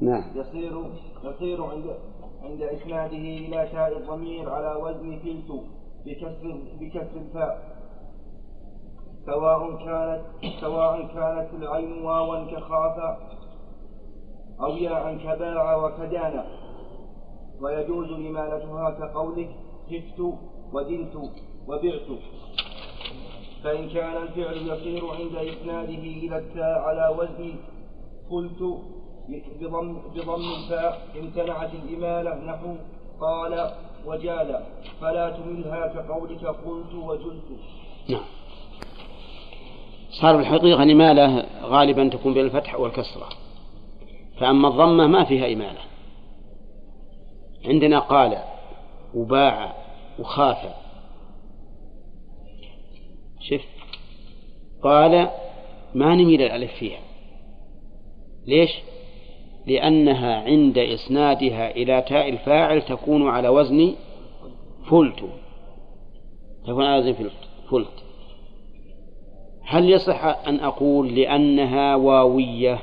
[0.00, 0.24] نعم.
[0.34, 0.72] يصير
[1.24, 1.84] يصير عند
[2.42, 5.60] عند إسناده إلى تاء الضمير على وزن فلت
[6.06, 7.83] بكسر بكسر الفاء.
[9.26, 10.22] سواء كانت
[10.60, 13.18] سواء كانت العين واوا كخاف
[14.60, 16.46] أو ياء كباع وكدانا.
[17.60, 19.50] ويجوز إمالتها كقولك
[19.90, 20.20] خفت
[20.72, 21.14] ودنت
[21.68, 22.08] وبعت.
[23.64, 27.54] فإن كان الفعل يصير عند إسناده إلى التاء على وزن
[28.30, 28.60] قلت
[29.60, 32.74] بضم بضم الفاء امتنعت الإمالة نحو
[33.20, 33.70] قال
[34.06, 34.62] وجال
[35.00, 37.48] فلا تملها كقولك قلت وجلت.
[38.10, 38.24] نعم.
[40.20, 43.28] صار الحقيقة الإمالة غالبا تكون بالفتح والكسرة.
[44.40, 45.80] فأما الضمة ما فيها إمالة.
[47.64, 48.38] عندنا قال
[49.14, 49.74] وباع
[50.18, 50.74] وخاف.
[53.40, 53.64] شف
[54.82, 55.30] قال
[55.94, 57.00] ما نميل الألف فيها.
[58.46, 58.70] ليش؟
[59.66, 63.94] لأنها عند إسنادها إلى تاء الفاعل تكون على وزن
[64.90, 65.24] فلت
[66.66, 67.28] تكون على وزن
[67.70, 68.03] فلت
[69.66, 72.78] هل يصح أن أقول لأنها واوية؟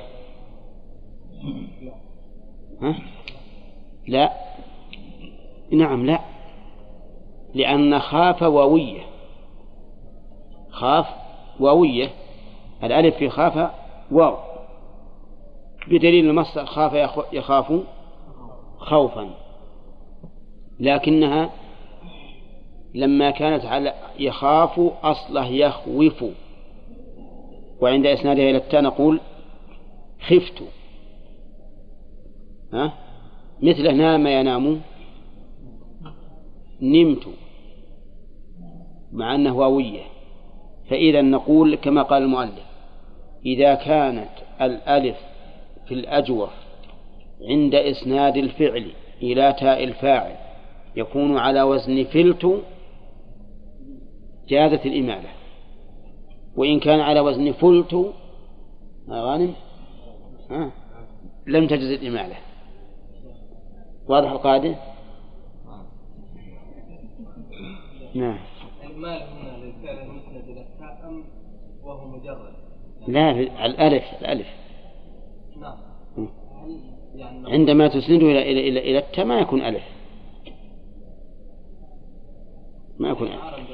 [2.81, 2.95] ها؟
[4.07, 4.31] لا.
[5.71, 6.19] نعم لا.
[7.53, 9.01] لأن خاف واوية.
[10.69, 11.05] خاف
[11.59, 12.09] واوية.
[12.83, 13.71] الألف في خاف
[14.11, 14.35] واو.
[15.87, 17.73] بدليل المصدر خاف يخ- يخاف
[18.77, 19.29] خوفا.
[20.79, 21.49] لكنها
[22.93, 26.23] لما كانت على يخاف أصله يخوف.
[27.81, 29.19] وعند إسنادها إلى التاء نقول
[30.21, 30.63] خفت.
[32.73, 32.93] ها؟
[33.61, 34.81] مثل نام ينام
[36.81, 37.27] نمت
[39.11, 40.01] مع أنه واوية.
[40.89, 42.65] فإذا نقول كما قال المؤلف
[43.45, 44.29] إذا كانت
[44.61, 45.17] الألف
[45.87, 46.49] في الأجوف
[47.49, 48.91] عند إسناد الفعل
[49.21, 50.35] إلى تاء الفاعل
[50.95, 52.63] يكون على وزن فلت
[54.47, 55.29] جازت الإمالة.
[56.55, 58.13] وإن كان على وزن فلت
[59.09, 59.53] غانم
[60.49, 60.71] ها
[61.47, 62.35] لم تجز الإمالة
[64.07, 64.75] واضح القاعدة؟
[68.15, 68.39] نعم.
[68.83, 71.23] المال هنا للفعل المسند إلى التاء أم
[71.83, 72.53] وهو مجرد؟
[73.07, 73.31] لا
[73.65, 74.47] الألف الألف.
[75.61, 75.77] نعم.
[77.15, 79.83] يعني عندما تسنده إلى إلى إلى, إلى التاء ما يكون ألف.
[82.99, 83.70] ما يكون ألف.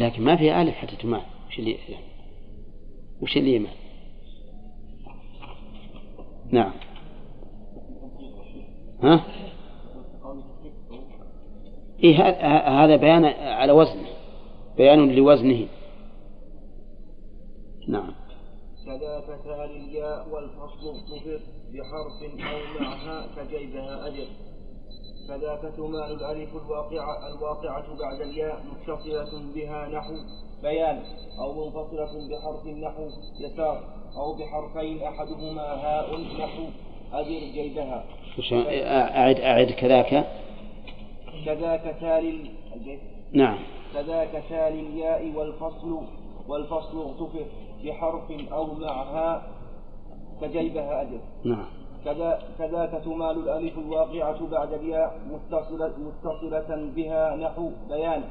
[0.00, 1.76] لكن ما فيها ألف حتى تمال وش اللي
[3.22, 3.70] وش اللي يمال
[6.52, 6.72] نعم.
[9.02, 9.24] ها؟
[12.04, 12.16] إيه
[12.84, 14.08] هذا بيان على وزنه.
[14.76, 15.68] بيان لوزنه.
[17.88, 18.14] نعم.
[19.44, 21.40] تالي الياء والفصل مفر
[21.72, 24.26] بحرف أو معها كجيبها أجر.
[25.28, 30.12] كذاك تمال الألف الواقعة الواقعة بعد الياء متصلة بها نحو
[30.62, 31.02] بيان
[31.40, 33.08] أو منفصلة بحرف نحو
[33.40, 33.80] يسار
[34.16, 36.62] أو بحرفين أحدهما هاء نحو
[37.12, 38.04] أجر جيبها
[38.38, 40.26] وش- أعد أعد كذاك.
[41.46, 42.50] كذاك تالي
[43.32, 43.58] نعم.
[43.94, 46.00] كذاك تالي الياء والفصل
[46.48, 47.46] والفصل اغتفر
[47.84, 49.42] بحرف أو معها
[50.40, 51.66] كجيبها أجر نعم.
[52.04, 58.22] كذا كذاك تمال الألف الواقعة بعد الياء متصلة, متصلة بها نحو بيان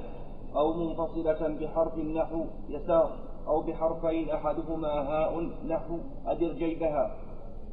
[0.56, 3.12] أو منفصلة بحرف نحو يسار
[3.48, 5.98] أو بحرفين أحدهما هاء نحو
[6.28, 7.16] أدر جيبها.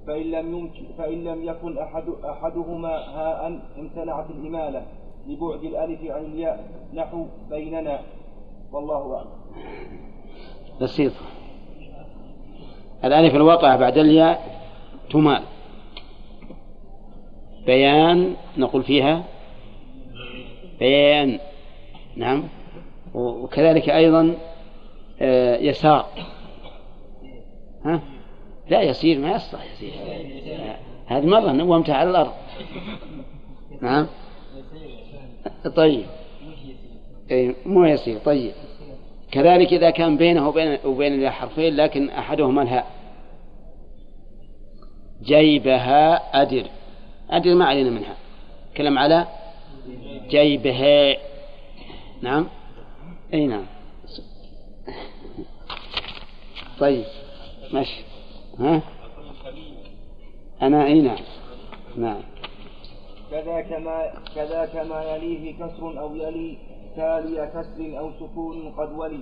[0.06, 4.82] فإن لم يمكن فإن لم يكن أحد أحدهما هاء امتنعت الإمالة
[5.26, 6.64] لبعد الألف عن الياء
[6.94, 8.00] نحو بيننا.
[8.72, 9.30] والله أعلم.
[10.80, 11.20] بسيطة
[13.04, 14.40] الألف الواقعة بعد الياء
[15.10, 15.42] تمال.
[17.66, 19.24] بيان نقول فيها
[20.78, 21.38] بيان
[22.16, 22.48] نعم.
[23.14, 24.34] وكذلك أيضا
[25.20, 26.06] آه، يسار.
[27.84, 28.02] ها؟
[28.68, 29.92] لا يسير ما يصلح يسير.
[31.06, 32.32] هذه مرة نومتها على الأرض.
[33.80, 34.06] نعم.
[35.76, 36.06] طيب.
[37.30, 38.52] أي مو يسير طيب.
[39.30, 42.86] كذلك إذا كان بينه وبين وبين الحرفين لكن أحدهما الهاء.
[45.22, 46.64] جيبها أدر.
[47.30, 48.16] أدر ما علينا منها.
[48.76, 49.26] كلام على
[50.28, 51.16] جيبها.
[52.22, 52.46] نعم.
[53.34, 53.66] أي نعم.
[56.80, 57.04] طيب.
[57.72, 58.04] ماشي.
[58.58, 58.82] ها؟
[60.62, 61.18] أنا أي نعم.
[61.96, 62.20] نعم.
[63.30, 66.58] كذا كما كذا كما يليه كسر أو يلي
[66.96, 69.20] تالي كسر أو سكون قد ولي.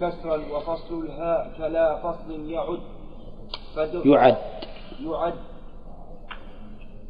[0.00, 2.80] كسرا وفصل الهاء كلا فصل يعد.
[4.04, 4.36] يعد.
[5.00, 5.34] يعد.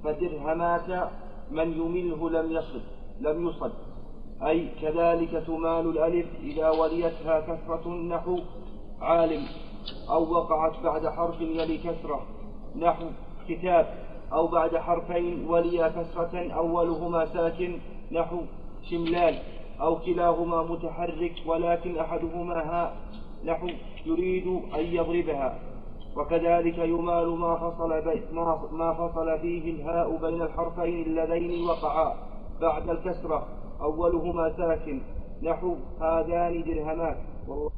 [0.06, 1.10] فدرهمات
[1.50, 2.82] من يمله لم يصد
[3.20, 3.72] لم يصد
[4.42, 8.38] أي كذلك تمال الألف إذا وليتها كسرة نحو
[9.00, 9.44] عالم.
[10.10, 12.26] أو وقعت بعد حرف يلي كسرة
[12.76, 13.06] نحو.
[13.48, 13.86] كتاب.
[14.32, 17.78] أو بعد حرفين ولي كسرة أولهما ساكن.
[18.12, 18.40] نحو.
[18.90, 19.34] شملان.
[19.80, 22.96] أو كلاهما متحرك ولكن أحدهما هاء
[23.44, 23.68] نحو.
[24.06, 25.58] يريد أن يضربها.
[26.16, 27.90] وكذلك يمال ما فصل
[28.72, 32.14] ما فصل فيه الهاء بين الحرفين اللذين وقعا
[32.60, 33.47] بعد الكسرة
[33.80, 35.01] أولهما ساكن.
[35.43, 37.16] نحو هذان درهمان.
[37.48, 37.70] والله